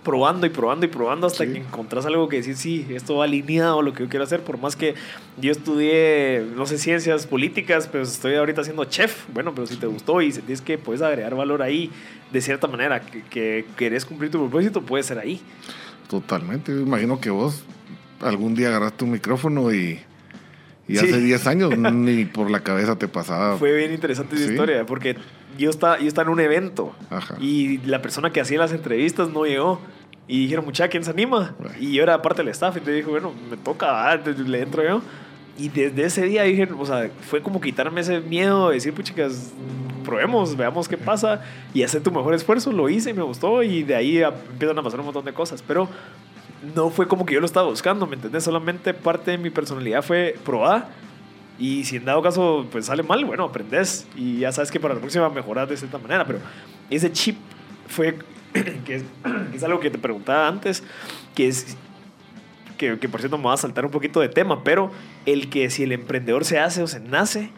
probando 0.06 0.46
y 0.46 0.50
probando 0.50 0.86
y 0.86 0.88
probando 0.88 1.26
hasta 1.26 1.44
que 1.46 1.58
encontrás 1.58 2.06
algo 2.06 2.28
que 2.28 2.40
decís, 2.40 2.58
sí, 2.58 2.86
esto 2.90 3.16
va 3.16 3.24
alineado 3.24 3.80
a 3.80 3.82
lo 3.82 3.92
que 3.92 4.04
yo 4.04 4.08
quiero 4.08 4.22
hacer, 4.22 4.40
por 4.40 4.56
más 4.56 4.76
que 4.76 4.94
yo 5.36 5.50
estudié, 5.50 6.46
no 6.54 6.64
sé, 6.64 6.78
ciencias 6.78 7.26
políticas, 7.26 7.88
pero 7.90 8.04
estoy 8.04 8.36
ahorita 8.36 8.60
haciendo 8.60 8.84
chef, 8.84 9.24
bueno, 9.34 9.52
pero 9.52 9.66
si 9.66 9.74
te 9.74 9.88
gustó 9.88 10.22
y 10.22 10.30
sentís 10.30 10.60
que 10.60 10.78
puedes 10.78 11.02
agregar 11.02 11.34
valor 11.34 11.60
ahí 11.60 11.90
de 12.30 12.40
cierta 12.40 12.68
manera, 12.68 13.00
que, 13.00 13.22
que 13.22 13.64
querés 13.76 14.04
cumplir 14.04 14.30
tu 14.30 14.38
propósito, 14.38 14.80
puede 14.80 15.02
ser 15.02 15.18
ahí. 15.18 15.40
Totalmente, 16.08 16.70
imagino 16.70 17.20
que 17.20 17.30
vos 17.30 17.64
algún 18.20 18.54
día 18.54 18.68
agarraste 18.68 19.04
un 19.04 19.10
micrófono 19.10 19.74
y... 19.74 20.00
Y 20.88 20.98
hace 20.98 21.20
10 21.20 21.46
años 21.48 21.76
ni 21.76 22.26
por 22.26 22.48
la 22.48 22.60
cabeza 22.60 22.96
te 22.96 23.08
pasaba. 23.08 23.56
Fue 23.56 23.76
bien 23.76 23.92
interesante 23.92 24.36
esa 24.36 24.52
historia, 24.52 24.86
porque 24.86 25.16
yo 25.58 25.70
estaba, 25.70 25.98
yo 25.98 26.06
estaba 26.06 26.26
en 26.26 26.32
un 26.32 26.40
evento 26.40 26.94
y 27.40 27.78
la 27.78 28.02
persona 28.02 28.30
que 28.30 28.40
hacía 28.40 28.58
las 28.58 28.72
entrevistas 28.72 29.30
no 29.30 29.44
llegó. 29.44 29.80
Y 30.28 30.42
dijeron, 30.42 30.64
muchacha, 30.64 30.88
¿quién 30.88 31.04
se 31.04 31.10
anima? 31.10 31.54
Y 31.78 31.92
yo 31.92 32.02
era 32.02 32.20
parte 32.20 32.42
del 32.42 32.50
staff. 32.50 32.76
Y 32.76 32.80
te 32.80 32.90
dijo, 32.92 33.10
bueno, 33.10 33.32
me 33.50 33.56
toca, 33.56 34.10
ah, 34.10 34.16
le 34.16 34.60
entro 34.60 34.82
yo. 34.82 35.02
Y 35.58 35.68
desde 35.68 36.04
ese 36.04 36.22
día 36.22 36.42
dije, 36.42 36.68
o 36.76 36.84
sea, 36.84 37.10
fue 37.20 37.40
como 37.40 37.60
quitarme 37.60 38.00
ese 38.00 38.20
miedo 38.20 38.68
de 38.68 38.74
decir, 38.74 38.92
pues 38.92 39.06
chicas, 39.06 39.52
probemos, 40.04 40.56
veamos 40.56 40.88
qué 40.88 40.96
pasa. 40.98 41.42
Y 41.72 41.82
hacer 41.82 42.02
tu 42.02 42.10
mejor 42.10 42.34
esfuerzo. 42.34 42.72
Lo 42.72 42.88
hice 42.88 43.10
y 43.10 43.14
me 43.14 43.22
gustó. 43.22 43.62
Y 43.62 43.84
de 43.84 43.94
ahí 43.94 44.22
empiezan 44.22 44.78
a 44.78 44.82
pasar 44.82 45.00
un 45.00 45.06
montón 45.06 45.24
de 45.24 45.32
cosas. 45.32 45.62
Pero 45.62 45.88
no 46.74 46.90
fue 46.90 47.06
como 47.06 47.24
que 47.24 47.34
yo 47.34 47.40
lo 47.40 47.46
estaba 47.46 47.68
buscando, 47.68 48.06
¿me 48.06 48.16
entendés? 48.16 48.44
Solamente 48.44 48.94
parte 48.94 49.30
de 49.30 49.38
mi 49.38 49.50
personalidad 49.50 50.02
fue 50.02 50.36
probar. 50.44 50.88
Y 51.58 51.84
si 51.84 51.96
en 51.96 52.04
dado 52.04 52.20
caso 52.20 52.66
pues 52.70 52.86
sale 52.86 53.02
mal, 53.02 53.24
bueno, 53.24 53.44
aprendes. 53.44 54.06
Y 54.16 54.38
ya 54.38 54.52
sabes 54.52 54.70
que 54.70 54.80
para 54.80 54.94
la 54.94 55.00
próxima 55.00 55.28
mejorar 55.28 55.68
de 55.68 55.76
cierta 55.76 55.98
manera. 55.98 56.24
Pero 56.24 56.40
ese 56.90 57.12
chip 57.12 57.36
fue 57.88 58.18
que 58.84 59.02
es, 59.54 59.64
algo 59.64 59.80
que 59.80 59.90
te 59.90 59.98
preguntaba 59.98 60.48
antes, 60.48 60.82
que 61.34 61.48
es 61.48 61.76
que, 62.78 62.98
que, 62.98 63.08
por 63.08 63.20
cierto 63.20 63.38
me 63.38 63.44
va 63.44 63.54
a 63.54 63.56
saltar 63.56 63.86
un 63.86 63.90
poquito 63.90 64.20
de 64.20 64.28
tema, 64.28 64.62
pero 64.62 64.90
el 65.24 65.48
que 65.48 65.70
si 65.70 65.84
el 65.84 65.92
emprendedor 65.92 66.44
se 66.44 66.58
hace 66.58 66.82
o 66.82 66.86
se 66.86 67.00
nace, 67.00 67.50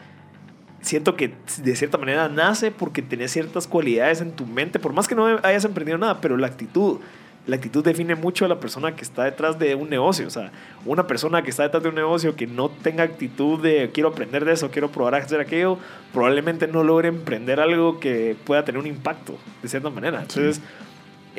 siento 0.81 1.15
que 1.15 1.33
de 1.61 1.75
cierta 1.75 1.97
manera 1.97 2.29
nace 2.29 2.71
porque 2.71 3.01
tenés 3.01 3.31
ciertas 3.31 3.67
cualidades 3.67 4.21
en 4.21 4.31
tu 4.31 4.45
mente, 4.45 4.79
por 4.79 4.93
más 4.93 5.07
que 5.07 5.15
no 5.15 5.25
hayas 5.43 5.65
emprendido 5.65 5.97
nada, 5.97 6.21
pero 6.21 6.37
la 6.37 6.47
actitud, 6.47 6.99
la 7.47 7.55
actitud 7.55 7.83
define 7.83 8.15
mucho 8.15 8.45
a 8.45 8.47
la 8.47 8.59
persona 8.59 8.95
que 8.95 9.01
está 9.01 9.23
detrás 9.23 9.57
de 9.59 9.75
un 9.75 9.89
negocio. 9.89 10.27
O 10.27 10.29
sea, 10.29 10.51
una 10.85 11.07
persona 11.07 11.41
que 11.41 11.49
está 11.49 11.63
detrás 11.63 11.83
de 11.83 11.89
un 11.89 11.95
negocio 11.95 12.35
que 12.35 12.47
no 12.47 12.69
tenga 12.69 13.03
actitud 13.03 13.61
de 13.61 13.89
quiero 13.93 14.09
aprender 14.09 14.45
de 14.45 14.53
eso, 14.53 14.69
quiero 14.71 14.91
probar 14.91 15.15
a 15.15 15.17
hacer 15.17 15.39
aquello, 15.39 15.77
probablemente 16.13 16.67
no 16.67 16.83
logre 16.83 17.07
emprender 17.07 17.59
algo 17.59 17.99
que 17.99 18.35
pueda 18.45 18.63
tener 18.63 18.79
un 18.79 18.87
impacto 18.87 19.37
de 19.61 19.69
cierta 19.69 19.89
manera. 19.89 20.21
Entonces, 20.21 20.61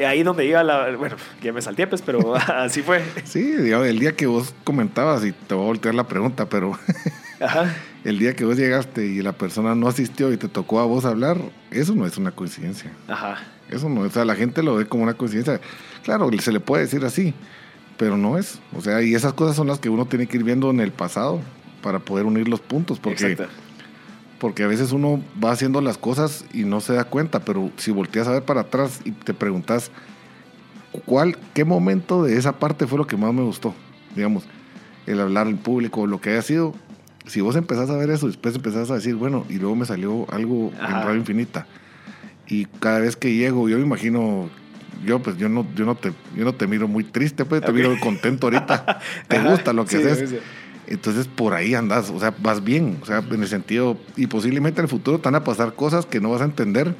ahí 0.04 0.22
donde 0.22 0.46
iba 0.46 0.62
la. 0.62 0.94
Bueno, 0.96 1.16
ya 1.42 1.52
me 1.52 1.62
salté, 1.62 1.86
pues, 1.86 2.02
pero 2.02 2.34
así 2.36 2.82
fue. 2.82 3.02
Sí, 3.24 3.54
el 3.56 3.98
día 3.98 4.12
que 4.12 4.26
vos 4.26 4.54
comentabas, 4.64 5.24
y 5.24 5.32
te 5.32 5.54
voy 5.54 5.64
a 5.64 5.66
voltear 5.66 5.94
la 5.94 6.06
pregunta, 6.06 6.48
pero. 6.48 6.78
Ajá. 7.40 7.74
El 8.04 8.18
día 8.18 8.34
que 8.34 8.44
vos 8.44 8.56
llegaste 8.56 9.06
y 9.06 9.22
la 9.22 9.32
persona 9.32 9.74
no 9.74 9.88
asistió 9.88 10.32
y 10.32 10.36
te 10.36 10.48
tocó 10.48 10.80
a 10.80 10.84
vos 10.84 11.04
hablar, 11.04 11.38
eso 11.70 11.94
no 11.94 12.06
es 12.06 12.16
una 12.18 12.32
coincidencia. 12.32 12.92
Ajá. 13.08 13.38
Eso 13.68 13.88
no, 13.88 14.02
o 14.02 14.10
sea, 14.10 14.24
la 14.24 14.34
gente 14.34 14.62
lo 14.62 14.74
ve 14.74 14.86
como 14.86 15.04
una 15.04 15.14
coincidencia. 15.14 15.60
Claro, 16.02 16.30
se 16.38 16.52
le 16.52 16.60
puede 16.60 16.84
decir 16.84 17.04
así, 17.04 17.34
pero 17.96 18.16
no 18.16 18.36
es. 18.36 18.58
O 18.76 18.80
sea, 18.80 19.02
y 19.02 19.14
esas 19.14 19.32
cosas 19.32 19.56
son 19.56 19.68
las 19.68 19.78
que 19.78 19.88
uno 19.88 20.06
tiene 20.06 20.26
que 20.26 20.36
ir 20.36 20.44
viendo 20.44 20.70
en 20.70 20.80
el 20.80 20.92
pasado 20.92 21.40
para 21.82 21.98
poder 21.98 22.26
unir 22.26 22.48
los 22.48 22.60
puntos, 22.60 22.98
porque 22.98 23.32
Exacto 23.32 23.69
porque 24.40 24.64
a 24.64 24.66
veces 24.66 24.92
uno 24.92 25.22
va 25.42 25.52
haciendo 25.52 25.82
las 25.82 25.98
cosas 25.98 26.46
y 26.52 26.64
no 26.64 26.80
se 26.80 26.94
da 26.94 27.04
cuenta, 27.04 27.40
pero 27.40 27.70
si 27.76 27.90
volteas 27.92 28.26
a 28.26 28.32
ver 28.32 28.42
para 28.42 28.62
atrás 28.62 29.02
y 29.04 29.12
te 29.12 29.34
preguntas, 29.34 29.92
¿cuál, 31.04 31.36
qué 31.52 31.64
momento 31.64 32.24
de 32.24 32.36
esa 32.38 32.58
parte 32.58 32.86
fue 32.86 32.98
lo 32.98 33.06
que 33.06 33.18
más 33.18 33.34
me 33.34 33.42
gustó? 33.42 33.74
Digamos, 34.16 34.44
el 35.06 35.20
hablar 35.20 35.46
en 35.46 35.58
público, 35.58 36.06
lo 36.06 36.22
que 36.22 36.30
haya 36.30 36.42
sido. 36.42 36.74
Si 37.26 37.42
vos 37.42 37.54
empezás 37.54 37.90
a 37.90 37.96
ver 37.96 38.08
eso, 38.10 38.26
después 38.26 38.56
empezás 38.56 38.90
a 38.90 38.94
decir, 38.94 39.14
bueno, 39.14 39.44
y 39.50 39.58
luego 39.58 39.76
me 39.76 39.84
salió 39.84 40.26
algo 40.32 40.72
en 40.72 40.90
Radio 40.90 41.16
Infinita. 41.16 41.66
Y 42.48 42.64
cada 42.64 43.00
vez 43.00 43.16
que 43.16 43.34
llego, 43.34 43.68
yo 43.68 43.76
me 43.76 43.84
imagino 43.84 44.48
yo 45.04 45.18
pues 45.20 45.36
yo 45.38 45.48
no 45.48 45.66
yo 45.74 45.86
no 45.86 45.94
te 45.94 46.12
yo 46.36 46.44
no 46.44 46.54
te 46.54 46.66
miro 46.66 46.86
muy 46.86 47.04
triste 47.04 47.46
pues 47.46 47.62
te 47.62 47.72
miro 47.72 47.98
contento 48.00 48.48
ahorita 48.48 49.00
te 49.28 49.38
gusta 49.38 49.72
lo 49.72 49.86
que 49.86 49.96
haces 49.96 50.34
entonces 50.90 51.26
por 51.28 51.54
ahí 51.54 51.74
andas, 51.74 52.10
o 52.10 52.18
sea, 52.18 52.34
vas 52.42 52.62
bien, 52.62 52.98
o 53.00 53.06
sea, 53.06 53.18
en 53.18 53.42
el 53.42 53.48
sentido, 53.48 53.96
y 54.16 54.26
posiblemente 54.26 54.80
en 54.80 54.84
el 54.84 54.90
futuro 54.90 55.18
te 55.18 55.24
van 55.24 55.36
a 55.36 55.44
pasar 55.44 55.74
cosas 55.74 56.04
que 56.04 56.20
no 56.20 56.30
vas 56.30 56.42
a 56.42 56.44
entender, 56.44 56.94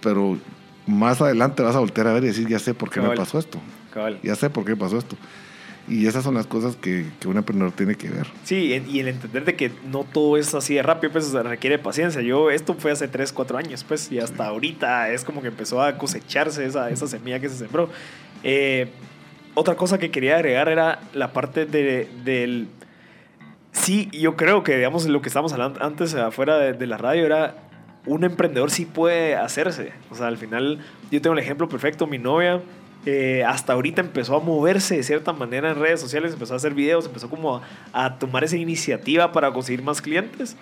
pero 0.00 0.38
más 0.86 1.20
adelante 1.20 1.62
vas 1.62 1.74
a 1.74 1.80
voltear 1.80 2.06
a 2.06 2.12
ver 2.12 2.24
y 2.24 2.28
decir, 2.28 2.46
ya 2.46 2.58
sé 2.58 2.74
por 2.74 2.90
qué 2.90 3.00
me 3.00 3.10
pasó 3.16 3.38
esto. 3.38 3.58
Ya 4.22 4.34
sé 4.34 4.50
por 4.50 4.64
qué 4.64 4.76
pasó 4.76 4.98
esto. 4.98 5.16
Y 5.88 6.06
esas 6.06 6.24
son 6.24 6.34
las 6.34 6.46
cosas 6.46 6.76
que, 6.76 7.06
que, 7.20 7.28
un 7.28 7.36
emprendedor 7.36 7.72
tiene 7.72 7.94
que 7.94 8.08
ver. 8.08 8.26
Sí, 8.42 8.82
y 8.88 9.00
el 9.00 9.08
entender 9.08 9.44
de 9.44 9.54
que 9.54 9.70
no 9.90 10.04
todo 10.04 10.36
es 10.36 10.52
así 10.54 10.74
de 10.74 10.82
rápido, 10.82 11.12
pues 11.12 11.32
requiere 11.32 11.78
paciencia. 11.78 12.20
Yo, 12.22 12.50
esto 12.50 12.74
fue 12.74 12.90
hace 12.90 13.06
3, 13.06 13.32
4 13.32 13.56
años, 13.56 13.84
pues, 13.84 14.10
y 14.10 14.18
hasta 14.18 14.46
ahorita 14.46 15.10
es 15.10 15.24
como 15.24 15.42
que 15.42 15.48
empezó 15.48 15.80
a 15.80 15.96
cosecharse 15.96 16.66
esa, 16.66 16.90
esa 16.90 17.06
semilla 17.06 17.38
que 17.38 17.48
se 17.48 17.56
sembró. 17.56 17.88
Eh, 18.42 18.88
otra 19.54 19.76
cosa 19.76 19.98
que 19.98 20.10
quería 20.10 20.36
agregar 20.36 20.68
era 20.68 21.00
la 21.14 21.32
parte 21.32 21.66
de, 21.66 22.08
del 22.24 22.68
sí, 23.76 24.08
yo 24.12 24.36
creo 24.36 24.62
que, 24.62 24.76
digamos, 24.76 25.06
lo 25.06 25.20
que 25.20 25.28
estábamos 25.28 25.52
hablando 25.52 25.82
antes 25.82 26.14
afuera 26.14 26.58
de, 26.58 26.86
la 26.86 26.96
radio 26.96 27.26
era 27.26 27.54
un 28.06 28.24
emprendedor 28.24 28.70
sí 28.70 28.86
puede 28.86 29.36
hacerse. 29.36 29.92
O 30.10 30.14
sea, 30.14 30.28
al 30.28 30.38
final, 30.38 30.80
yo 31.10 31.20
tengo 31.20 31.34
el 31.34 31.40
ejemplo 31.40 31.68
perfecto, 31.68 32.06
mi 32.06 32.18
novia. 32.18 32.60
Eh, 33.04 33.44
hasta 33.46 33.72
ahorita 33.72 34.00
empezó 34.00 34.36
a 34.36 34.40
moverse 34.40 34.96
de 34.96 35.02
cierta 35.04 35.32
manera 35.32 35.70
en 35.70 35.78
redes 35.78 36.00
sociales, 36.00 36.32
empezó 36.32 36.54
a 36.54 36.56
hacer 36.56 36.74
videos, 36.74 37.06
empezó 37.06 37.30
como 37.30 37.62
a, 37.92 38.18
tomar 38.18 38.42
esa 38.42 38.56
iniciativa 38.56 39.30
para 39.30 39.52
conseguir 39.52 39.80
más 39.82 40.02
clientes 40.02 40.56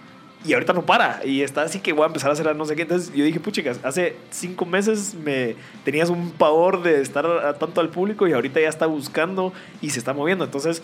y 0.44 0.52
ahorita 0.52 0.74
no 0.74 0.84
para 0.84 1.24
y 1.24 1.40
está 1.40 1.62
así 1.62 1.80
que 1.80 1.94
voy 1.94 2.02
a 2.02 2.08
empezar 2.08 2.28
a 2.28 2.34
hacer 2.34 2.54
no 2.54 2.66
sé 2.66 2.76
qué. 2.76 2.82
Entonces 2.82 3.14
yo 3.14 3.24
dije, 3.24 3.40
puchicas, 3.40 3.80
hace 3.82 4.16
cinco 4.30 4.66
meses 4.66 5.14
me 5.14 5.56
tenías 5.84 6.10
un 6.10 6.32
pavor 6.32 6.82
de 6.82 7.00
estar 7.00 7.56
tanto 7.58 7.80
al 7.80 7.88
público 7.88 8.28
y 8.28 8.34
ahorita 8.34 8.60
ya 8.60 8.68
está 8.68 8.84
buscando 8.84 9.54
y 9.80 9.88
se 9.88 9.98
está 9.98 10.12
moviendo. 10.12 10.44
Entonces 10.44 10.82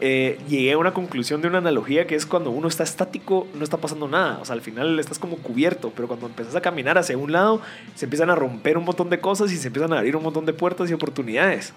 eh, 0.00 0.38
llegué 0.48 0.72
a 0.72 0.78
una 0.78 0.92
conclusión 0.94 1.42
de 1.42 1.48
una 1.48 1.58
analogía 1.58 2.06
que 2.06 2.14
es 2.14 2.24
cuando 2.24 2.50
uno 2.50 2.68
está 2.68 2.82
estático, 2.82 3.46
no 3.54 3.64
está 3.64 3.76
pasando 3.76 4.08
nada. 4.08 4.38
O 4.40 4.44
sea, 4.44 4.54
al 4.54 4.62
final 4.62 4.98
estás 4.98 5.18
como 5.18 5.36
cubierto, 5.36 5.92
pero 5.94 6.08
cuando 6.08 6.26
empiezas 6.26 6.56
a 6.56 6.60
caminar 6.60 6.96
hacia 6.98 7.18
un 7.18 7.32
lado, 7.32 7.60
se 7.94 8.06
empiezan 8.06 8.30
a 8.30 8.34
romper 8.34 8.78
un 8.78 8.84
montón 8.84 9.10
de 9.10 9.20
cosas 9.20 9.52
y 9.52 9.56
se 9.56 9.66
empiezan 9.66 9.92
a 9.92 9.98
abrir 9.98 10.16
un 10.16 10.22
montón 10.22 10.46
de 10.46 10.52
puertas 10.52 10.90
y 10.90 10.94
oportunidades. 10.94 11.72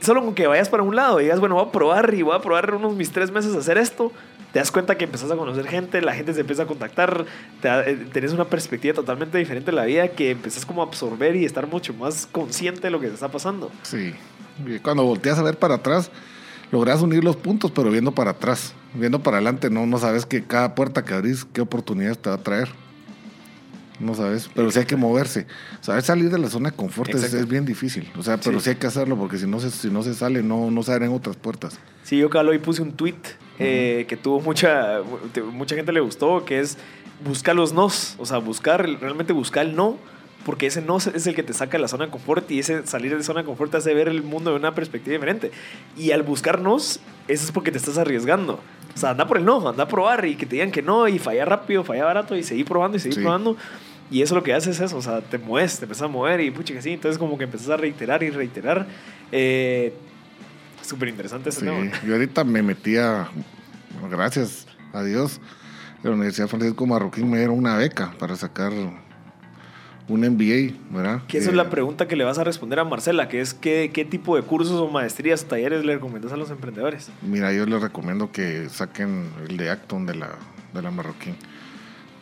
Solo 0.00 0.24
con 0.24 0.34
que 0.34 0.46
vayas 0.46 0.68
para 0.68 0.82
un 0.82 0.96
lado 0.96 1.20
y 1.20 1.24
digas, 1.24 1.38
bueno, 1.38 1.54
voy 1.54 1.66
a 1.66 1.70
probar 1.70 2.12
y 2.14 2.22
voy 2.22 2.34
a 2.34 2.40
probar 2.40 2.74
unos 2.74 2.94
mis 2.96 3.12
tres 3.12 3.30
meses 3.30 3.54
a 3.54 3.58
hacer 3.58 3.78
esto, 3.78 4.10
te 4.52 4.58
das 4.58 4.72
cuenta 4.72 4.96
que 4.96 5.04
empezás 5.04 5.30
a 5.30 5.36
conocer 5.36 5.66
gente, 5.66 6.02
la 6.02 6.12
gente 6.12 6.34
se 6.34 6.40
empieza 6.40 6.64
a 6.64 6.66
contactar, 6.66 7.24
te 7.60 7.68
eh, 7.68 7.96
tenés 8.12 8.32
una 8.32 8.46
perspectiva 8.46 8.94
totalmente 8.94 9.38
diferente 9.38 9.70
de 9.70 9.76
la 9.76 9.84
vida 9.84 10.08
que 10.08 10.32
empezás 10.32 10.66
como 10.66 10.82
a 10.82 10.86
absorber 10.86 11.36
y 11.36 11.44
estar 11.44 11.66
mucho 11.66 11.94
más 11.94 12.26
consciente 12.26 12.80
de 12.82 12.90
lo 12.90 12.98
que 12.98 13.08
te 13.08 13.14
está 13.14 13.28
pasando. 13.28 13.70
Sí, 13.82 14.12
cuando 14.82 15.04
volteas 15.04 15.38
a 15.38 15.42
ver 15.42 15.56
para 15.56 15.76
atrás, 15.76 16.10
logras 16.72 17.02
unir 17.02 17.22
los 17.22 17.36
puntos, 17.36 17.70
pero 17.70 17.90
viendo 17.90 18.12
para 18.12 18.32
atrás, 18.32 18.74
viendo 18.94 19.22
para 19.22 19.36
adelante, 19.36 19.70
no, 19.70 19.86
no 19.86 19.98
sabes 19.98 20.26
que 20.26 20.42
cada 20.42 20.74
puerta 20.74 21.04
que 21.04 21.14
abrís, 21.14 21.46
qué 21.52 21.60
oportunidades 21.60 22.18
te 22.18 22.30
va 22.30 22.36
a 22.36 22.42
traer. 22.42 22.68
No 24.00 24.14
sabes, 24.14 24.50
pero 24.52 24.68
sí 24.72 24.80
hay 24.80 24.86
que 24.86 24.96
moverse. 24.96 25.46
Saber 25.80 26.02
salir 26.02 26.30
de 26.30 26.38
la 26.38 26.48
zona 26.48 26.70
de 26.70 26.76
confort 26.76 27.14
es, 27.14 27.46
bien 27.46 27.64
difícil. 27.64 28.10
O 28.18 28.22
sea, 28.22 28.38
pero 28.38 28.58
sí. 28.58 28.70
hay 28.70 28.76
que 28.76 28.88
hacerlo 28.88 29.16
porque 29.16 29.38
si 29.38 29.46
no 29.46 29.60
se, 29.60 29.70
si 29.70 29.90
no 29.90 30.02
se 30.02 30.14
sale, 30.14 30.42
no, 30.42 30.72
no 30.72 30.82
se 30.82 30.92
abren 30.92 31.12
otras 31.12 31.36
puertas. 31.36 31.78
Sí, 32.02 32.16
yo 32.16 32.28
cada 32.28 32.48
hoy 32.48 32.58
puse 32.58 32.82
un 32.82 32.92
tweet 32.92 33.14
eh, 33.60 34.06
que 34.08 34.16
tuvo 34.16 34.40
mucha, 34.40 35.02
mucha 35.52 35.76
gente 35.76 35.92
le 35.92 36.00
gustó, 36.00 36.44
que 36.44 36.58
es 36.58 36.78
buscar 37.24 37.54
los 37.54 37.72
nos. 37.74 38.16
O 38.18 38.26
sea, 38.26 38.38
buscar, 38.38 38.80
realmente 39.00 39.32
buscar 39.32 39.66
el 39.66 39.76
no 39.76 39.98
porque 40.44 40.66
ese 40.66 40.82
no 40.82 40.96
es 40.96 41.26
el 41.26 41.34
que 41.34 41.42
te 41.42 41.52
saca 41.52 41.72
de 41.72 41.78
la 41.80 41.88
zona 41.88 42.06
de 42.06 42.10
confort 42.10 42.50
y 42.50 42.58
ese 42.58 42.86
salir 42.86 43.16
de 43.16 43.22
zona 43.22 43.40
de 43.40 43.46
confort 43.46 43.70
te 43.70 43.76
hace 43.76 43.94
ver 43.94 44.08
el 44.08 44.22
mundo 44.22 44.50
de 44.50 44.56
una 44.56 44.74
perspectiva 44.74 45.12
diferente. 45.14 45.50
Y 45.96 46.10
al 46.10 46.22
buscarnos, 46.22 47.00
eso 47.28 47.44
es 47.44 47.52
porque 47.52 47.70
te 47.70 47.78
estás 47.78 47.98
arriesgando. 47.98 48.60
O 48.94 48.98
sea, 48.98 49.10
anda 49.10 49.26
por 49.26 49.38
el 49.38 49.44
no, 49.44 49.68
anda 49.68 49.84
a 49.84 49.88
probar 49.88 50.24
y 50.24 50.36
que 50.36 50.46
te 50.46 50.56
digan 50.56 50.70
que 50.70 50.82
no 50.82 51.08
y 51.08 51.18
falla 51.18 51.44
rápido, 51.44 51.84
falla 51.84 52.04
barato 52.04 52.36
y 52.36 52.42
seguir 52.42 52.66
probando 52.66 52.96
y 52.96 53.00
seguir 53.00 53.22
probando. 53.22 53.56
Y 54.10 54.20
eso 54.20 54.34
lo 54.34 54.42
que 54.42 54.52
hace 54.52 54.70
es 54.70 54.80
eso, 54.80 54.98
o 54.98 55.02
sea, 55.02 55.22
te 55.22 55.38
mueves, 55.38 55.78
te 55.78 55.86
empiezas 55.86 56.02
a 56.02 56.08
mover 56.08 56.40
y 56.42 56.50
pucha 56.50 56.74
que 56.74 56.82
sí, 56.82 56.90
entonces 56.90 57.18
como 57.18 57.38
que 57.38 57.44
empiezas 57.44 57.70
a 57.70 57.78
reiterar 57.78 58.22
y 58.22 58.30
reiterar. 58.30 58.86
Eh, 59.30 59.94
Súper 60.82 61.08
interesante 61.08 61.48
ese 61.48 61.60
sí. 61.60 61.66
Yo 62.06 62.12
ahorita 62.12 62.44
me 62.44 62.62
metía, 62.62 63.28
gracias 64.10 64.66
a 64.92 65.02
Dios, 65.02 65.40
la 66.02 66.10
Universidad 66.10 66.48
Francisco 66.48 66.84
Marroquín 66.86 67.30
me 67.30 67.38
dieron 67.38 67.56
una 67.56 67.76
beca 67.76 68.12
para 68.18 68.36
sacar 68.36 68.72
un 70.08 70.20
MBA, 70.20 70.74
¿verdad? 70.90 71.22
Que 71.28 71.38
esa 71.38 71.50
es 71.50 71.56
la 71.56 71.70
pregunta 71.70 72.08
que 72.08 72.16
le 72.16 72.24
vas 72.24 72.38
a 72.38 72.44
responder 72.44 72.78
a 72.80 72.84
Marcela, 72.84 73.28
que 73.28 73.40
es 73.40 73.54
qué, 73.54 73.90
qué 73.92 74.04
tipo 74.04 74.36
de 74.36 74.42
cursos 74.42 74.80
o 74.80 74.88
maestrías 74.88 75.44
o 75.44 75.46
talleres 75.46 75.84
le 75.84 75.94
recomiendas 75.94 76.32
a 76.32 76.36
los 76.36 76.50
emprendedores. 76.50 77.10
Mira, 77.22 77.52
yo 77.52 77.66
les 77.66 77.80
recomiendo 77.80 78.32
que 78.32 78.68
saquen 78.68 79.28
el 79.48 79.56
de 79.56 79.70
Acton 79.70 80.06
de 80.06 80.16
la, 80.16 80.30
de 80.74 80.82
la 80.82 80.90
Marroquín 80.90 81.36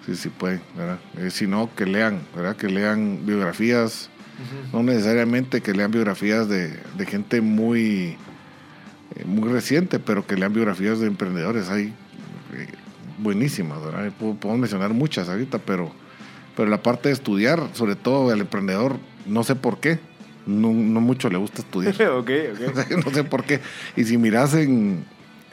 sí, 0.07 0.15
sí 0.15 0.29
puede, 0.29 0.61
¿verdad? 0.77 0.99
Eh, 1.19 1.31
si 1.31 1.47
no, 1.47 1.71
que 1.75 1.87
lean, 1.87 2.21
¿verdad? 2.35 2.57
Que 2.57 2.69
lean 2.69 3.25
biografías, 3.25 4.11
no 4.73 4.83
necesariamente 4.83 5.61
que 5.61 5.75
lean 5.75 5.91
biografías 5.91 6.49
de, 6.49 6.71
de 6.97 7.07
gente 7.07 7.41
muy, 7.41 8.17
eh, 9.17 9.25
muy 9.27 9.49
reciente, 9.51 9.99
pero 9.99 10.27
que 10.27 10.37
lean 10.37 10.53
biografías 10.53 11.01
de 11.01 11.07
emprendedores. 11.07 11.69
Hay 11.69 11.93
eh, 12.55 12.67
buenísimas, 13.19 13.83
¿verdad? 13.85 14.11
Puedo, 14.19 14.57
mencionar 14.57 14.95
muchas 14.95 15.29
ahorita, 15.29 15.59
pero, 15.59 15.93
pero 16.57 16.69
la 16.69 16.83
parte 16.83 17.09
de 17.09 17.15
estudiar, 17.15 17.69
sobre 17.73 17.97
todo 17.97 18.33
el 18.33 18.41
emprendedor, 18.41 18.97
no 19.27 19.45
sé 19.45 19.55
por 19.55 19.79
qué, 19.79 19.99
no, 20.47 20.73
no 20.73 21.01
mucho 21.01 21.29
le 21.31 21.39
gusta 21.39 21.63
estudiar. 21.63 21.95
okay, 22.13 22.53
okay. 22.53 22.97
no 23.05 23.11
sé 23.13 23.25
por 23.25 23.45
qué. 23.45 23.61
Y 23.97 24.05
si 24.05 24.19
miras 24.19 24.55
en, 24.55 25.05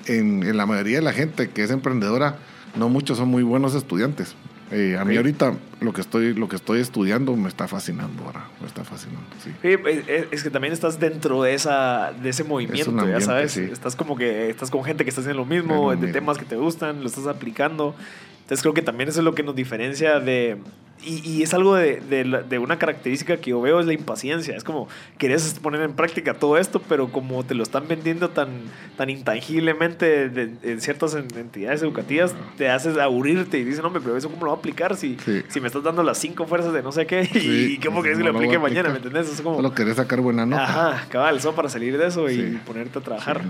en, 0.05 0.43
en 0.43 0.57
la 0.57 0.65
mayoría 0.65 0.97
de 0.97 1.03
la 1.03 1.13
gente 1.13 1.49
que 1.49 1.63
es 1.63 1.71
emprendedora, 1.71 2.37
no 2.75 2.89
muchos 2.89 3.17
son 3.17 3.29
muy 3.29 3.43
buenos 3.43 3.75
estudiantes. 3.75 4.35
Eh, 4.69 4.97
a 4.99 5.05
mí 5.05 5.15
ahorita 5.15 5.53
lo 5.79 5.93
que 5.93 6.01
estoy 6.01 6.33
lo 6.33 6.49
que 6.49 6.57
estoy 6.57 6.81
estudiando 6.81 7.33
me 7.37 7.47
está 7.47 7.69
fascinando 7.69 8.25
ahora, 8.25 8.49
me 8.59 8.67
está 8.67 8.83
fascinando, 8.83 9.25
sí. 9.41 9.49
es, 9.63 10.43
que 10.43 10.49
también 10.49 10.73
estás 10.73 10.99
dentro 10.99 11.41
de 11.43 11.53
esa 11.53 12.11
de 12.21 12.27
ese 12.27 12.43
movimiento, 12.43 13.07
ya 13.07 13.21
sabes, 13.21 13.55
estás 13.55 13.95
como 13.95 14.17
que 14.17 14.49
estás 14.49 14.69
con 14.69 14.83
gente 14.83 15.05
que 15.05 15.09
está 15.09 15.21
haciendo 15.21 15.43
lo 15.43 15.45
mismo, 15.45 15.95
de 15.95 16.11
temas 16.11 16.37
que 16.37 16.43
te 16.43 16.57
gustan, 16.57 16.99
lo 16.99 17.07
estás 17.07 17.27
aplicando. 17.27 17.95
Entonces 18.41 18.61
creo 18.61 18.73
que 18.73 18.81
también 18.81 19.07
eso 19.07 19.19
es 19.19 19.25
lo 19.25 19.35
que 19.35 19.43
nos 19.43 19.55
diferencia 19.55 20.19
de, 20.19 20.57
y, 21.03 21.43
es 21.43 21.53
algo 21.53 21.75
de, 21.75 22.01
de, 22.01 22.59
una 22.59 22.79
característica 22.79 23.37
que 23.37 23.51
yo 23.51 23.61
veo 23.61 23.79
es 23.79 23.85
la 23.85 23.93
impaciencia. 23.93 24.55
Es 24.55 24.63
como, 24.63 24.87
querés 25.17 25.53
poner 25.61 25.81
en 25.81 25.93
práctica 25.93 26.33
todo 26.33 26.57
esto, 26.57 26.81
pero 26.81 27.09
como 27.09 27.43
te 27.43 27.53
lo 27.53 27.63
están 27.63 27.87
vendiendo 27.87 28.29
tan, 28.29 28.49
tan 28.97 29.09
intangiblemente 29.09 30.25
en 30.25 30.81
ciertas 30.81 31.13
entidades 31.13 31.83
educativas, 31.83 32.35
te 32.57 32.69
haces 32.69 32.97
aburrirte 32.97 33.59
y 33.59 33.63
dices, 33.63 33.83
no, 33.83 33.93
pero 33.93 34.17
eso 34.17 34.29
cómo 34.29 34.45
lo 34.45 34.51
voy 34.51 34.57
a 34.57 34.59
aplicar 34.59 34.95
si, 34.95 35.17
si 35.47 35.61
me 35.61 35.67
estás 35.67 35.83
dando 35.83 36.03
las 36.03 36.17
cinco 36.17 36.45
fuerzas 36.45 36.73
de 36.73 36.81
no 36.81 36.91
sé 36.91 37.05
qué 37.05 37.21
y 37.33 37.77
cómo 37.77 38.01
querés 38.01 38.17
que 38.17 38.23
lo 38.23 38.31
aplique 38.31 38.57
mañana, 38.57 38.89
¿me 38.89 38.97
entendés? 38.97 39.29
Es 39.29 39.41
como... 39.41 39.57
Solo 39.57 39.73
querés 39.73 39.97
sacar 39.97 40.21
buena 40.21 40.45
nota. 40.45 40.63
Ajá, 40.63 41.07
cabal, 41.09 41.39
solo 41.39 41.55
para 41.55 41.69
salir 41.69 41.97
de 41.97 42.07
eso 42.07 42.29
y 42.29 42.59
ponerte 42.65 42.99
a 42.99 43.01
trabajar. 43.01 43.43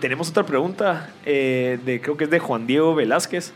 tenemos 0.00 0.30
otra 0.30 0.46
pregunta, 0.46 1.12
eh, 1.26 1.78
de, 1.84 2.00
creo 2.00 2.16
que 2.16 2.24
es 2.24 2.30
de 2.30 2.38
Juan 2.38 2.66
Diego 2.66 2.94
Velázquez, 2.94 3.52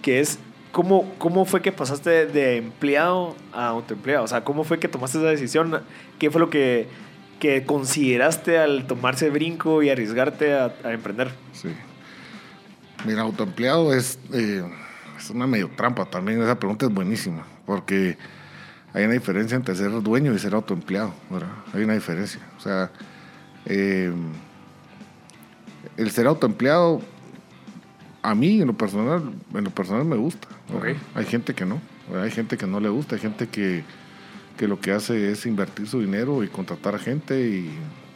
que 0.00 0.20
es 0.20 0.38
¿Cómo, 0.72 1.14
¿Cómo 1.18 1.44
fue 1.44 1.60
que 1.60 1.70
pasaste 1.70 2.26
de 2.26 2.56
empleado 2.56 3.36
a 3.52 3.68
autoempleado? 3.68 4.24
O 4.24 4.28
sea, 4.28 4.42
¿cómo 4.42 4.64
fue 4.64 4.78
que 4.78 4.88
tomaste 4.88 5.18
esa 5.18 5.28
decisión? 5.28 5.82
¿Qué 6.18 6.30
fue 6.30 6.40
lo 6.40 6.48
que, 6.48 6.88
que 7.38 7.64
consideraste 7.64 8.58
al 8.58 8.86
tomarse 8.86 9.28
brinco 9.28 9.82
y 9.82 9.90
arriesgarte 9.90 10.54
a, 10.54 10.72
emprender? 10.84 11.30
Sí. 11.52 11.68
Mira, 13.04 13.20
autoempleado 13.20 13.92
es, 13.92 14.18
eh, 14.32 14.64
es 15.18 15.28
una 15.28 15.46
medio 15.46 15.70
trampa 15.76 16.06
también. 16.06 16.42
Esa 16.42 16.58
pregunta 16.58 16.86
es 16.86 16.92
buenísima, 16.92 17.46
porque 17.66 18.16
hay 18.94 19.04
una 19.04 19.12
diferencia 19.14 19.56
entre 19.56 19.74
ser 19.74 19.90
dueño 20.02 20.32
y 20.32 20.38
ser 20.38 20.54
autoempleado. 20.54 21.12
¿verdad? 21.28 21.50
Hay 21.74 21.82
una 21.82 21.94
diferencia. 21.94 22.40
O 22.56 22.60
sea, 22.60 22.90
eh, 23.66 24.10
el 25.98 26.10
ser 26.10 26.26
autoempleado 26.26 27.02
a 28.22 28.34
mí 28.34 28.60
en 28.60 28.68
lo 28.68 28.74
personal, 28.74 29.32
en 29.54 29.64
lo 29.64 29.70
personal 29.70 30.04
me 30.04 30.16
gusta. 30.16 30.48
Hay 31.14 31.24
gente 31.26 31.54
que 31.54 31.64
no, 31.64 31.80
hay 32.14 32.30
gente 32.30 32.56
que 32.56 32.66
no 32.66 32.80
le 32.80 32.88
gusta, 32.88 33.16
hay 33.16 33.20
gente 33.20 33.48
que, 33.48 33.84
que, 34.56 34.68
lo 34.68 34.80
que 34.80 34.92
hace 34.92 35.32
es 35.32 35.44
invertir 35.46 35.88
su 35.88 36.00
dinero 36.00 36.44
y 36.44 36.48
contratar 36.48 36.98
gente 36.98 37.40
y, 37.40 37.70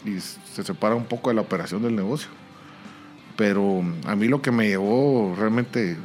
y, 0.05 0.21
se 0.21 0.65
separa 0.65 0.95
un 0.95 1.07
poco 1.07 1.31
de 1.31 1.35
la 1.35 1.43
operación 1.43 1.83
del 1.83 1.97
negocio. 1.97 2.29
Pero 3.37 3.83
a 4.07 4.17
mí 4.17 4.29
lo 4.29 4.41
que 4.41 4.51
me 4.51 4.69
llevó 4.69 5.35
realmente 5.39 5.97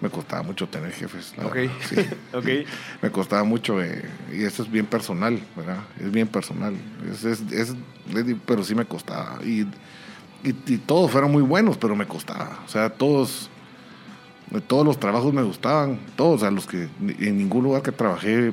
me 0.00 0.10
costaba 0.10 0.42
mucho 0.42 0.68
tener 0.68 0.92
jefes. 0.92 1.32
Okay. 1.44 1.70
okay. 2.32 2.66
Me 3.02 3.10
costaba 3.10 3.44
mucho, 3.44 3.80
eh, 3.82 4.02
y 4.32 4.42
eso 4.42 4.64
es 4.64 4.70
bien 4.70 4.86
personal, 4.86 5.40
¿verdad? 5.56 5.78
Es 6.00 6.10
bien 6.10 6.26
personal. 6.26 6.74
Es, 7.10 7.24
es, 7.24 7.40
es, 7.52 7.74
pero 8.44 8.64
sí 8.64 8.74
me 8.74 8.84
costaba. 8.84 9.38
Y 9.44 9.64
y, 10.42 10.78
todos 10.78 11.10
fueron 11.10 11.30
muy 11.30 11.42
buenos, 11.42 11.76
pero 11.76 11.94
me 11.94 12.06
costaba. 12.06 12.60
O 12.64 12.68
sea, 12.68 12.90
todos, 12.90 13.48
todos 14.66 14.84
los 14.84 14.98
trabajos 14.98 15.32
me 15.32 15.42
gustaban, 15.42 16.00
todos, 16.16 16.42
a 16.42 16.50
los 16.50 16.66
que 16.66 16.88
en 17.00 17.38
ningún 17.38 17.64
lugar 17.64 17.82
que 17.82 17.92
trabajé 17.92 18.52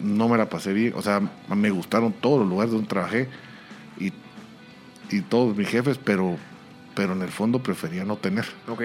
no 0.00 0.28
me 0.28 0.36
la 0.36 0.48
pasé 0.48 0.72
bien. 0.72 0.94
O 0.96 1.02
sea, 1.02 1.20
me 1.54 1.70
gustaron 1.70 2.12
todos 2.12 2.40
los 2.40 2.48
lugares 2.48 2.72
donde 2.72 2.88
trabajé 2.88 3.28
y, 3.98 4.12
y 5.10 5.20
todos 5.22 5.56
mis 5.56 5.68
jefes, 5.68 5.98
pero, 6.02 6.36
pero 6.94 7.12
en 7.12 7.22
el 7.22 7.30
fondo 7.30 7.62
prefería 7.62 8.04
no 8.04 8.16
tener. 8.16 8.46
Ok. 8.66 8.82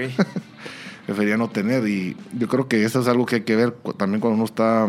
prefería 1.05 1.37
no 1.37 1.49
tener 1.49 1.87
y 1.87 2.15
yo 2.33 2.47
creo 2.47 2.67
que 2.67 2.85
eso 2.85 3.01
es 3.01 3.07
algo 3.07 3.25
que 3.25 3.35
hay 3.37 3.41
que 3.41 3.55
ver 3.55 3.71
también 3.97 4.21
cuando 4.21 4.35
uno 4.35 4.45
está 4.45 4.87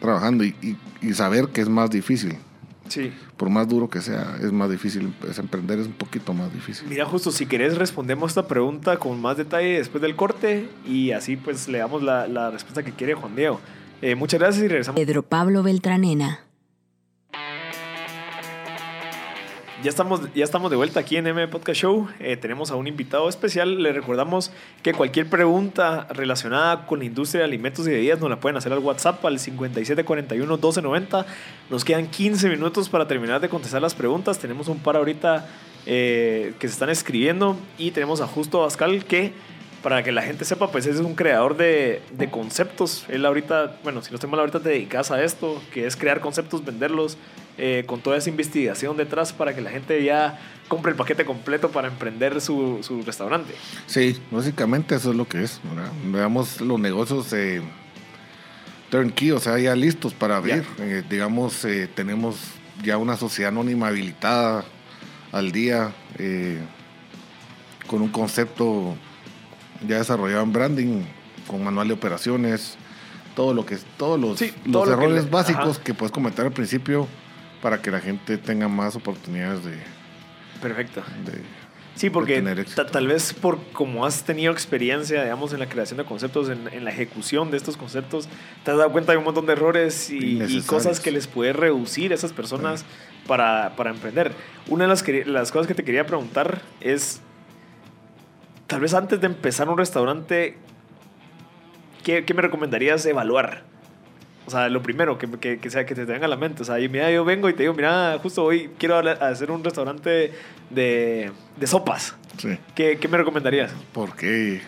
trabajando 0.00 0.44
y, 0.44 0.78
y 1.02 1.12
saber 1.14 1.48
que 1.48 1.60
es 1.60 1.68
más 1.68 1.90
difícil. 1.90 2.38
Sí. 2.94 3.12
Por 3.36 3.50
más 3.50 3.68
duro 3.68 3.90
que 3.90 4.00
sea, 4.00 4.36
es 4.40 4.52
más 4.52 4.70
difícil. 4.70 5.12
Es 5.28 5.38
emprender 5.40 5.80
es 5.80 5.86
un 5.86 5.94
poquito 5.94 6.32
más 6.32 6.52
difícil. 6.52 6.86
Mira, 6.88 7.04
justo 7.04 7.32
si 7.32 7.46
querés 7.46 7.76
respondemos 7.76 8.30
esta 8.30 8.46
pregunta 8.46 8.98
con 8.98 9.20
más 9.20 9.36
detalle 9.36 9.78
después 9.78 10.00
del 10.00 10.14
corte 10.14 10.68
y 10.86 11.10
así 11.10 11.36
pues 11.36 11.66
le 11.68 11.78
damos 11.78 12.04
la, 12.04 12.28
la 12.28 12.52
respuesta 12.52 12.84
que 12.84 12.92
quiere 12.92 13.14
Juan 13.14 13.34
Diego. 13.34 13.60
Eh, 14.00 14.14
muchas 14.14 14.38
gracias 14.38 14.64
y 14.64 14.68
regresamos. 14.68 15.00
Pedro 15.00 15.22
Pablo 15.22 15.62
Beltranena. 15.64 16.44
Ya 19.84 19.90
estamos, 19.90 20.22
ya 20.34 20.44
estamos 20.44 20.70
de 20.70 20.78
vuelta 20.78 21.00
aquí 21.00 21.18
en 21.18 21.26
M 21.26 21.46
Podcast 21.48 21.82
Show. 21.82 22.08
Eh, 22.18 22.38
tenemos 22.38 22.70
a 22.70 22.74
un 22.74 22.86
invitado 22.86 23.28
especial. 23.28 23.82
Le 23.82 23.92
recordamos 23.92 24.50
que 24.82 24.94
cualquier 24.94 25.28
pregunta 25.28 26.06
relacionada 26.08 26.86
con 26.86 27.00
la 27.00 27.04
industria 27.04 27.40
de 27.40 27.44
alimentos 27.48 27.86
y 27.86 27.90
bebidas 27.90 28.18
nos 28.18 28.30
la 28.30 28.40
pueden 28.40 28.56
hacer 28.56 28.72
al 28.72 28.78
WhatsApp 28.78 29.22
al 29.26 29.38
5741-1290. 29.38 31.26
Nos 31.68 31.84
quedan 31.84 32.06
15 32.06 32.48
minutos 32.48 32.88
para 32.88 33.06
terminar 33.06 33.42
de 33.42 33.50
contestar 33.50 33.82
las 33.82 33.94
preguntas. 33.94 34.38
Tenemos 34.38 34.68
un 34.68 34.78
par 34.78 34.96
ahorita 34.96 35.46
eh, 35.84 36.54
que 36.58 36.66
se 36.66 36.72
están 36.72 36.88
escribiendo 36.88 37.54
y 37.76 37.90
tenemos 37.90 38.22
a 38.22 38.26
Justo 38.26 38.60
Bascal 38.60 39.04
que 39.04 39.34
para 39.84 40.02
que 40.02 40.12
la 40.12 40.22
gente 40.22 40.46
sepa, 40.46 40.72
pues 40.72 40.86
es 40.86 40.98
un 40.98 41.14
creador 41.14 41.58
de, 41.58 42.00
de, 42.10 42.30
conceptos. 42.30 43.04
Él 43.10 43.26
ahorita, 43.26 43.76
bueno, 43.84 44.00
si 44.02 44.10
no 44.10 44.14
estoy 44.14 44.30
mal, 44.30 44.40
ahorita 44.40 44.60
te 44.60 44.70
dedicas 44.70 45.10
a 45.10 45.22
esto, 45.22 45.62
que 45.74 45.86
es 45.86 45.94
crear 45.94 46.20
conceptos, 46.20 46.64
venderlos 46.64 47.18
eh, 47.58 47.84
con 47.86 48.00
toda 48.00 48.16
esa 48.16 48.30
investigación 48.30 48.96
detrás 48.96 49.34
para 49.34 49.54
que 49.54 49.60
la 49.60 49.70
gente 49.70 50.02
ya 50.02 50.40
compre 50.68 50.92
el 50.92 50.96
paquete 50.96 51.26
completo 51.26 51.70
para 51.70 51.88
emprender 51.88 52.40
su, 52.40 52.78
su 52.80 53.02
restaurante. 53.02 53.54
Sí, 53.86 54.18
básicamente 54.30 54.94
eso 54.94 55.10
es 55.10 55.16
lo 55.16 55.28
que 55.28 55.42
es. 55.42 55.60
¿verdad? 55.62 55.92
Veamos 56.06 56.62
los 56.62 56.80
negocios 56.80 57.30
eh, 57.34 57.60
turnkey, 58.88 59.32
o 59.32 59.38
sea, 59.38 59.58
ya 59.58 59.76
listos 59.76 60.14
para 60.14 60.38
abrir. 60.38 60.64
Eh, 60.78 61.02
digamos, 61.10 61.62
eh, 61.66 61.90
tenemos 61.94 62.36
ya 62.82 62.96
una 62.96 63.18
sociedad 63.18 63.50
anónima 63.50 63.88
habilitada 63.88 64.64
al 65.30 65.52
día 65.52 65.92
eh, 66.18 66.58
con 67.86 68.02
un 68.02 68.08
concepto 68.08 68.96
ya 69.86 69.98
desarrollado 69.98 70.42
en 70.42 70.52
branding, 70.52 71.02
con 71.46 71.62
manual 71.64 71.88
de 71.88 71.94
operaciones, 71.94 72.76
todo 73.36 73.52
lo 73.54 73.66
que 73.66 73.76
todos 73.96 74.18
los, 74.18 74.38
Sí, 74.38 74.52
los 74.64 74.72
todo 74.72 74.86
lo 74.86 74.98
que 74.98 75.04
errores 75.04 75.24
le- 75.24 75.30
básicos 75.30 75.76
ajá. 75.76 75.84
que 75.84 75.94
puedes 75.94 76.12
comentar 76.12 76.46
al 76.46 76.52
principio 76.52 77.06
para 77.62 77.80
que 77.82 77.90
la 77.90 78.00
gente 78.00 78.38
tenga 78.38 78.68
más 78.68 78.94
oportunidades 78.96 79.64
de, 79.64 79.78
Perfecto. 80.60 81.02
de- 81.24 81.42
Sí, 81.96 82.10
porque 82.10 82.34
tener 82.36 82.58
éxito. 82.58 82.84
ta- 82.84 82.90
tal 82.90 83.06
vez 83.06 83.32
por 83.32 83.56
como 83.72 84.04
has 84.04 84.24
tenido 84.24 84.52
experiencia, 84.52 85.22
digamos, 85.22 85.52
en 85.52 85.60
la 85.60 85.68
creación 85.68 85.96
de 85.98 86.04
conceptos, 86.04 86.48
en, 86.48 86.66
en 86.72 86.84
la 86.84 86.90
ejecución 86.90 87.52
de 87.52 87.56
estos 87.56 87.76
conceptos, 87.76 88.28
te 88.64 88.72
has 88.72 88.76
dado 88.78 88.90
cuenta 88.90 89.12
de 89.12 89.18
un 89.18 89.24
montón 89.24 89.46
de 89.46 89.52
errores 89.52 90.10
y, 90.10 90.60
cosas 90.66 90.98
que 90.98 91.12
les 91.12 91.28
puede 91.28 91.52
reducir 91.52 92.10
a 92.10 92.16
esas 92.16 92.32
personas 92.32 92.84
para, 93.28 93.76
para 93.76 93.90
emprender. 93.90 94.32
Una 94.68 94.84
de 94.84 94.88
las, 94.88 95.04
que- 95.04 95.24
las 95.24 95.52
cosas 95.52 95.68
que 95.68 95.74
te 95.74 95.84
quería 95.84 96.04
preguntar 96.04 96.62
es, 96.80 97.20
tal 98.66 98.80
vez 98.80 98.94
antes 98.94 99.20
de 99.20 99.26
empezar 99.26 99.68
un 99.68 99.78
restaurante, 99.78 100.56
¿qué, 102.02 102.24
qué 102.24 102.34
me 102.34 102.42
recomendarías 102.42 103.04
evaluar? 103.06 103.62
O 104.46 104.50
sea, 104.50 104.68
lo 104.68 104.82
primero 104.82 105.16
que, 105.16 105.26
que, 105.30 105.58
que 105.58 105.70
sea 105.70 105.86
que 105.86 105.94
te 105.94 106.04
venga 106.04 106.26
a 106.26 106.28
la 106.28 106.36
mente. 106.36 106.60
O 106.62 106.64
sea, 106.66 106.78
y 106.78 106.86
mira, 106.88 107.10
yo 107.10 107.24
vengo 107.24 107.48
y 107.48 107.54
te 107.54 107.62
digo, 107.62 107.72
mira, 107.72 108.18
justo 108.22 108.44
hoy 108.44 108.70
quiero 108.78 108.98
hacer 108.98 109.50
un 109.50 109.64
restaurante 109.64 110.34
de, 110.68 111.32
de 111.56 111.66
sopas. 111.66 112.14
sí. 112.36 112.58
¿Qué, 112.74 112.98
qué 112.98 113.08
me 113.08 113.16
recomendarías? 113.16 113.72
¿Por 113.94 114.14
qué? 114.14 114.60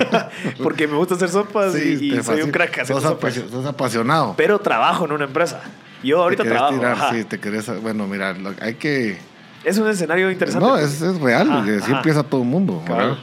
Porque 0.62 0.88
me 0.88 0.96
gusta 0.96 1.14
hacer 1.14 1.28
sopas 1.28 1.74
Sí, 1.74 1.98
y, 2.00 2.14
y 2.18 2.22
soy 2.24 2.42
un 2.42 2.50
crack 2.50 2.80
haciendo 2.80 3.00
sos, 3.00 3.10
sopas. 3.12 3.34
sos 3.34 3.66
apasionado. 3.66 4.34
Pero 4.36 4.58
trabajo 4.58 5.04
en 5.04 5.12
una 5.12 5.26
empresa. 5.26 5.60
Yo 6.02 6.22
ahorita 6.22 6.42
Te 6.42 6.48
trabajo. 6.48 6.74
tirar, 6.74 6.92
ajá. 6.92 7.12
sí, 7.14 7.22
te 7.24 7.38
querés, 7.38 7.70
bueno, 7.82 8.08
mira, 8.08 8.34
hay 8.60 8.74
que... 8.74 9.16
Es 9.62 9.78
un 9.78 9.86
escenario 9.88 10.28
interesante. 10.30 10.66
No, 10.66 10.76
es, 10.76 11.00
es 11.02 11.20
real, 11.20 11.62
y 11.68 11.70
así 11.76 11.92
empieza 11.92 12.22
todo 12.24 12.40
el 12.42 12.48
mundo. 12.48 12.82
Cabal. 12.84 13.18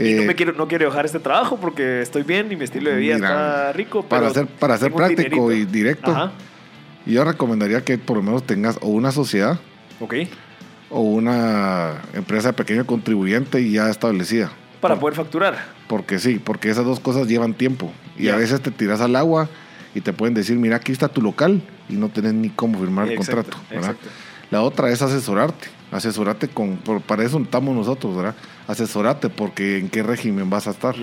No, 0.00 0.22
Eh, 0.22 0.26
me 0.26 0.34
quiero, 0.34 0.52
no 0.52 0.66
quiero 0.68 0.86
dejar 0.86 1.06
este 1.06 1.18
trabajo 1.20 1.58
porque 1.60 2.02
estoy 2.02 2.22
bien 2.22 2.50
y 2.52 2.56
mi 2.56 2.64
estilo 2.64 2.90
de 2.90 2.96
vida 2.96 3.14
Mira, 3.16 3.28
está 3.28 3.72
rico. 3.72 4.02
para 4.04 4.30
ser, 4.30 4.46
para 4.46 4.76
ser 4.78 4.92
práctico 4.92 5.52
y 5.52 5.64
directo, 5.64 6.10
Ajá. 6.10 6.32
yo 7.06 7.24
recomendaría 7.24 7.82
que 7.84 7.98
por 7.98 8.16
lo 8.16 8.22
menos 8.22 8.44
tengas 8.46 8.78
o 8.82 8.88
una 8.88 9.12
sociedad 9.12 9.58
Ok. 10.00 10.14
o 10.90 11.00
una 11.00 12.02
empresa 12.14 12.52
pequeña 12.52 12.84
contribuyente 12.84 13.60
y 13.60 13.72
ya 13.72 13.88
establecida. 13.90 14.50
Para 14.80 14.94
Por- 14.94 15.00
poder 15.12 15.14
facturar. 15.16 15.58
Porque 15.88 16.18
sí, 16.18 16.40
porque 16.42 16.70
esas 16.70 16.84
dos 16.84 17.00
cosas 17.00 17.26
llevan 17.28 17.52
tiempo. 17.54 17.92
Y 18.16 18.28
a 18.28 18.36
veces 18.36 18.60
te 18.62 18.70
tiras 18.70 19.00
al 19.00 19.14
agua 19.16 19.48
y 19.94 20.00
te 20.00 20.12
pueden 20.12 20.34
decir, 20.34 20.56
mira, 20.56 20.76
aquí 20.76 20.92
está 20.92 21.08
tu 21.08 21.20
local 21.20 21.60
y 21.88 21.94
no 21.94 22.08
tenés 22.08 22.32
ni 22.34 22.48
cómo 22.48 22.78
firmar 22.78 23.08
el 23.08 23.14
Exacto, 23.14 23.58
contrato. 23.68 23.98
La 24.50 24.62
otra 24.62 24.88
es 24.90 25.00
asesorarte. 25.02 25.68
Asesorarte 25.92 26.48
con, 26.48 26.76
por- 26.78 27.00
para 27.02 27.24
eso 27.24 27.38
estamos 27.40 27.74
nosotros, 27.74 28.16
¿verdad? 28.16 28.34
Asesorate 28.70 29.28
porque 29.30 29.78
en 29.78 29.88
qué 29.88 30.02
régimen 30.02 30.48
vas 30.50 30.66
a 30.66 30.70
estar. 30.70 30.96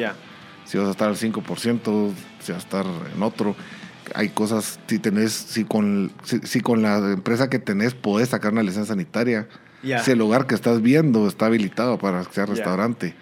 Si 0.66 0.78
vas 0.78 0.88
a 0.88 0.92
estar 0.92 1.08
al 1.10 1.16
5%, 1.18 2.12
si 2.40 2.52
vas 2.52 2.62
a 2.62 2.66
estar 2.66 2.86
en 3.16 3.24
otro. 3.24 3.56
Hay 4.16 4.30
cosas, 4.30 4.80
si 4.88 5.00
tenés, 5.00 5.34
si 5.34 5.66
con, 5.66 6.12
si, 6.24 6.40
si 6.40 6.62
con 6.62 6.82
la 6.82 6.98
empresa 7.12 7.50
que 7.50 7.60
tenés 7.60 7.94
podés 7.94 8.30
sacar 8.30 8.54
una 8.54 8.64
licencia 8.64 8.94
sanitaria, 8.94 9.48
si 10.04 10.12
el 10.12 10.18
lugar 10.18 10.48
que 10.48 10.56
estás 10.56 10.82
viendo 10.82 11.28
está 11.28 11.48
habilitado 11.48 11.98
para 11.98 12.24
que 12.24 12.34
sea 12.34 12.46
restaurante. 12.46 13.16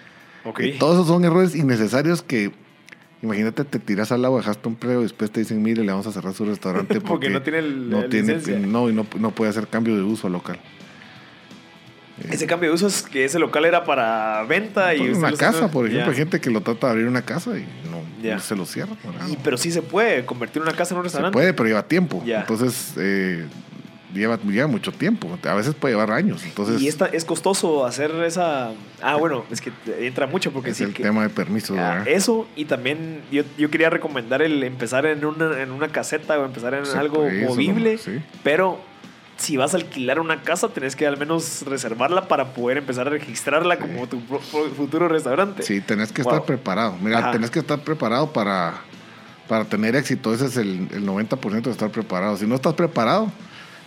Y 0.76 0.78
todos 0.78 0.94
esos 0.96 1.08
son 1.08 1.26
errores 1.26 1.56
innecesarios 1.56 2.22
que, 2.22 2.52
imagínate, 3.24 3.64
te 3.66 3.80
tiras 3.80 4.12
al 4.12 4.24
agua, 4.26 4.40
dejaste 4.42 4.68
un 4.68 4.76
empleo 4.76 5.00
y 5.00 5.04
después 5.04 5.32
te 5.32 5.40
dicen, 5.40 5.62
mire, 5.64 5.84
le 5.84 5.92
vamos 5.92 6.06
a 6.06 6.12
cerrar 6.12 6.34
su 6.34 6.46
restaurante 6.46 6.94
porque, 7.02 7.30
Porque 7.30 7.30
no 7.30 7.42
tiene 7.42 7.58
el- 7.60 7.90
no 7.90 8.04
tiene- 8.10 8.34
no, 8.68 8.90
y 8.90 8.94
no, 8.94 9.08
no 9.20 9.32
puede 9.32 9.50
hacer 9.50 9.68
cambio 9.68 9.96
de 9.96 10.04
uso 10.04 10.28
al 10.28 10.34
local. 10.34 10.60
Ese 12.32 12.48
cambio 12.48 12.70
de 12.70 12.76
uso 12.76 12.88
es 12.88 13.02
que 13.02 13.26
ese 13.26 13.40
local 13.40 13.66
era 13.66 13.84
para 13.84 14.44
venta 14.44 14.96
y... 14.96 15.02
Una 15.10 15.34
casa, 15.34 15.70
por 15.70 15.86
ejemplo, 15.88 16.12
hay 16.12 16.18
gente 16.18 16.40
que 16.40 16.50
lo 16.50 16.62
trata 16.62 16.88
de 16.88 16.92
abrir 16.94 17.08
una 17.08 17.22
casa 17.24 17.52
y 17.58 17.66
no, 17.90 18.40
se 18.40 18.56
lo 18.56 18.66
cierra. 18.66 18.94
Y- 19.30 19.38
pero 19.44 19.58
sí 19.58 19.72
se 19.72 19.82
puede 19.82 20.26
convertir 20.26 20.62
una 20.62 20.72
casa 20.72 20.94
en 20.94 21.00
un 21.00 21.04
Se 21.04 21.08
restaurante. 21.08 21.34
puede, 21.34 21.54
pero 21.54 21.68
lleva 21.68 21.84
tiempo. 21.84 22.24
Entonces, 22.26 22.94
eh, 22.98 23.46
lleva, 24.14 24.40
lleva 24.42 24.68
mucho 24.68 24.94
tiempo. 24.94 25.38
A 25.44 25.54
veces 25.56 25.76
puede 25.76 25.94
llevar 25.94 26.12
años. 26.12 26.42
Entonces, 26.46 26.82
y 26.82 26.88
esta, 26.88 27.06
es 27.08 27.26
costoso 27.26 27.86
hacer 27.86 28.12
esa... 28.26 28.72
Ah, 29.02 29.18
bueno, 29.18 29.44
es 29.52 29.60
que 29.60 29.72
entra 30.00 30.26
mucho 30.26 30.52
porque 30.54 30.70
es 30.70 30.78
sí 30.78 30.84
el 30.86 30.94
que- 30.94 31.04
tema 31.04 31.24
de 31.24 31.30
permisos. 31.30 31.78
Ah, 31.78 32.04
eso 32.06 32.48
y 32.56 32.64
también 32.64 33.22
yo, 33.30 33.44
yo 33.58 33.70
quería 33.70 33.90
recomendar 33.90 34.42
el 34.42 34.64
empezar 34.64 35.06
en 35.06 35.26
una, 35.26 35.62
en 35.62 35.70
una 35.72 35.90
caseta 35.90 36.40
o 36.40 36.46
empezar 36.46 36.74
en 36.76 36.86
Se 36.86 36.98
algo 36.98 37.26
eso 37.28 37.50
movible, 37.50 37.94
no- 37.96 38.00
sí. 38.00 38.22
pero 38.42 38.80
si 39.38 39.58
vas 39.58 39.74
a 39.74 39.78
alquilar 39.78 40.20
una 40.20 40.42
casa 40.42 40.70
tenés 40.70 40.96
que 40.96 41.06
al 41.06 41.18
menos 41.18 41.64
reservarla 41.66 42.28
para 42.28 42.54
poder 42.54 42.78
empezar 42.78 43.08
a 43.08 43.10
registrarla 43.10 43.78
como 43.80 44.08
tu 44.08 44.20
futuro 44.76 45.08
restaurante. 45.08 45.64
Sí, 45.64 45.82
tenés 45.82 46.12
que 46.12 46.24
Wow. 46.24 46.34
estar 46.34 46.46
preparado. 46.46 46.96
Mira, 47.02 47.20
Ajá. 47.20 47.32
tenés 47.32 47.50
que 47.52 47.60
estar 47.60 47.80
preparado 47.80 48.32
para, 48.32 48.76
para 49.50 49.66
tener 49.66 49.96
éxito. 49.96 50.34
Ese 50.34 50.46
es 50.46 50.58
el, 50.58 50.88
el 50.94 51.06
90% 51.06 51.64
de 51.64 51.72
estar 51.72 51.90
preparado. 51.92 52.38
Si 52.38 52.48
no 52.48 52.56
estás 52.56 52.74
preparado, 52.76 53.32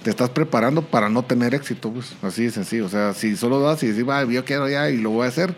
te 0.02 0.10
estás 0.10 0.30
preparando 0.30 0.82
para 0.82 1.08
no 1.08 1.24
tener 1.24 1.54
éxito. 1.54 1.90
Pues. 1.92 2.14
Así 2.22 2.44
de 2.44 2.50
sencillo. 2.50 2.86
O 2.86 2.90
sea, 2.90 3.14
si 3.14 3.34
solo 3.36 3.58
das 3.60 3.82
y 3.82 3.88
decís, 3.88 4.06
"Va, 4.08 4.24
yo 4.24 4.44
quiero 4.44 4.68
ya 4.68 4.90
y 4.90 4.98
lo 4.98 5.10
voy 5.10 5.24
a 5.24 5.28
hacer, 5.28 5.54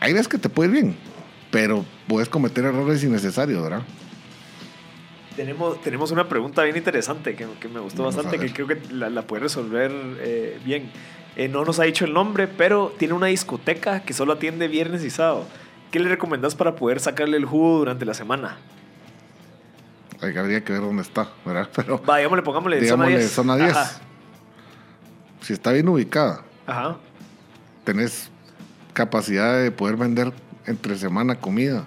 hay 0.00 0.12
veces 0.12 0.28
que 0.28 0.38
te 0.38 0.48
puede 0.48 0.68
ir 0.70 0.74
bien, 0.82 0.96
pero 1.50 1.84
puedes 2.06 2.28
cometer 2.28 2.64
errores 2.64 3.02
innecesarios, 3.02 3.62
¿verdad? 3.62 3.82
Tenemos, 5.38 5.80
tenemos 5.82 6.10
una 6.10 6.28
pregunta 6.28 6.64
bien 6.64 6.76
interesante 6.76 7.36
que, 7.36 7.46
que 7.60 7.68
me 7.68 7.78
gustó 7.78 8.02
Vamos 8.02 8.16
bastante, 8.16 8.44
que 8.44 8.52
creo 8.52 8.66
que 8.66 8.92
la, 8.92 9.08
la 9.08 9.22
puede 9.22 9.44
resolver 9.44 9.92
eh, 10.18 10.58
bien. 10.64 10.90
Eh, 11.36 11.46
no 11.46 11.64
nos 11.64 11.78
ha 11.78 11.84
dicho 11.84 12.04
el 12.04 12.12
nombre, 12.12 12.48
pero 12.48 12.92
tiene 12.98 13.14
una 13.14 13.28
discoteca 13.28 14.00
que 14.00 14.12
solo 14.14 14.32
atiende 14.32 14.66
viernes 14.66 15.04
y 15.04 15.10
sábado. 15.10 15.46
¿Qué 15.92 16.00
le 16.00 16.08
recomendás 16.08 16.56
para 16.56 16.74
poder 16.74 16.98
sacarle 16.98 17.36
el 17.36 17.44
jugo 17.44 17.78
durante 17.78 18.04
la 18.04 18.14
semana? 18.14 18.56
Hay 20.20 20.32
que- 20.32 20.40
Habría 20.40 20.64
que 20.64 20.72
ver 20.72 20.82
dónde 20.82 21.02
está, 21.02 21.28
¿verdad? 21.46 21.68
Pero 21.76 22.02
Va, 22.02 22.16
digámosle, 22.16 22.42
pongámosle 22.42 22.80
digámosle 22.80 23.28
zona 23.28 23.54
10. 23.56 23.70
zona 23.70 23.76
10. 23.76 23.76
Ajá. 23.76 24.00
si 25.42 25.52
está 25.52 25.70
bien 25.70 25.88
ubicada, 25.88 26.42
Ajá. 26.66 26.96
tenés 27.84 28.28
capacidad 28.92 29.62
de 29.62 29.70
poder 29.70 29.94
vender 29.94 30.32
entre 30.66 30.96
semana 30.98 31.36
comida. 31.38 31.84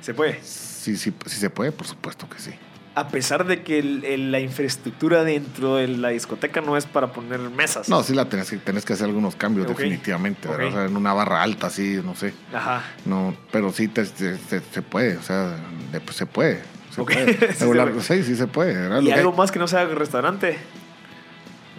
Se 0.00 0.12
puede. 0.12 0.42
Si, 0.42 0.96
si, 0.96 1.14
si 1.26 1.36
se 1.36 1.48
puede, 1.48 1.70
por 1.70 1.86
supuesto 1.86 2.28
que 2.28 2.40
sí. 2.40 2.50
A 2.94 3.08
pesar 3.08 3.46
de 3.46 3.62
que 3.62 3.78
el- 3.78 4.04
el- 4.04 4.30
la 4.32 4.40
infraestructura 4.40 5.24
dentro 5.24 5.76
de 5.76 5.88
la 5.88 6.08
discoteca 6.10 6.60
no 6.60 6.76
es 6.76 6.84
para 6.84 7.12
poner 7.12 7.40
mesas. 7.40 7.88
No, 7.88 8.02
sí 8.02 8.14
la 8.14 8.26
tenés 8.26 8.50
que, 8.50 8.58
tenés 8.58 8.84
que 8.84 8.92
hacer 8.92 9.06
algunos 9.06 9.34
cambios 9.34 9.66
definitivamente, 9.66 10.46
¿verdad? 10.46 10.66
Ok. 10.66 10.72
O 10.72 10.76
sea, 10.76 10.84
en 10.86 10.96
una 10.96 11.14
barra 11.14 11.42
alta, 11.42 11.68
así, 11.68 12.00
no 12.04 12.14
sé. 12.14 12.34
Ajá. 12.52 12.82
No, 13.06 13.34
pero 13.50 13.72
sí 13.72 13.88
te- 13.88 14.04
te- 14.04 14.36
te- 14.36 14.60
se 14.60 14.82
puede, 14.82 15.16
o 15.16 15.22
sea, 15.22 15.56
de- 15.90 16.00
pues, 16.00 16.16
se 16.18 16.26
puede. 16.26 16.60
Se 16.94 17.00
Ok. 17.00 17.12
puede. 17.14 17.24
Sí 17.54 17.58
se 17.60 17.66
puede. 17.66 18.00
sí, 18.02 18.22
sí 18.24 18.36
se 18.36 18.46
puede. 18.46 19.02
¿Y 19.02 19.10
algo 19.10 19.30
hay- 19.30 19.36
más 19.38 19.50
que 19.50 19.58
no 19.58 19.66
sea 19.68 19.86
restaurante? 19.86 20.58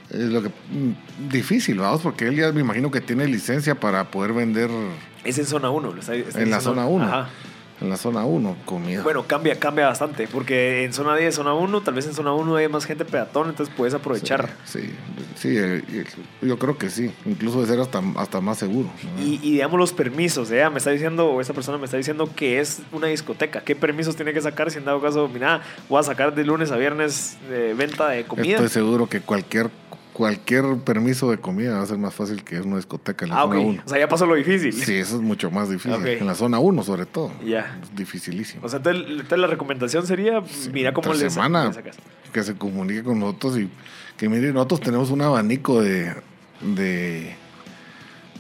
es 0.10 0.20
lo 0.30 0.42
que 0.44 0.50
mm, 0.50 1.30
difícil, 1.32 1.80
vamos, 1.80 2.02
porque 2.02 2.28
él 2.28 2.36
ya 2.36 2.52
me 2.52 2.62
imagino 2.62 2.92
que 2.92 3.02
tiene 3.02 3.26
licencia 3.28 3.76
para 3.76 4.06
poder 4.12 4.34
vender 4.34 4.70
Es 5.24 5.38
en 5.40 5.46
zona 5.46 5.70
1. 5.72 5.94
en 6.36 6.50
la 6.52 6.60
zona 6.62 6.86
1. 6.86 7.06
Ajá. 7.06 7.30
En 7.84 7.90
la 7.90 7.98
zona 7.98 8.24
1, 8.24 8.58
comida. 8.64 9.04
Bueno, 9.04 9.26
cambia, 9.28 9.60
cambia 9.60 9.88
bastante, 9.88 10.26
porque 10.30 10.86
en 10.86 10.94
zona 10.94 11.18
10, 11.18 11.36
zona 11.36 11.54
1, 11.54 11.82
tal 11.82 11.94
vez 11.94 12.08
en 12.08 12.14
zona 12.14 12.34
1 12.34 12.56
hay 12.56 12.70
más 12.70 12.86
gente 12.86 13.04
peatón, 13.04 13.50
entonces 13.50 13.76
puedes 13.76 13.94
aprovechar. 13.94 14.50
Sí, 14.64 14.90
sí, 15.36 15.50
eh, 15.58 15.84
eh, 15.92 16.06
yo 16.42 16.58
creo 16.58 16.78
que 16.78 16.90
sí. 16.90 17.12
Incluso 17.26 17.60
de 17.60 17.68
ser 17.68 17.82
hasta, 17.82 18.02
hasta 18.16 18.40
más 18.40 18.58
seguro. 18.58 18.90
Y, 19.20 19.38
y 19.44 19.52
digamos 19.52 19.78
los 19.78 19.92
permisos, 19.92 20.50
¿eh? 20.52 20.70
me 20.70 20.78
está 20.78 20.92
diciendo, 20.92 21.28
o 21.28 21.42
esa 21.42 21.54
persona 21.54 21.78
me 21.78 21.84
está 21.84 21.98
diciendo 21.98 22.30
que 22.34 22.62
es 22.62 22.82
una 22.94 23.08
discoteca. 23.08 23.60
¿Qué 23.60 23.76
permisos 23.76 24.16
tiene 24.16 24.32
que 24.32 24.42
sacar 24.42 24.72
si 24.72 24.78
en 24.78 24.86
dado 24.86 25.02
caso, 25.02 25.28
mira, 25.28 25.62
voy 25.90 26.00
a 26.00 26.04
sacar 26.04 26.34
de 26.34 26.46
lunes 26.46 26.72
a 26.72 26.78
viernes 26.78 27.38
eh, 27.50 27.76
venta 27.78 28.08
de 28.08 28.24
comida? 28.24 28.56
Estoy 28.56 28.70
seguro 28.70 29.08
que 29.08 29.20
cualquier, 29.20 29.70
cualquier 30.14 30.78
permiso 30.78 31.32
de 31.32 31.38
comida 31.40 31.78
va 31.78 31.84
a 31.84 31.86
ser 31.88 31.98
más 31.98 32.14
fácil 32.14 32.44
que 32.44 32.60
una 32.62 32.78
discoteca 32.78 33.26
en 33.26 33.32
la 33.32 33.38
ah, 33.40 33.46
ok. 33.46 33.54
zona 33.54 33.66
1. 33.68 33.82
O 33.86 33.90
sea, 33.90 34.00
ya 34.00 34.08
pasó 34.08 34.26
lo 34.26 34.36
difícil. 34.36 34.72
Sí, 34.74 34.96
eso 34.96 35.16
es 35.16 35.22
mucho 35.22 35.50
más 35.52 35.70
difícil. 35.70 36.06
En 36.08 36.28
la 36.28 36.36
zona 36.36 36.60
1, 36.60 36.84
sobre 36.84 37.06
todo. 37.06 37.32
Ya. 37.44 37.80
Es 37.82 37.96
dificilísimo. 37.96 38.66
O 38.66 38.70
sea, 38.70 38.78
entonces, 38.78 39.06
entonces 39.10 39.40
la 39.40 39.48
recomendación 39.48 40.06
sería, 40.06 40.42
mira 40.72 40.94
cómo 40.94 41.14
le, 41.14 41.30
semana. 41.30 41.74
sacas. 41.74 41.98
que 42.32 42.44
se 42.44 42.56
comunique 42.56 43.04
con 43.04 43.20
nosotros 43.20 43.58
y 43.58 43.70
que 44.18 44.30
mire, 44.30 44.54
nosotros 44.54 44.82
tenemos 44.82 45.10
un 45.10 45.22
abanico 45.22 45.82
de, 45.82 46.14
de, 46.62 47.36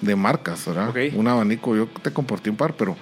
de 0.01 0.15
marcas, 0.15 0.65
¿verdad? 0.67 0.89
Ok. 0.89 0.97
Un 1.15 1.28
abanico, 1.28 1.76
yo 1.76 1.88
te 1.88 2.11
compartí 2.11 2.49
un 2.51 2.55
par, 2.57 2.76
pero 2.76 2.95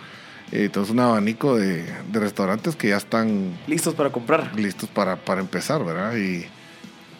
eh, 0.53 0.69
tenemos 0.69 0.89
un 0.91 0.99
abanico 1.01 1.57
de, 1.57 1.83
de 2.11 2.19
restaurantes 2.19 2.75
que 2.75 2.89
ya 2.89 2.97
están 2.97 3.53
Listos 3.67 3.95
para 3.95 4.11
comprar. 4.11 4.55
listos 4.57 4.89
para, 4.89 5.17
para 5.17 5.41
empezar, 5.41 5.83
¿verdad? 5.83 6.15
Y 6.15 6.45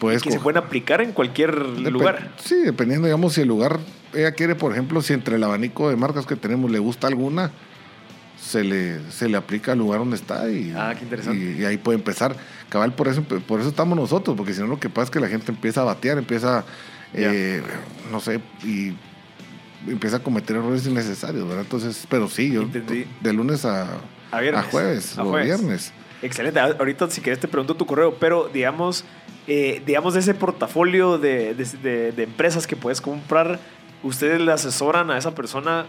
puedes 0.02 0.22
que 0.22 0.30
se 0.32 0.40
pueden 0.40 0.62
aplicar 0.62 1.00
en 1.00 1.12
cualquier 1.12 1.56
lugar. 1.58 2.32
Sí, 2.38 2.56
dependiendo, 2.64 3.06
digamos, 3.06 3.32
si 3.34 3.40
el 3.42 3.48
lugar, 3.48 3.78
ella 4.12 4.32
quiere, 4.32 4.54
por 4.54 4.72
ejemplo, 4.72 5.00
si 5.00 5.12
entre 5.14 5.36
el 5.36 5.44
abanico 5.44 5.88
de 5.88 5.96
marcas 5.96 6.26
que 6.26 6.36
tenemos 6.36 6.70
le 6.70 6.78
gusta 6.80 7.06
alguna, 7.06 7.50
se 8.38 8.64
le, 8.64 8.98
se 9.10 9.28
le 9.28 9.36
aplica 9.36 9.72
al 9.72 9.78
lugar 9.78 10.00
donde 10.00 10.16
está 10.16 10.50
y, 10.50 10.74
Ah, 10.76 10.94
qué 10.98 11.04
interesante. 11.04 11.38
y, 11.56 11.62
y 11.62 11.64
ahí 11.64 11.78
puede 11.78 11.98
empezar. 11.98 12.34
Cabal, 12.68 12.92
por 12.94 13.06
eso, 13.08 13.22
por 13.22 13.60
eso 13.60 13.68
estamos 13.68 13.96
nosotros, 13.96 14.36
porque 14.36 14.52
si 14.52 14.60
no 14.60 14.66
lo 14.66 14.80
que 14.80 14.88
pasa 14.90 15.04
es 15.04 15.10
que 15.10 15.20
la 15.20 15.28
gente 15.28 15.52
empieza 15.52 15.82
a 15.82 15.84
batear, 15.84 16.18
empieza, 16.18 16.64
eh, 17.14 17.62
no 18.10 18.18
sé, 18.20 18.40
y 18.64 18.92
empieza 19.86 20.16
a 20.16 20.22
cometer 20.22 20.56
errores 20.56 20.86
innecesarios, 20.86 21.46
¿verdad? 21.46 21.62
Entonces, 21.62 22.06
pero 22.10 22.28
sí, 22.28 22.50
yo 22.52 22.62
Entendí. 22.62 23.04
de 23.20 23.32
lunes 23.32 23.64
a, 23.64 23.86
A 24.32 24.40
viernes. 24.40 24.64
jueves 24.70 25.18
A 25.18 25.22
o 25.22 25.30
jueves. 25.30 25.46
viernes. 25.46 25.92
Excelente. 26.22 26.60
Ahorita, 26.60 27.10
si 27.10 27.20
querés, 27.20 27.40
te 27.40 27.48
pregunto 27.48 27.74
tu 27.74 27.84
correo, 27.86 28.14
pero 28.14 28.48
digamos, 28.52 29.04
eh, 29.48 29.82
digamos 29.84 30.14
ese 30.16 30.34
portafolio 30.34 31.18
de, 31.18 31.54
de- 31.54 32.22
empresas 32.22 32.66
que 32.66 32.76
puedes 32.76 33.00
comprar, 33.00 33.58
ustedes 34.02 34.40
le 34.40 34.52
asesoran 34.52 35.10
a 35.10 35.18
esa 35.18 35.34
persona 35.34 35.86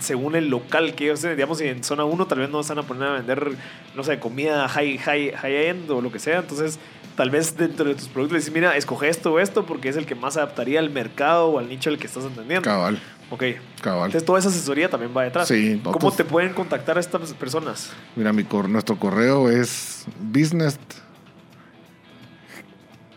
según 0.00 0.34
el 0.34 0.48
local 0.48 0.94
que 0.94 1.04
ellos 1.04 1.20
tienen. 1.20 1.36
Digamos, 1.36 1.58
si 1.58 1.68
en 1.68 1.82
zona 1.84 2.04
1 2.04 2.26
tal 2.26 2.40
vez 2.40 2.50
no 2.50 2.62
van 2.62 2.78
a 2.78 2.82
poner 2.82 3.08
a 3.08 3.12
vender, 3.12 3.52
no 3.94 4.02
sé, 4.02 4.18
comida 4.18 4.68
high, 4.68 4.98
high, 4.98 5.30
high 5.32 5.66
end 5.68 5.90
o 5.90 6.00
lo 6.02 6.10
que 6.12 6.18
sea. 6.18 6.40
Entonces, 6.40 6.78
tal 7.16 7.30
vez 7.30 7.56
dentro 7.56 7.86
de 7.86 7.94
tus 7.94 8.08
productos 8.08 8.32
le 8.34 8.38
dices, 8.40 8.52
mira, 8.52 8.76
escoge 8.76 9.08
esto 9.08 9.32
o 9.32 9.38
esto 9.38 9.64
porque 9.64 9.88
es 9.88 9.96
el 9.96 10.04
que 10.04 10.14
más 10.14 10.36
adaptaría 10.36 10.80
al 10.80 10.90
mercado 10.90 11.46
o 11.46 11.58
al 11.58 11.68
nicho 11.68 11.88
al 11.90 11.96
que 11.98 12.08
estás 12.08 12.24
entendiendo. 12.24 12.62
Cabal, 12.62 12.98
Ok. 13.30 13.42
cabal. 13.82 14.06
Entonces, 14.06 14.24
toda 14.24 14.38
esa 14.38 14.48
asesoría 14.48 14.88
también 14.88 15.12
va 15.16 15.24
detrás. 15.24 15.48
Sí, 15.48 15.80
¿Cómo 15.82 16.12
te 16.12 16.24
pueden 16.24 16.52
contactar 16.52 16.96
a 16.96 17.00
estas 17.00 17.32
personas? 17.34 17.90
Mira, 18.14 18.32
mi 18.32 18.44
cor- 18.44 18.68
nuestro 18.68 18.98
correo 18.98 19.50
es 19.50 20.04
business. 20.20 20.78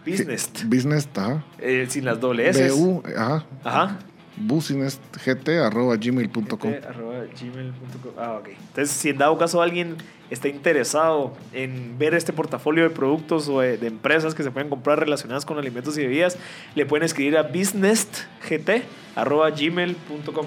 Business. 0.05 0.49
Business, 0.65 1.07
ajá. 1.15 1.43
Eh, 1.59 1.85
sin 1.89 2.05
las 2.05 2.19
doble 2.19 2.49
S. 2.49 2.71
BU, 2.71 3.03
ajá. 3.15 3.45
Ajá. 3.63 3.99
businessgt 4.37 4.99
arroba 5.49 5.95
gmail.com. 5.97 6.73
Arroba 6.87 7.25
gmail.com. 7.39 8.13
Ah, 8.17 8.37
ok. 8.39 8.47
Entonces, 8.49 8.89
si 8.91 9.09
en 9.09 9.17
dado 9.17 9.37
caso 9.37 9.61
alguien 9.61 9.97
está 10.29 10.47
interesado 10.47 11.33
en 11.53 11.97
ver 11.97 12.13
este 12.13 12.33
portafolio 12.33 12.83
de 12.83 12.89
productos 12.91 13.47
o 13.47 13.61
de, 13.61 13.77
de 13.77 13.87
empresas 13.87 14.35
que 14.35 14.43
se 14.43 14.51
pueden 14.51 14.69
comprar 14.69 14.99
relacionadas 14.99 15.45
con 15.45 15.57
alimentos 15.57 15.97
y 15.97 16.01
bebidas, 16.01 16.37
le 16.75 16.85
pueden 16.85 17.03
escribir 17.05 17.37
a 17.37 17.43
businessgt 17.43 18.19
arroba 19.15 19.49
gmail.com. 19.51 20.45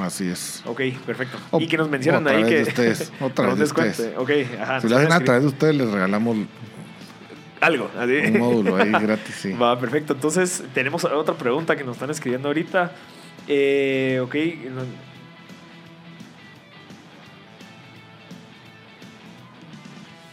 Así 0.00 0.28
es. 0.28 0.62
Ok, 0.66 0.80
perfecto. 1.06 1.38
O- 1.50 1.60
y 1.60 1.66
que 1.68 1.76
nos 1.78 1.88
mencionan 1.88 2.26
ahí 2.28 2.44
que... 2.44 2.56
de 2.56 2.62
ustedes, 2.64 3.12
o 3.20 3.26
a 3.26 3.28
con 3.28 3.32
través 3.32 3.52
un 3.52 3.58
de 3.58 3.64
descuento. 3.64 3.90
ustedes. 4.02 4.18
Ok, 4.18 4.60
ajá. 4.60 4.80
Si 4.80 4.88
lo 4.88 4.96
hacen 4.96 5.12
a 5.12 5.20
través 5.20 5.42
de 5.42 5.48
ustedes, 5.48 5.74
les 5.76 5.90
regalamos 5.90 6.36
Algo, 7.60 7.90
así. 7.98 8.12
un 8.12 8.38
módulo 8.38 8.76
ahí 8.76 8.90
gratis. 9.00 9.34
Sí. 9.34 9.52
Va, 9.52 9.78
perfecto. 9.78 10.12
Entonces, 10.12 10.62
tenemos 10.74 11.04
otra 11.04 11.34
pregunta 11.34 11.76
que 11.76 11.84
nos 11.84 11.96
están 11.96 12.10
escribiendo 12.10 12.48
ahorita. 12.48 12.92
Eh, 13.48 14.20
ok. 14.22 14.34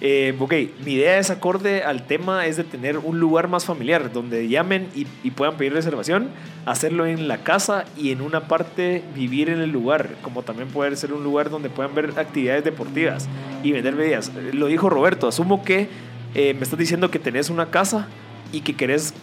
Eh, 0.06 0.36
ok, 0.38 0.54
mi 0.86 0.96
idea 0.96 1.18
es 1.18 1.30
acorde 1.30 1.82
al 1.82 2.06
tema, 2.06 2.46
es 2.46 2.58
de 2.58 2.66
tener 2.66 2.98
un 2.98 3.22
lugar 3.22 3.48
más 3.48 3.64
familiar, 3.64 4.12
donde 4.12 4.50
llamen 4.50 4.90
y, 4.94 5.32
puedan 5.32 5.56
pedir 5.56 5.72
reservación, 5.72 6.28
hacerlo 6.66 7.06
en 7.06 7.30
la 7.30 7.38
casa 7.38 7.86
y 7.96 8.12
en 8.12 8.20
una 8.20 8.50
parte 8.50 9.02
vivir 9.16 9.50
en 9.50 9.62
el 9.62 9.72
lugar, 9.72 10.10
como 10.22 10.44
también 10.44 10.68
poder 10.68 10.98
ser 10.98 11.14
un 11.14 11.24
lugar 11.24 11.50
donde 11.50 11.70
puedan 11.70 11.96
ver 11.96 12.12
actividades 12.18 12.66
deportivas 12.66 13.30
y 13.64 13.72
vender 13.72 13.96
bebidas. 13.96 14.30
Lo 14.52 14.68
dijo 14.68 14.90
Roberto, 14.90 15.30
asumo 15.30 15.64
que 15.64 15.88
eh, 16.36 16.54
me 16.54 16.64
estás 16.64 16.78
diciendo 16.78 17.10
que 17.10 17.20
tenés 17.20 17.50
una 17.50 17.72
casa 17.72 18.10
y 18.52 18.60
que 18.60 18.76
querés 18.76 19.14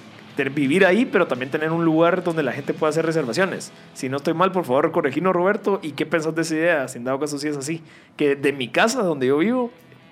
vivir 0.49 0.87
ahí, 0.87 1.05
pero 1.05 1.27
también 1.27 1.51
tener 1.51 1.71
un 1.71 1.85
lugar 1.85 2.25
donde 2.25 2.43
la 2.43 2.53
gente 2.53 2.73
pueda 2.73 2.89
hacer 2.89 3.05
reservaciones. 3.05 3.71
Si 3.93 4.09
no 4.09 4.17
estoy 4.17 4.33
mal, 4.33 4.51
por 4.53 4.65
favor, 4.65 4.91
corregirnos, 4.93 5.35
Roberto. 5.35 5.81
¿Y 5.83 5.93
qué 5.93 6.07
pensás 6.07 6.35
de 6.35 6.41
esa 6.41 6.55
idea? 6.55 6.89
Si 6.89 6.97
en 6.97 7.05
dado 7.05 7.21
caso 7.21 7.37
sí 7.39 7.49
es 7.49 7.59
así. 7.59 7.83
Que 8.17 8.37
de 8.37 8.55
mi 8.55 8.69
casa, 8.69 9.03
donde 9.03 9.27
yo 9.27 9.37
vivo, 9.37 9.71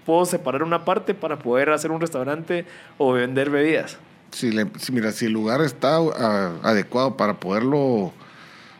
puedo 0.08 0.24
separar 0.24 0.62
una 0.62 0.86
parte 0.86 1.12
para 1.12 1.38
poder 1.38 1.68
hacer 1.68 1.90
un 1.90 2.00
restaurante 2.00 2.64
o 2.96 3.12
vender 3.12 3.50
bebidas. 3.50 3.98
Si, 4.32 4.50
le- 4.50 4.66
si- 4.78 4.90
mira, 4.90 5.12
si 5.12 5.26
el 5.26 5.32
lugar 5.32 5.60
está 5.60 5.98
ah, 5.98 6.52
adecuado 6.62 7.14
para 7.18 7.34
poderlo, 7.38 8.14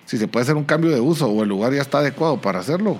si 0.07 0.17
se 0.17 0.27
puede 0.27 0.45
hacer 0.45 0.57
un 0.57 0.65
cambio 0.65 0.91
de 0.91 1.01
uso 1.01 1.29
o 1.29 1.43
el 1.43 1.51
lugar 1.51 1.75
ya 1.75 1.83
está 1.83 1.99
adecuado 1.99 2.41
para 2.41 2.61
hacerlo, 2.61 2.99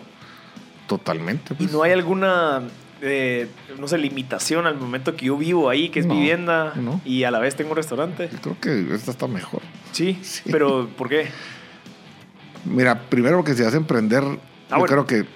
totalmente. 0.87 1.55
Y 1.55 1.57
pues. 1.57 1.73
no 1.73 1.83
hay 1.83 1.93
alguna, 1.93 2.65
eh, 3.01 3.49
no 3.79 3.89
sé, 3.89 3.97
limitación 3.97 4.67
al 4.67 4.77
momento 4.77 5.17
que 5.17 5.25
yo 5.25 5.39
vivo 5.39 5.71
ahí, 5.71 5.89
que 5.89 6.01
es 6.01 6.07
No, 6.07 6.13
vivienda, 6.15 6.75
no. 6.77 7.01
y 7.07 7.25
a 7.25 7.31
la 7.31 7.39
vez 7.39 7.57
tengo 7.57 7.71
un 7.71 7.77
restaurante. 7.79 8.29
Yo 8.31 8.41
creo 8.41 8.57
que 8.61 8.95
esta 8.95 9.11
está 9.11 9.27
mejor. 9.27 9.63
Sí, 9.93 10.19
Sí. 10.23 10.43
pero 10.53 10.87
¿por 10.99 11.09
qué? 11.09 11.29
Mira, 12.67 13.01
primero 13.09 13.39
porque 13.39 13.55
si 13.55 13.63
vas 13.63 13.73
a 13.73 13.79
emprender, 13.79 14.23
yo 14.23 14.39
Ah, 14.71 14.77
bueno. 14.79 14.87
creo 14.87 15.07
que 15.07 15.27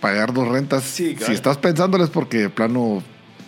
pagar 0.00 0.32
dos 0.32 0.48
rentas, 0.48 0.82
Sí, 0.84 1.10
si 1.10 1.14
claro. 1.16 1.32
estás 1.32 1.56
pensándolo 1.58 2.04
es 2.04 2.10
porque 2.10 2.38
de 2.38 2.50
plano 2.50 3.02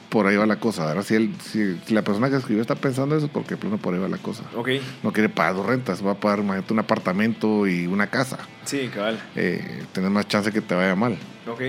por 0.09 0.27
ahí 0.27 0.37
va 0.37 0.47
la 0.47 0.57
cosa, 0.59 0.87
¿verdad? 0.87 1.03
Si, 1.03 1.15
él, 1.15 1.35
si, 1.45 1.77
si 1.85 1.93
la 1.93 2.03
persona 2.03 2.31
que 2.31 2.37
escribió 2.37 2.63
está 2.63 2.75
pensando 2.75 3.15
eso 3.17 3.27
es 3.27 3.33
porque 3.33 3.51
de 3.51 3.57
plano 3.59 3.77
por 3.77 3.93
ahí 3.95 4.01
va 4.01 4.09
la 4.09 4.17
cosa. 4.17 4.43
Ok, 4.57 4.69
No 5.03 5.13
quiere 5.13 5.29
pagar 5.29 5.55
dos 5.57 5.67
rentas, 5.67 6.05
va 6.05 6.13
a 6.13 6.15
pagar, 6.15 6.39
imagínate, 6.39 6.73
un 6.73 6.79
apartamento 6.79 7.67
y 7.67 7.87
una 7.87 8.07
casa. 8.09 8.39
sí, 8.65 8.89
cabal. 8.95 9.21
Eh, 9.37 9.83
tenés 9.93 10.11
más 10.11 10.27
chance 10.27 10.51
que 10.51 10.61
te 10.63 10.75
vaya 10.75 10.95
mal. 10.97 11.19
Ok, 11.47 11.61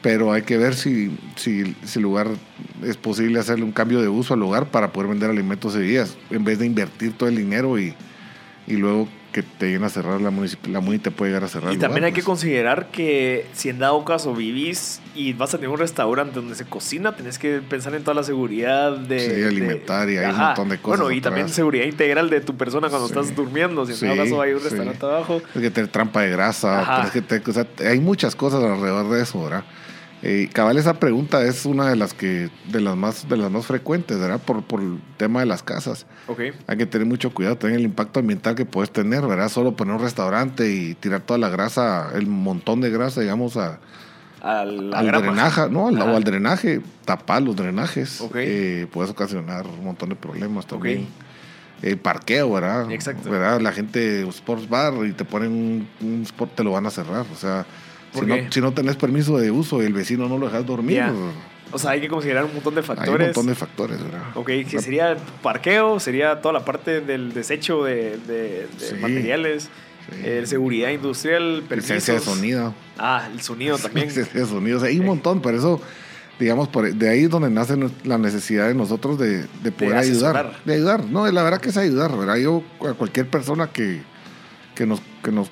Pero 0.00 0.32
hay 0.32 0.42
que 0.42 0.56
ver 0.56 0.74
si, 0.76 1.14
si, 1.36 1.76
si 1.84 1.98
el 1.98 2.02
lugar 2.04 2.28
es 2.84 2.96
posible 2.96 3.38
hacerle 3.38 3.64
un 3.64 3.72
cambio 3.72 4.00
de 4.00 4.08
uso 4.08 4.32
al 4.32 4.40
lugar 4.40 4.66
para 4.70 4.92
poder 4.92 5.10
vender 5.10 5.28
alimentos 5.28 5.74
y 5.74 5.78
bebidas, 5.80 6.16
en 6.30 6.44
vez 6.44 6.58
de 6.58 6.66
invertir 6.66 7.12
todo 7.18 7.28
el 7.28 7.36
dinero 7.36 7.78
y, 7.78 7.94
y 8.66 8.76
luego 8.76 9.08
que 9.42 9.48
te 9.58 9.66
lleguen 9.66 9.84
a 9.84 9.88
cerrar 9.88 10.20
la 10.20 10.30
la 10.68 10.80
MUNI 10.80 10.98
te 10.98 11.10
puede 11.10 11.30
llegar 11.30 11.44
a 11.44 11.48
cerrar. 11.48 11.72
Y 11.72 11.76
también 11.76 12.00
lugar, 12.02 12.04
hay 12.06 12.12
que 12.12 12.22
considerar 12.22 12.90
que 12.90 13.46
si 13.52 13.68
en 13.68 13.78
dado 13.78 14.04
caso 14.04 14.34
vivís 14.34 15.00
y 15.14 15.32
vas 15.32 15.54
a 15.54 15.58
tener 15.58 15.70
un 15.70 15.78
restaurante 15.78 16.34
donde 16.34 16.54
se 16.54 16.64
cocina, 16.64 17.14
tenés 17.16 17.38
que 17.38 17.60
pensar 17.60 17.94
en 17.94 18.02
toda 18.02 18.14
la 18.14 18.22
seguridad 18.22 18.96
de... 18.96 19.20
Sí, 19.20 19.26
de- 19.28 19.46
alimentar 19.48 20.08
y 20.10 20.18
hay 20.18 20.30
un 20.30 20.36
montón 20.38 20.68
de 20.68 20.78
cosas 20.78 20.98
Bueno, 21.00 21.12
y 21.14 21.18
atrás. 21.18 21.30
también 21.30 21.48
seguridad 21.48 21.84
integral 21.84 22.30
de 22.30 22.40
tu 22.40 22.56
persona 22.56 22.88
cuando 22.88 23.08
Sí. 23.08 23.14
estás 23.18 23.34
durmiendo. 23.36 23.84
Si 23.86 23.92
en 23.92 23.98
Sí, 23.98 24.06
dado 24.06 24.16
caso 24.18 24.40
hay 24.42 24.52
un 24.52 24.62
restaurante 24.62 25.06
abajo. 25.06 25.40
Tienes 25.52 25.70
que 25.70 25.74
tener 25.74 25.90
trampa 25.90 26.22
de 26.22 26.30
grasa, 26.30 26.80
que 27.12 27.22
tener- 27.22 27.48
o 27.48 27.52
sea, 27.52 27.66
hay 27.90 28.00
muchas 28.00 28.34
cosas 28.36 28.62
alrededor 28.62 29.08
de 29.10 29.22
eso, 29.22 29.42
¿verdad? 29.42 29.64
Eh, 30.22 30.48
cabal, 30.52 30.76
esa 30.78 30.94
pregunta 30.98 31.44
es 31.44 31.64
una 31.64 31.88
de 31.88 31.96
las 31.96 32.12
que, 32.12 32.50
de 32.70 32.80
las 32.80 32.96
más, 32.96 33.28
de 33.28 33.36
las 33.36 33.50
más 33.52 33.66
frecuentes, 33.66 34.18
¿verdad? 34.18 34.40
Por, 34.40 34.64
por 34.64 34.80
el 34.80 35.00
tema 35.16 35.40
de 35.40 35.46
las 35.46 35.62
casas. 35.62 36.06
Ok. 36.26 36.40
Hay 36.66 36.76
que 36.76 36.86
tener 36.86 37.06
mucho 37.06 37.32
cuidado 37.32 37.56
también 37.56 37.78
el 37.78 37.84
impacto 37.84 38.18
ambiental 38.18 38.56
que 38.56 38.64
puedes 38.64 38.90
tener, 38.90 39.24
¿verdad? 39.26 39.48
Solo 39.48 39.76
poner 39.76 39.94
un 39.94 40.02
restaurante 40.02 40.72
y 40.72 40.94
tirar 40.94 41.20
toda 41.20 41.38
la 41.38 41.48
grasa, 41.48 42.10
el 42.14 42.26
montón 42.26 42.80
de 42.80 42.90
grasa, 42.90 43.20
digamos, 43.20 43.56
a, 43.56 43.78
A 44.42 44.64
la 44.64 44.98
al 44.98 45.06
drenaje, 45.06 45.68
no, 45.70 45.88
al, 45.88 46.00
o 46.00 46.16
al 46.16 46.24
drenaje, 46.24 46.80
tapar 47.04 47.42
los 47.42 47.54
drenajes. 47.54 48.20
Ok. 48.20 48.36
Eh, 48.38 48.86
puedes 48.92 49.12
ocasionar 49.12 49.66
un 49.66 49.84
montón 49.84 50.08
de 50.08 50.16
problemas 50.16 50.66
también. 50.66 51.06
El 51.80 51.96
parqueo, 51.96 52.52
¿verdad? 52.52 52.90
Exacto. 52.90 53.30
¿verdad? 53.30 53.60
La 53.60 53.70
gente, 53.70 54.28
sports 54.30 54.68
bar, 54.68 54.94
y 55.06 55.12
te 55.12 55.24
ponen 55.24 55.52
un, 55.52 55.88
un 56.00 56.22
sport, 56.22 56.56
te 56.56 56.64
lo 56.64 56.72
van 56.72 56.86
a 56.86 56.90
cerrar. 56.90 57.24
O 57.32 57.36
sea, 57.36 57.66
si 58.20 58.26
¿Por 58.26 58.28
no, 58.28 58.34
qué? 58.36 58.46
si 58.50 58.60
no 58.60 58.72
tenés 58.72 58.96
permiso 58.96 59.38
de 59.38 59.50
uso 59.50 59.82
y 59.82 59.86
el 59.86 59.92
vecino 59.92 60.28
no 60.28 60.38
lo 60.38 60.46
dejas 60.46 60.64
dormir, 60.66 60.96
Ya. 60.96 61.12
O 61.70 61.78
sea, 61.78 61.90
hay 61.90 62.00
que 62.00 62.08
considerar 62.08 62.46
un 62.46 62.54
montón 62.54 62.74
de 62.74 62.80
hay 62.80 62.86
factores. 62.86 63.12
un 63.20 63.24
montón 63.26 63.46
de 63.48 63.54
factores, 63.54 64.02
¿verdad? 64.02 64.22
Ok, 64.36 64.46
que 64.70 64.80
sería 64.80 65.16
parqueo, 65.42 66.00
sería 66.00 66.40
toda 66.40 66.54
la 66.54 66.64
parte 66.64 67.02
del 67.02 67.34
desecho 67.34 67.84
de, 67.84 68.16
de- 68.26 68.66
de 68.66 68.68
Sí. 68.78 68.94
materiales, 69.02 69.64
Sí. 69.64 70.16
eh, 70.24 70.42
seguridad 70.46 70.88
industrial, 70.88 71.64
Licencia 71.68 72.14
de 72.14 72.20
permisos. 72.20 72.24
sonido. 72.24 72.74
Ah, 72.96 73.28
el 73.30 73.42
sonido 73.42 73.76
también. 73.82 74.06
Licencia 74.08 74.40
de 74.40 74.46
sonido. 74.46 74.78
O 74.78 74.80
sea, 74.80 74.88
hay 74.88 74.98
un 74.98 75.04
montón, 75.04 75.42
pero 75.42 75.58
eso, 75.58 75.78
digamos, 76.40 76.68
por, 76.68 76.90
de 76.90 77.08
ahí 77.10 77.24
es 77.24 77.30
donde 77.30 77.50
nace 77.50 77.76
la 78.04 78.16
necesidad 78.16 78.68
de 78.68 78.74
nosotros 78.74 79.18
de, 79.18 79.44
de 79.62 79.70
poder 79.70 79.98
ayudar. 79.98 80.36
asesorar. 80.36 80.64
De 80.64 80.72
ayudar. 80.72 81.04
No, 81.04 81.30
la 81.30 81.42
verdad 81.42 81.60
que 81.60 81.68
es 81.68 81.76
ayudar, 81.76 82.16
¿verdad? 82.16 82.36
Yo, 82.36 82.62
a 82.88 82.94
cualquier 82.94 83.28
persona 83.28 83.66
que, 83.66 84.00
que, 84.74 84.86
nos, 84.86 85.02
que 85.22 85.32
nos 85.32 85.50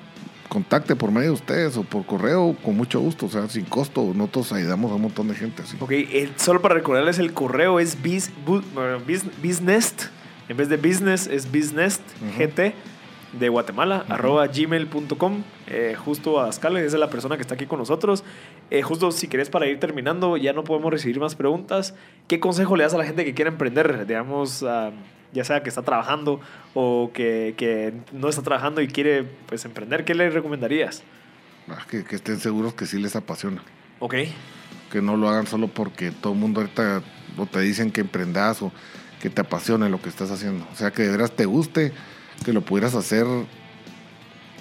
contacte 0.49 0.95
por 0.95 1.11
medio 1.11 1.27
de 1.29 1.33
ustedes 1.33 1.77
o 1.77 1.83
por 1.83 2.05
correo, 2.05 2.55
con 2.63 2.75
mucho 2.77 2.99
gusto, 2.99 3.25
o 3.25 3.29
sea, 3.29 3.47
sin 3.49 3.65
costo, 3.65 4.13
nosotros 4.15 4.51
ayudamos 4.53 4.91
a 4.91 4.95
un 4.95 5.01
montón 5.03 5.27
de 5.27 5.35
gente 5.35 5.61
así. 5.63 5.77
Ok, 5.79 5.91
solo 6.37 6.61
para 6.61 6.75
recordarles, 6.75 7.19
el 7.19 7.33
correo 7.33 7.79
es 7.79 7.97
bu- 8.03 8.63
bis- 9.05 9.25
business, 9.43 9.93
en 10.49 10.57
vez 10.57 10.69
de 10.69 10.77
business 10.77 11.27
es 11.27 11.45
business 11.51 11.99
gt 12.37 12.73
de 13.33 13.49
Guatemala, 13.49 14.05
arroba 14.07 14.47
gmail.com, 14.47 15.43
eh, 15.67 15.95
justo 15.97 16.39
a 16.39 16.47
Ascale, 16.47 16.79
esa 16.85 16.95
es 16.95 16.99
la 16.99 17.09
persona 17.09 17.35
que 17.35 17.41
está 17.41 17.55
aquí 17.55 17.65
con 17.65 17.77
nosotros. 17.77 18.23
Eh, 18.71 18.81
justo 18.81 19.11
si 19.11 19.27
querés 19.27 19.49
para 19.49 19.67
ir 19.67 19.79
terminando, 19.81 20.37
ya 20.37 20.53
no 20.53 20.63
podemos 20.63 20.91
recibir 20.91 21.19
más 21.19 21.35
preguntas. 21.35 21.93
¿Qué 22.29 22.39
consejo 22.39 22.77
le 22.77 22.83
das 22.85 22.93
a 22.93 22.97
la 22.97 23.03
gente 23.03 23.25
que 23.25 23.33
quiere 23.33 23.49
emprender? 23.51 24.07
Digamos, 24.07 24.63
ah, 24.63 24.91
ya 25.33 25.43
sea 25.43 25.63
que 25.63 25.69
está 25.69 25.81
trabajando 25.81 26.39
o 26.73 27.11
que, 27.13 27.53
que 27.57 27.93
no 28.11 28.29
está 28.29 28.41
trabajando 28.41 28.81
y 28.81 28.87
quiere 28.87 29.23
pues 29.47 29.65
emprender, 29.65 30.05
¿qué 30.05 30.15
le 30.15 30.29
recomendarías? 30.29 31.03
Ah, 31.69 31.85
Que, 31.89 32.03
que 32.03 32.15
estén 32.15 32.39
seguros 32.39 32.73
que 32.73 32.85
sí 32.85 32.99
les 32.99 33.15
apasiona. 33.15 33.61
Ok, 33.99 34.15
Que 34.91 35.01
no 35.01 35.17
lo 35.17 35.27
hagan 35.27 35.47
solo 35.47 35.67
porque 35.67 36.11
todo 36.11 36.33
el 36.33 36.39
mundo 36.39 36.61
ahorita 36.61 37.01
o 37.37 37.45
te 37.45 37.59
dicen 37.59 37.91
que 37.91 38.01
emprendas 38.01 38.61
o 38.61 38.71
que 39.21 39.29
te 39.29 39.41
apasione 39.41 39.89
lo 39.89 40.01
que 40.01 40.09
estás 40.09 40.31
haciendo. 40.31 40.65
O 40.71 40.75
sea, 40.75 40.91
que 40.91 41.03
de 41.03 41.11
veras 41.11 41.31
te 41.31 41.45
guste, 41.45 41.91
que 42.45 42.53
lo 42.53 42.61
pudieras 42.61 42.95
hacer 42.95 43.25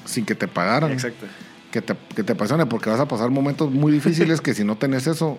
sin 0.04 0.24
que 0.24 0.34
te 0.34 0.48
pagaran. 0.48 0.92
Exacto. 0.92 1.26
Que 1.70 1.82
te, 1.82 1.94
que 2.14 2.22
te 2.22 2.32
apasione, 2.32 2.64
porque 2.66 2.88
vas 2.88 3.00
a 3.00 3.06
pasar 3.08 3.30
momentos 3.30 3.70
muy 3.70 3.92
difíciles 3.92 4.40
que 4.42 4.54
si 4.54 4.64
no 4.64 4.76
tenés 4.76 5.06
eso, 5.06 5.38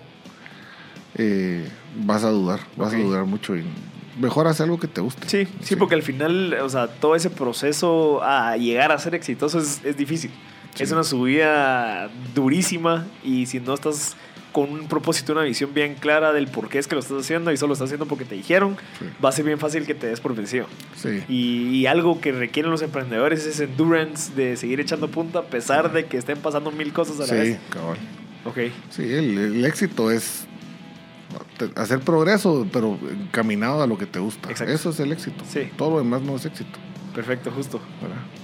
eh, 1.16 1.68
vas 1.96 2.22
a 2.22 2.30
dudar, 2.30 2.60
vas 2.76 2.94
a 2.94 2.98
dudar 2.98 3.24
mucho. 3.24 3.56
Y 3.56 3.64
mejor 4.18 4.46
hacer 4.46 4.64
algo 4.64 4.78
que 4.78 4.88
te 4.88 5.00
guste. 5.00 5.28
Sí, 5.28 5.48
sí, 5.62 5.76
porque 5.76 5.94
al 5.94 6.02
final, 6.02 6.54
o 6.62 6.68
sea, 6.68 6.88
todo 6.88 7.14
ese 7.16 7.30
proceso 7.30 8.22
a 8.22 8.56
llegar 8.56 8.92
a 8.92 8.98
ser 8.98 9.14
exitoso 9.14 9.58
es, 9.58 9.80
es 9.84 9.96
difícil. 9.96 10.30
Sí. 10.74 10.82
Es 10.84 10.92
una 10.92 11.02
subida 11.04 12.08
durísima 12.34 13.06
y 13.24 13.46
si 13.46 13.58
no 13.60 13.74
estás 13.74 14.16
con 14.52 14.70
un 14.72 14.88
propósito, 14.88 15.32
una 15.32 15.42
visión 15.42 15.74
bien 15.74 15.94
clara 15.94 16.32
del 16.32 16.48
por 16.48 16.68
qué 16.68 16.78
es 16.78 16.88
que 16.88 16.94
lo 16.94 17.00
estás 17.00 17.20
haciendo 17.20 17.52
y 17.52 17.56
solo 17.56 17.68
lo 17.68 17.72
estás 17.74 17.86
haciendo 17.86 18.06
porque 18.06 18.24
te 18.24 18.34
dijeron, 18.34 18.76
Sí. 18.98 19.04
va 19.22 19.28
a 19.28 19.32
ser 19.32 19.44
bien 19.44 19.58
fácil 19.58 19.86
que 19.86 19.94
te 19.94 20.06
des 20.06 20.20
por 20.20 20.34
vencido. 20.34 20.66
Sí. 20.96 21.22
Y, 21.28 21.68
y 21.76 21.86
algo 21.86 22.20
que 22.20 22.32
requieren 22.32 22.70
los 22.70 22.82
emprendedores 22.82 23.44
es 23.46 23.60
endurance 23.60 24.32
de 24.34 24.56
seguir 24.56 24.80
echando 24.80 25.08
punta 25.08 25.40
a 25.40 25.42
pesar 25.44 25.92
de 25.92 26.06
que 26.06 26.16
estén 26.16 26.38
pasando 26.38 26.70
mil 26.70 26.92
cosas 26.92 27.16
a 27.16 27.20
la 27.22 27.26
Sí, 27.26 27.34
vez. 27.50 27.58
cabal. 27.70 27.98
Ok, 28.44 28.58
Sí, 28.90 29.02
el, 29.02 29.36
el 29.38 29.64
éxito 29.64 30.10
es 30.10 30.46
hacer 31.76 32.00
progreso, 32.00 32.66
pero 32.72 32.98
encaminado 33.10 33.82
a 33.82 33.86
lo 33.86 33.98
que 33.98 34.06
te 34.06 34.18
gusta. 34.18 34.50
Exacto. 34.50 34.72
Eso 34.72 34.90
es 34.90 35.00
el 35.00 35.12
éxito. 35.12 35.44
Sí. 35.48 35.70
Todo 35.76 35.90
lo 35.90 35.98
demás 35.98 36.22
no 36.22 36.36
es 36.36 36.44
éxito. 36.44 36.78
perfecto, 37.14 37.50
justo. 37.50 37.80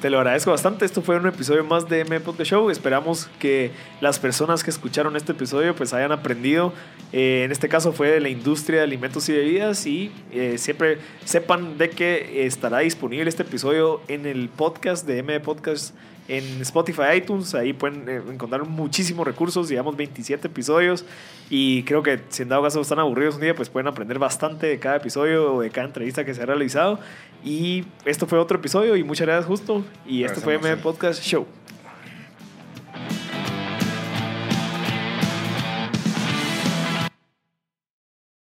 Te 0.00 0.10
lo 0.10 0.18
agradezco 0.18 0.50
bastante. 0.50 0.84
Esto 0.84 1.00
fue 1.00 1.16
un 1.16 1.26
episodio 1.26 1.62
más 1.64 1.88
de 1.88 2.00
M 2.00 2.18
Podcast 2.20 2.50
Show. 2.50 2.70
Esperamos 2.70 3.30
que 3.38 3.70
las 4.00 4.18
personas 4.18 4.64
que 4.64 4.70
escucharon 4.70 5.14
este 5.16 5.32
episodio 5.32 5.76
pues 5.76 5.92
hayan 5.94 6.10
aprendido. 6.10 6.72
Eh, 7.12 7.44
en 7.44 7.52
este 7.52 7.68
caso 7.68 7.92
fue 7.92 8.08
de 8.08 8.20
la 8.20 8.28
industria 8.28 8.78
de 8.78 8.84
alimentos 8.84 9.28
y 9.28 9.32
bebidas 9.32 9.86
y 9.86 10.10
eh, 10.32 10.56
siempre 10.58 10.98
sepan 11.24 11.78
de 11.78 11.90
que 11.90 12.46
estará 12.46 12.80
disponible 12.80 13.28
este 13.28 13.44
episodio 13.44 14.00
en 14.08 14.26
el 14.26 14.48
podcast 14.48 15.06
de 15.06 15.18
M 15.18 15.38
Podcast 15.40 15.94
en 16.28 16.60
Spotify, 16.62 17.16
iTunes. 17.16 17.54
Ahí 17.54 17.72
pueden 17.72 18.08
eh, 18.08 18.22
encontrar 18.30 18.64
muchísimos 18.64 19.26
recursos. 19.26 19.68
Llevamos 19.68 19.96
27 19.96 20.48
episodios 20.48 21.04
y 21.50 21.82
creo 21.84 22.02
que 22.02 22.20
si 22.28 22.42
en 22.42 22.48
dado 22.48 22.62
caso 22.62 22.80
están 22.80 22.98
aburridos 22.98 23.36
un 23.36 23.42
día 23.42 23.54
pues 23.54 23.68
pueden 23.68 23.86
aprender 23.86 24.18
bastante 24.18 24.66
de 24.66 24.78
cada 24.78 24.96
episodio 24.96 25.54
o 25.54 25.60
de 25.60 25.70
cada 25.70 25.86
entrevista 25.86 26.24
que 26.24 26.34
se 26.34 26.42
ha 26.42 26.46
realizado. 26.46 26.98
Y 27.44 27.84
esto 28.04 28.26
fue 28.26 28.38
otro 28.38 28.58
episodio 28.58 28.96
y 28.96 29.04
muchas 29.04 29.26
gracias 29.26 29.46
justo. 29.46 29.84
Y 30.06 30.24
esto 30.24 30.40
Gracias, 30.40 30.60
fue 30.62 30.70
M. 30.70 30.76
Podcast 30.82 31.22
Show. 31.22 31.46